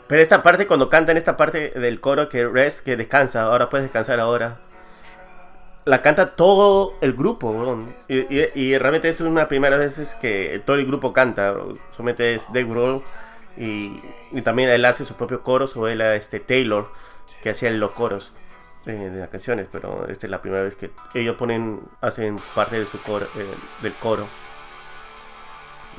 Pero 0.07 0.21
esta 0.21 0.43
parte, 0.43 0.67
cuando 0.67 0.89
cantan 0.89 1.17
esta 1.17 1.37
parte 1.37 1.71
del 1.71 1.99
coro 1.99 2.29
que 2.29 2.45
Rest, 2.47 2.81
que 2.81 2.97
descansa, 2.97 3.43
ahora 3.43 3.69
puedes 3.69 3.85
descansar 3.85 4.19
ahora. 4.19 4.57
La 5.85 6.01
canta 6.01 6.35
todo 6.35 6.93
el 7.01 7.13
grupo, 7.13 7.51
weón. 7.51 7.93
y, 8.07 8.19
y- 8.33 8.49
y 8.53 8.77
realmente 8.77 9.09
es 9.09 9.19
una 9.21 9.47
primera 9.47 9.75
vez 9.77 10.15
que 10.21 10.61
todo 10.65 10.77
el 10.77 10.85
grupo 10.85 11.11
canta. 11.13 11.51
bro. 11.51 11.77
Solamente 11.91 12.35
es 12.35 12.47
Dave 12.47 12.63
Grohl 12.65 13.03
y, 13.57 13.99
y 14.31 14.41
también 14.41 14.69
él 14.69 14.85
hace 14.85 15.03
sus 15.05 15.15
propios 15.17 15.41
coros 15.41 15.75
o 15.75 15.87
él 15.87 15.99
este 16.01 16.39
Taylor 16.39 16.89
que 17.41 17.49
hacía 17.49 17.69
los 17.71 17.91
coros 17.91 18.31
eh, 18.85 18.91
de 18.91 19.19
las 19.19 19.29
canciones. 19.29 19.67
Pero 19.71 20.07
esta 20.07 20.27
es 20.27 20.31
la 20.31 20.41
primera 20.41 20.63
vez 20.63 20.75
que 20.75 20.91
ellos 21.15 21.35
ponen, 21.35 21.81
hacen 22.01 22.37
parte 22.55 22.79
de 22.79 22.85
su 22.85 23.01
coro, 23.01 23.25
eh, 23.37 23.45
del 23.81 23.93
coro. 23.93 24.25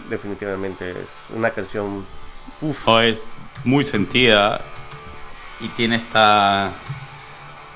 Definitivamente 0.08 0.90
es 0.90 1.08
una 1.36 1.50
canción. 1.50 2.04
Uf, 2.60 2.86
No, 2.86 3.00
es 3.00 3.20
muy 3.64 3.84
sentida 3.84 4.60
y 5.60 5.68
tiene 5.68 5.96
esta. 5.96 6.70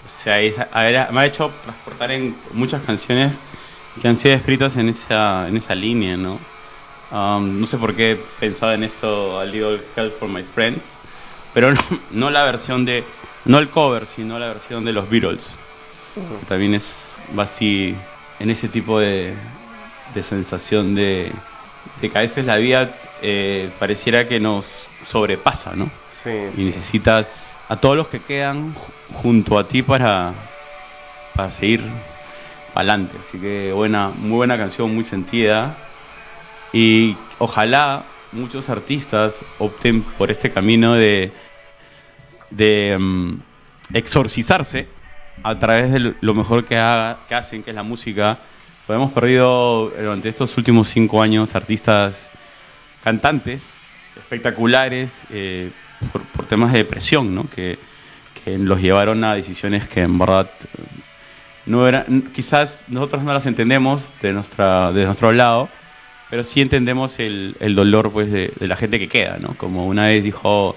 O 0.07 0.09
sea, 0.09 0.41
es- 0.41 0.57
a 0.73 0.83
ver, 0.83 1.11
me 1.13 1.21
ha 1.21 1.27
hecho 1.27 1.51
transportar 1.65 2.11
en 2.13 2.37
muchas 2.53 2.83
canciones 2.83 3.35
que 4.01 4.09
han 4.09 4.17
sido 4.17 4.35
escritas 4.35 4.77
en 4.77 4.89
esa, 4.89 5.49
en 5.49 5.57
esa 5.57 5.75
línea, 5.75 6.17
¿no? 6.17 6.39
Um, 7.11 7.61
no 7.61 7.67
sé 7.67 7.79
por 7.79 7.95
qué 7.97 8.13
he 8.13 8.17
pensado 8.17 8.73
en 8.75 8.85
esto, 8.85 9.41
A 9.41 9.45
Little 9.47 9.81
Help 9.97 10.19
for 10.19 10.29
My 10.29 10.43
Friends, 10.43 10.85
pero 11.55 11.73
no, 11.73 11.81
no 12.11 12.31
la 12.31 12.45
versión 12.45 12.85
de. 12.85 13.03
No 13.47 13.59
el 13.59 13.71
cover, 13.71 14.07
sino 14.07 14.39
la 14.39 14.49
versión 14.49 14.85
de 14.85 14.93
los 14.93 15.09
Beatles. 15.09 15.49
También 16.49 16.75
es 16.75 16.85
va 17.39 17.45
así 17.45 17.95
en 18.41 18.51
ese 18.51 18.69
tipo 18.69 18.99
de, 18.99 19.33
de 20.15 20.23
sensación 20.23 20.95
de, 20.95 21.33
de 22.01 22.11
que 22.11 22.19
a 22.19 22.23
veces 22.23 22.45
la 22.45 22.57
vida 22.57 22.91
eh, 23.23 23.69
pareciera 23.79 24.27
que 24.29 24.39
nos 24.41 24.67
sobrepasa, 25.07 25.73
¿no? 25.75 25.91
sí, 26.09 26.31
Y 26.57 26.65
necesitas 26.65 27.51
a 27.69 27.77
todos 27.77 27.97
los 27.97 28.09
que 28.09 28.21
quedan 28.21 28.75
ju- 28.75 29.15
junto 29.23 29.59
a 29.59 29.67
ti 29.67 29.83
para, 29.83 30.33
para 31.35 31.51
seguir 31.51 31.83
adelante. 32.75 33.17
Así 33.27 33.39
que 33.39 33.73
buena, 33.73 34.11
muy 34.17 34.37
buena 34.37 34.57
canción, 34.57 34.95
muy 34.95 35.05
sentida. 35.05 35.77
Y 36.73 37.17
ojalá 37.39 38.03
muchos 38.33 38.69
artistas 38.69 39.37
opten 39.59 40.03
por 40.03 40.31
este 40.31 40.51
camino 40.51 40.95
de, 40.95 41.33
de 42.51 42.97
mm, 42.99 43.35
exorcizarse 43.95 44.87
a 45.43 45.59
través 45.59 45.93
de 45.93 46.15
lo 46.21 46.35
mejor 46.35 46.65
que, 46.65 46.77
haga- 46.77 47.19
que 47.29 47.35
hacen, 47.35 47.63
que 47.63 47.71
es 47.71 47.77
la 47.77 47.83
música. 47.83 48.39
Pues 48.89 48.97
hemos 48.97 49.13
perdido 49.13 49.91
durante 49.91 50.31
estos 50.31 50.57
últimos 50.57 50.89
cinco 50.89 51.21
años 51.21 51.55
artistas 51.55 52.31
cantantes 53.05 53.63
espectaculares 54.17 55.27
eh, 55.29 55.71
por, 56.11 56.23
por 56.23 56.47
temas 56.47 56.73
de 56.73 56.79
depresión, 56.79 57.35
¿no? 57.35 57.51
Que, 57.51 57.79
que 58.43 58.57
los 58.57 58.81
llevaron 58.81 59.23
a 59.25 59.35
decisiones 59.35 59.87
que 59.87 60.01
en 60.01 60.19
verdad 60.19 60.51
eh, 60.63 60.85
no 61.67 61.87
eran, 61.87 62.31
quizás 62.33 62.85
nosotros 62.89 63.23
no 63.25 63.35
las 63.35 63.45
entendemos 63.45 64.11
de, 64.23 64.33
nuestra, 64.33 64.91
de 64.91 65.05
nuestro 65.05 65.33
lado, 65.33 65.69
pero 66.31 66.43
sí 66.43 66.63
entendemos 66.63 67.19
el, 67.19 67.57
el 67.61 67.75
dolor 67.75 68.11
pues, 68.11 68.33
de, 68.33 68.55
de 68.59 68.69
la 68.69 68.77
gente 68.77 68.99
que 68.99 69.09
queda, 69.09 69.37
¿no? 69.39 69.49
Como 69.59 69.87
una 69.87 70.07
vez 70.07 70.25
dijo, 70.25 70.75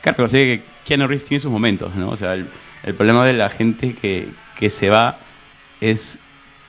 claro, 0.00 0.26
así 0.26 0.36
que 0.36 0.62
Keanu 0.86 1.08
Reeves 1.08 1.24
tiene 1.24 1.40
sus 1.40 1.50
momentos, 1.50 1.92
¿no? 1.96 2.10
O 2.10 2.16
sea, 2.16 2.34
el, 2.34 2.46
el 2.84 2.94
problema 2.94 3.26
de 3.26 3.32
la 3.32 3.50
gente 3.50 3.96
que, 3.96 4.28
que 4.54 4.70
se 4.70 4.90
va 4.90 5.18
es 5.80 6.20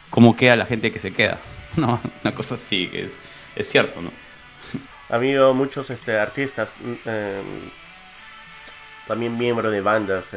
cómo 0.09 0.35
queda 0.35 0.55
la 0.55 0.65
gente 0.65 0.91
que 0.91 0.99
se 0.99 1.13
queda, 1.13 1.39
¿no? 1.77 1.99
Una 2.23 2.33
cosa 2.33 2.55
así, 2.55 2.87
que 2.87 3.05
es, 3.05 3.11
es 3.55 3.69
cierto, 3.69 4.01
¿no? 4.01 4.11
Ha 5.11 5.15
habido 5.15 5.55
muchos 5.55 5.89
este, 5.89 6.19
artistas, 6.19 6.73
mm, 6.83 6.93
eh, 7.05 7.41
también 9.07 9.37
miembros 9.37 9.71
de 9.71 9.81
bandas, 9.81 10.27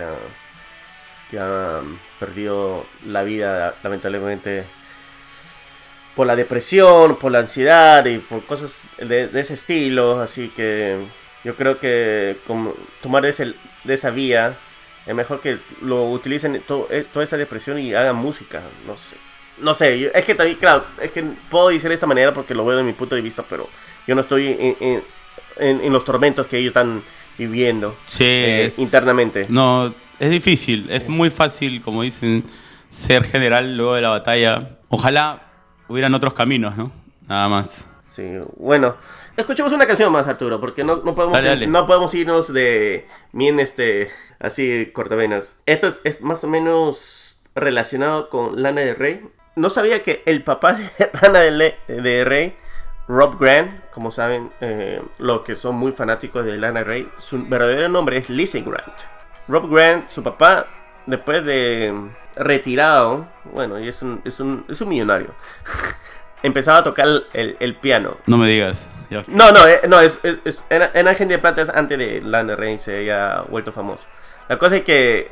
que 1.31 1.39
han 1.39 1.99
perdido 2.19 2.87
la 3.07 3.23
vida 3.23 3.75
lamentablemente 3.83 4.65
por 6.15 6.27
la 6.27 6.37
depresión, 6.37 7.17
por 7.17 7.33
la 7.33 7.41
ansiedad 7.41 8.05
y 8.07 8.19
por 8.19 8.45
cosas 8.45 8.81
de, 8.99 9.29
ese 9.35 9.55
estilo. 9.55 10.21
Así 10.21 10.49
que 10.55 10.99
yo 11.45 11.55
creo 11.57 11.79
que 11.79 12.37
tomar 13.03 13.23
de, 13.23 13.31
ese- 13.31 13.55
de 13.85 13.95
esa 13.95 14.11
vía 14.11 14.55
es 15.07 15.15
mejor 15.15 15.41
que 15.41 15.59
lo 15.81 16.11
utilicen 16.11 16.57
eh, 16.57 17.05
toda 17.13 17.25
esa 17.25 17.37
depresión 17.37 17.79
y 17.79 17.95
hagan 17.95 18.17
música. 18.17 18.63
No 18.87 18.97
sé. 18.97 19.17
No 19.59 19.75
sé, 19.75 19.99
yo- 19.99 20.11
es 20.15 20.25
que 20.25 20.35
también, 20.35 20.59
claro, 20.59 20.85
es 21.01 21.11
que 21.11 21.23
puedo 21.51 21.69
decir 21.69 21.89
de 21.89 21.95
esta 21.95 22.07
manera 22.07 22.33
porque 22.35 22.55
lo 22.55 22.65
veo 22.65 22.77
de 22.79 22.83
mi 22.83 22.93
punto 22.93 23.15
de 23.15 23.21
vista, 23.21 23.45
pero 23.49 23.69
yo 24.07 24.15
no 24.15 24.21
estoy 24.23 24.49
en, 24.49 24.77
en- 24.81 25.03
en- 25.59 25.81
en 25.83 25.93
los 25.93 26.05
tormentos 26.05 26.47
que 26.47 26.59
ellos 26.59 26.71
están 26.71 27.03
viviendo 27.39 27.97
Sí, 28.05 28.25
eh, 28.25 28.65
es- 28.67 28.79
internamente. 28.79 29.47
No, 29.49 29.93
es 30.19 30.31
difícil, 30.31 30.87
es 30.91 31.09
muy 31.09 31.31
fácil, 31.31 31.83
como 31.83 32.03
dicen, 32.03 32.45
ser 32.89 33.25
general 33.25 33.77
luego 33.77 33.95
de 33.95 34.03
la 34.03 34.09
batalla. 34.11 34.71
Ojalá 34.89 35.43
hubieran 35.89 36.15
otros 36.15 36.35
caminos, 36.35 36.77
¿no? 36.77 36.93
Nada 37.29 37.49
más. 37.49 37.87
Sí, 38.15 38.25
bueno, 38.57 38.97
escuchemos 39.39 39.73
una 39.73 39.87
canción 39.87 40.13
más, 40.13 40.27
Arturo, 40.27 40.61
porque 40.61 40.85
no, 40.85 40.97
no 40.97 41.15
podemos 41.15 41.33
Dale, 41.39 41.49
dale. 41.49 41.67
no 41.67 41.87
podemos 41.87 42.13
irnos 42.15 42.53
de 42.53 43.07
bien 43.33 43.59
este 43.61 44.11
así 44.39 44.91
cortavenas. 44.93 45.57
Esto 45.65 45.87
es, 45.87 46.01
es 46.05 46.21
más 46.21 46.45
o 46.45 46.49
menos 46.49 47.39
relacionado 47.55 48.29
con 48.29 48.61
Lana 48.63 48.83
del 48.83 48.97
Rey. 48.97 49.23
No 49.55 49.69
sabía 49.71 50.03
que 50.03 50.23
el 50.27 50.43
papá 50.43 50.75
de 50.75 50.89
Lana 51.23 51.43
Le- 51.45 51.79
de 51.89 52.25
Rey, 52.25 52.57
Rob 53.09 53.39
Grant, 53.39 53.85
como 53.91 54.11
saben, 54.11 54.51
eh, 54.61 55.03
los 55.19 55.43
que 55.43 55.57
son 55.57 55.75
muy 55.77 55.93
fanáticos 55.93 56.45
de 56.45 56.57
Lana 56.57 56.85
Rey, 56.85 57.09
su 57.19 57.47
verdadero 57.47 57.89
nombre 57.89 58.17
es 58.17 58.31
Lizzie 58.31 58.63
Grant. 58.63 59.03
Rob 59.49 59.69
Grant, 59.75 60.09
su 60.09 60.23
papá, 60.23 60.67
después 61.07 61.45
de 61.45 61.93
retirado, 62.37 63.27
bueno, 63.45 63.79
y 63.79 63.89
es 63.89 64.01
un, 64.03 64.23
es 64.25 64.41
un, 64.41 64.65
es 64.69 64.81
un 64.81 64.89
millonario, 64.89 65.35
empezaba 66.43 66.79
a 66.79 66.83
tocar 66.83 67.07
el- 67.33 67.57
el 67.61 67.75
piano. 67.77 68.17
No 68.27 68.39
me 68.39 68.49
digas. 68.49 68.89
Ya. 69.11 69.25
No, 69.27 69.53
no, 69.53 69.67
eh, 69.69 69.83
no, 69.89 70.01
es, 70.01 70.19
es, 70.23 70.65
Gente 70.71 71.27
de 71.35 71.39
Plata 71.39 71.61
es 71.61 71.69
antes 71.69 71.99
de 71.99 72.23
Lana 72.23 72.57
Rey 72.57 72.79
se 72.79 73.01
haya 73.01 73.43
vuelto 73.43 73.71
famosa. 73.71 74.09
La 74.49 74.57
cosa 74.59 74.77
es 74.77 74.85
que 74.85 75.31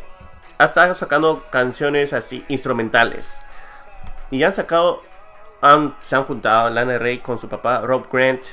ha 0.59 0.65
estado 0.67 0.93
sacando 0.93 1.47
canciones 1.51 2.13
así 2.13 2.45
instrumentales. 2.49 3.39
Y 4.31 4.43
han 4.43 4.53
sacado, 4.53 5.03
han, 5.61 5.97
se 6.01 6.17
han 6.17 6.25
juntado 6.25 6.71
Lana 6.71 6.99
Rey 6.99 7.19
con 7.19 7.39
su 7.39 7.49
papá 7.49 7.81
Rob 7.81 8.07
Grant. 8.13 8.45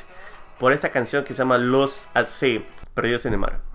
por 0.59 0.73
esta 0.73 0.89
canción 0.89 1.23
que 1.23 1.33
se 1.33 1.39
llama 1.39 1.57
Lost 1.57 2.05
at 2.15 2.27
Sea, 2.27 2.61
Perdidos 2.93 3.25
en 3.25 3.33
el 3.33 3.39
Mar. 3.39 3.66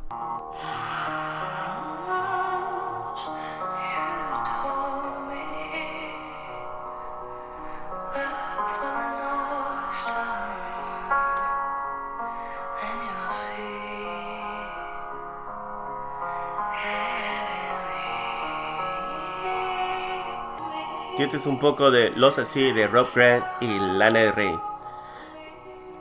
Y 21.22 21.24
este 21.24 21.36
es 21.36 21.46
un 21.46 21.60
poco 21.60 21.92
de 21.92 22.10
Los 22.16 22.40
Así 22.40 22.72
de 22.72 22.88
Rob 22.88 23.06
Grant 23.14 23.44
y 23.60 23.78
Lana 23.78 24.18
Del 24.18 24.32
Rey. 24.32 24.58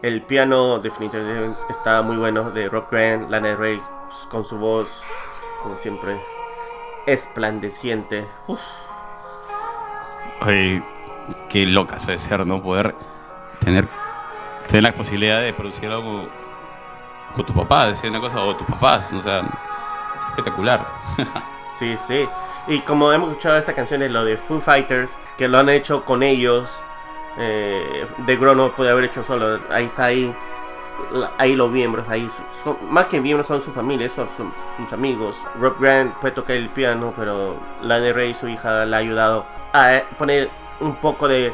El 0.01 0.23
piano 0.23 0.79
definitivamente 0.79 1.59
está 1.69 2.01
muy 2.01 2.17
bueno 2.17 2.49
de 2.49 2.67
Rob 2.67 2.89
Grant, 2.89 3.29
Lana 3.29 3.49
Del 3.49 3.57
Rey 3.59 3.81
pues, 4.07 4.25
con 4.31 4.43
su 4.45 4.57
voz, 4.57 5.03
como 5.61 5.75
siempre, 5.75 6.19
esplandeciente. 7.05 8.25
Uf, 8.47 8.59
Oye, 10.43 10.81
qué 11.49 11.67
loca 11.67 11.97
debe 11.97 12.17
ser, 12.17 12.47
¿no? 12.47 12.63
Poder 12.63 12.95
tener, 13.59 13.87
tener 14.65 14.81
la 14.81 14.95
posibilidad 14.95 15.39
de 15.39 15.53
producir 15.53 15.87
algo 15.87 16.27
con 17.35 17.45
tu 17.45 17.53
papá, 17.53 17.85
decir 17.85 18.09
una 18.09 18.21
cosa, 18.21 18.41
o 18.41 18.55
tus 18.55 18.65
papás, 18.65 19.13
o 19.13 19.21
sea, 19.21 19.43
espectacular. 20.29 20.83
Sí, 21.79 21.95
sí. 22.05 22.27
Y 22.67 22.79
como 22.79 23.11
hemos 23.11 23.29
escuchado 23.29 23.57
esta 23.57 23.73
canción 23.73 24.01
es 24.01 24.11
lo 24.11 24.23
de 24.23 24.37
Foo 24.37 24.59
Fighters, 24.59 25.17
que 25.37 25.47
lo 25.47 25.57
han 25.57 25.69
hecho 25.69 26.05
con 26.05 26.23
ellos. 26.23 26.81
Eh, 27.37 28.05
de 28.17 28.37
Gro 28.37 28.55
no 28.55 28.73
puede 28.73 28.91
haber 28.91 29.05
hecho 29.05 29.23
solo. 29.23 29.59
Ahí 29.69 29.85
está 29.85 30.05
ahí. 30.05 30.33
Ahí 31.39 31.55
los 31.55 31.71
miembros, 31.71 32.07
ahí 32.09 32.27
son, 32.63 32.77
más 32.89 33.07
que 33.07 33.19
miembros 33.19 33.47
son 33.47 33.59
su 33.59 33.71
familia, 33.71 34.07
son, 34.07 34.29
son 34.37 34.53
sus 34.77 34.93
amigos. 34.93 35.35
Rob 35.59 35.79
Grant 35.79 36.13
puede 36.17 36.33
tocar 36.33 36.55
el 36.55 36.69
piano, 36.69 37.11
pero 37.17 37.55
Lana 37.81 38.13
Rey, 38.13 38.35
su 38.35 38.47
hija, 38.47 38.85
le 38.85 38.95
ha 38.95 38.99
ayudado 38.99 39.45
a 39.73 39.95
eh, 39.95 40.05
poner 40.19 40.51
un 40.79 40.95
poco 40.97 41.27
de, 41.27 41.53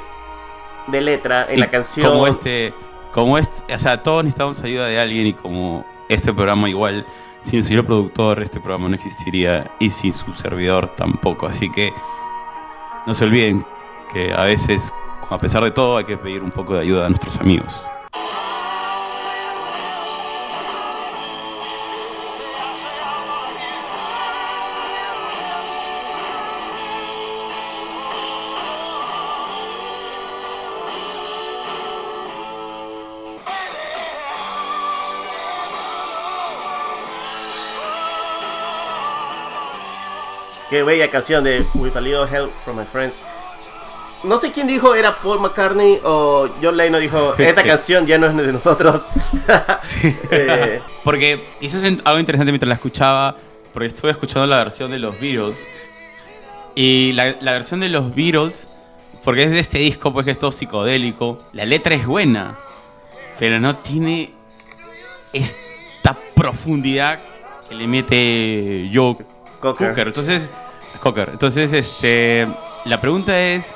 de 0.88 1.02
letra 1.02 1.46
en 1.48 1.56
Y 1.56 1.60
la 1.60 1.70
canción. 1.70 2.12
Como 2.12 2.28
este, 2.28 2.74
como 3.14 3.38
este, 3.38 3.74
o 3.74 3.80
sea, 3.80 4.04
todos 4.04 4.26
necesitamos 4.26 4.62
ayuda 4.64 4.88
de 4.88 5.00
alguien 5.00 5.28
y 5.28 5.34
como 5.34 5.86
este 6.10 6.34
programa 6.34 6.68
igual, 6.70 7.06
sin 7.48 7.60
el 7.60 7.64
señor 7.64 7.86
productor, 7.86 8.42
este 8.42 8.60
programa 8.60 8.90
no 8.90 8.96
existiría 8.96 9.72
y 9.80 9.90
sin 9.90 10.14
su 10.14 10.34
servidor 10.34 10.94
tampoco. 10.96 11.48
Así 11.48 11.72
que 11.72 11.94
no 13.06 13.14
se 13.14 13.24
olviden 13.24 13.66
que 14.12 14.34
a 14.34 14.44
veces, 14.44 14.94
a 15.30 15.38
pesar 15.38 15.64
de 15.64 15.72
todo, 15.72 15.98
hay 15.98 16.04
que 16.04 16.18
pedir 16.18 16.44
un 16.44 16.52
poco 16.52 16.76
de 16.76 16.82
ayuda 16.82 17.06
a 17.06 17.10
nuestros 17.10 17.38
amigos. 17.40 17.74
Qué 40.70 40.84
bella 40.84 41.10
canción 41.10 41.44
de 41.44 41.66
With 41.76 41.96
a 41.96 42.02
Little 42.02 42.28
Help 42.30 42.52
from 42.64 42.78
My 42.78 42.86
Friends. 42.86 43.22
No 44.24 44.38
sé 44.38 44.52
quién 44.52 44.68
dijo, 44.68 44.96
era 44.96 45.16
Paul 45.16 45.40
McCartney 45.40 46.00
o 46.04 46.50
John 46.62 46.76
Lennon 46.76 47.00
dijo, 47.00 47.36
esta 47.38 47.64
canción 47.64 48.06
ya 48.06 48.18
no 48.18 48.28
es 48.28 48.36
de 48.36 48.54
nosotros. 48.54 49.06
Eh, 50.32 50.82
Porque 51.04 51.46
eso 51.62 51.78
es 51.78 51.84
algo 52.04 52.20
interesante 52.20 52.52
mientras 52.52 52.68
la 52.68 52.76
escuchaba, 52.76 53.36
porque 53.74 53.88
estuve 53.88 54.12
escuchando 54.12 54.46
la 54.48 54.58
versión 54.58 54.92
de 54.92 55.00
los 55.00 55.20
Beatles. 55.20 55.58
Y 56.76 57.14
la, 57.14 57.36
la 57.40 57.54
versión 57.54 57.80
de 57.80 57.90
los 57.90 58.14
Beatles, 58.14 58.68
porque 59.24 59.44
es 59.44 59.52
de 59.52 59.60
este 59.60 59.78
disco, 59.80 60.12
pues 60.12 60.26
que 60.26 60.32
es 60.32 60.40
todo 60.40 60.52
psicodélico, 60.52 61.38
la 61.54 61.66
letra 61.66 61.96
es 61.96 62.06
buena, 62.06 62.58
pero 63.40 63.60
no 63.60 63.78
tiene 63.78 64.34
esta 65.34 66.18
profundidad 66.36 67.20
que 67.70 67.76
le 67.76 67.88
mete 67.88 68.90
Joe 68.94 69.16
Cocker. 69.60 69.90
Cocker. 69.90 70.08
Entonces, 70.08 70.50
Cocker. 71.00 71.30
Entonces, 71.32 71.74
este, 71.74 72.48
la 72.86 73.00
pregunta 73.02 73.40
es, 73.40 73.74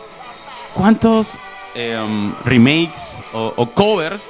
¿cuántos 0.74 1.30
em, 1.76 2.34
remakes 2.46 3.18
o, 3.34 3.54
o 3.56 3.70
covers 3.72 4.22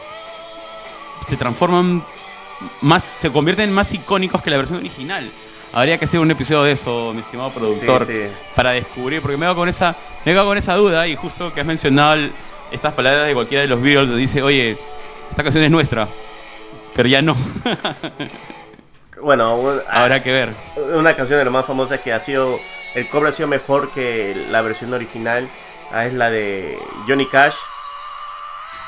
se 1.28 1.38
transforman 1.38 2.04
más, 2.82 3.04
se 3.04 3.32
convierten 3.32 3.72
más 3.72 3.94
icónicos 3.94 4.42
que 4.42 4.50
la 4.50 4.58
versión 4.58 4.80
original? 4.80 5.32
Habría 5.74 5.98
que 5.98 6.04
hacer 6.06 6.20
un 6.20 6.30
episodio 6.30 6.64
de 6.64 6.74
eso, 6.74 7.14
mi 7.14 7.22
estimado 7.22 7.50
productor, 7.50 8.06
sí. 8.06 8.24
para 8.56 8.72
descubrir, 8.72 9.22
porque 9.22 9.38
me 9.38 9.46
hago 9.46 9.56
con 9.56 9.70
esa, 9.70 9.96
me 10.26 10.34
hago 10.34 10.46
con 10.50 10.58
esa 10.58 10.76
duda 10.76 11.08
y 11.08 11.16
justo 11.16 11.54
que 11.54 11.62
has 11.62 11.68
mencionado 11.68 12.16
el- 12.16 12.32
estas 12.72 12.94
palabras 12.94 13.26
de 13.28 13.34
cualquiera 13.34 13.62
de 13.62 13.68
los 13.70 13.82
Beatles, 13.82 14.16
dice, 14.18 14.42
oye, 14.42 14.78
esta 15.30 15.44
canción 15.44 15.64
es 15.64 15.72
nuestra, 15.72 16.08
pero 16.94 17.08
ya 17.08 17.22
no. 17.22 17.36
Bueno, 19.22 19.56
un- 19.58 19.82
Habrá 19.90 20.22
que 20.24 20.32
ver. 20.32 20.54
una 20.96 21.14
canción 21.16 21.40
de 21.40 21.46
lo 21.46 21.52
más 21.52 21.66
famosas 21.66 22.00
que 22.02 22.12
ha 22.14 22.20
sido, 22.20 22.60
el 22.96 23.08
cover 23.10 23.30
ha 23.30 23.32
sido 23.32 23.48
mejor 23.48 23.92
que 23.92 24.36
la 24.52 24.62
versión 24.62 24.94
original, 24.94 25.48
ah, 25.92 26.06
es 26.06 26.14
la 26.14 26.30
de 26.30 26.78
Johnny 27.08 27.26
Cash, 27.26 27.56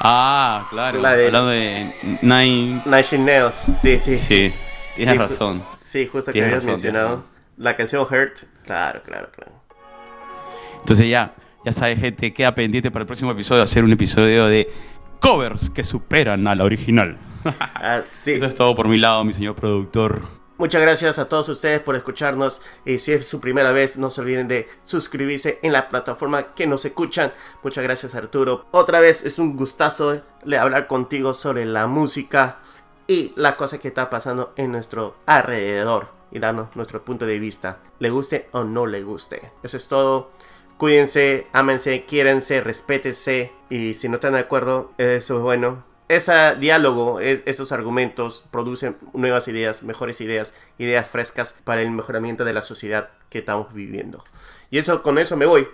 Ah, 0.05 0.65
claro. 0.69 0.99
La 0.99 1.15
de- 1.15 1.27
Hablando 1.27 1.49
de 1.51 1.93
Nine. 2.21 2.81
Nine 2.83 2.97
Inch 2.99 3.13
Nails. 3.13 3.53
Sí, 3.79 3.97
sí. 3.99 4.17
Sí, 4.17 4.53
tienes 4.95 5.13
Sí, 5.13 5.17
razón. 5.19 5.63
Sí, 5.75 6.07
justo 6.11 6.31
que 6.33 6.43
habías 6.43 6.65
mencionado. 6.65 7.23
La 7.57 7.77
canción 7.77 8.01
Hurt, 8.01 8.39
claro, 8.65 9.01
claro, 9.03 9.29
claro. 9.33 9.51
Entonces 10.79 11.07
ya, 11.07 11.31
ya 11.63 11.71
sabes, 11.71 11.99
gente, 11.99 12.33
queda 12.33 12.53
pendiente 12.53 12.91
para 12.91 13.03
el 13.03 13.07
próximo 13.07 13.31
episodio 13.31 13.61
hacer 13.63 13.83
un 13.83 13.93
episodio 13.93 14.47
de 14.47 14.69
covers 15.23 15.69
que 15.69 15.83
superan 15.83 16.45
a 16.47 16.55
la 16.55 16.63
original. 16.63 17.17
Ah, 17.59 18.01
sí. 18.09 18.33
Eso 18.33 18.45
es 18.45 18.55
todo 18.55 18.73
por 18.73 18.87
mi 18.87 18.97
lado, 18.97 19.25
mi 19.25 19.33
señor 19.33 19.55
productor. 19.55 20.21
Muchas 20.57 20.81
gracias 20.81 21.19
a 21.19 21.27
todos 21.27 21.49
ustedes 21.49 21.81
por 21.81 21.97
escucharnos 21.97 22.61
y 22.85 22.99
si 22.99 23.11
es 23.11 23.27
su 23.27 23.41
primera 23.41 23.73
vez 23.73 23.97
no 23.97 24.09
se 24.09 24.21
olviden 24.21 24.47
de 24.47 24.69
suscribirse 24.85 25.59
en 25.61 25.73
la 25.73 25.89
plataforma 25.89 26.53
que 26.53 26.67
nos 26.67 26.85
escuchan. 26.85 27.33
Muchas 27.61 27.83
gracias 27.83 28.15
Arturo. 28.15 28.67
Otra 28.71 29.01
vez 29.01 29.25
es 29.25 29.39
un 29.39 29.57
gustazo 29.57 30.21
de 30.45 30.57
hablar 30.57 30.87
contigo 30.87 31.33
sobre 31.33 31.65
la 31.65 31.87
música 31.87 32.59
y 33.07 33.33
la 33.35 33.57
cosa 33.57 33.77
que 33.77 33.89
está 33.89 34.09
pasando 34.09 34.53
en 34.55 34.71
nuestro 34.71 35.17
alrededor 35.25 36.07
y 36.31 36.39
darnos 36.39 36.73
nuestro 36.75 37.03
punto 37.03 37.25
de 37.25 37.39
vista. 37.39 37.79
Le 37.99 38.09
guste 38.09 38.47
o 38.53 38.63
no 38.63 38.85
le 38.85 39.03
guste. 39.03 39.41
Eso 39.63 39.75
es 39.75 39.87
todo. 39.89 40.31
Cuídense, 40.77 41.47
ámense, 41.53 42.03
quiérense, 42.05 42.61
respétense 42.61 43.51
y 43.69 43.93
si 43.93 44.09
no 44.09 44.15
están 44.15 44.33
de 44.33 44.39
acuerdo, 44.39 44.91
eso 44.97 45.35
es 45.37 45.41
bueno. 45.41 45.83
Ese 46.09 46.55
diálogo, 46.59 47.19
es- 47.21 47.41
esos 47.45 47.71
argumentos 47.71 48.43
producen 48.51 48.97
nuevas 49.13 49.47
ideas, 49.47 49.83
mejores 49.83 50.19
ideas, 50.21 50.53
ideas 50.77 51.07
frescas 51.07 51.55
para 51.63 51.81
el 51.81 51.91
mejoramiento 51.91 52.43
de 52.43 52.53
la 52.53 52.61
sociedad 52.61 53.09
que 53.29 53.39
estamos 53.39 53.73
viviendo. 53.73 54.23
Y 54.69 54.77
eso 54.79 55.01
con 55.03 55.17
eso 55.17 55.37
me 55.37 55.45
voy. 55.45 55.67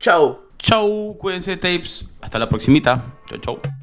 Chao. 0.00 0.42
Chau, 0.58 1.16
cuídense, 1.18 1.56
tapes. 1.56 2.08
Hasta 2.20 2.38
la 2.38 2.48
proximita. 2.48 3.04
Chau, 3.26 3.38
chau. 3.38 3.81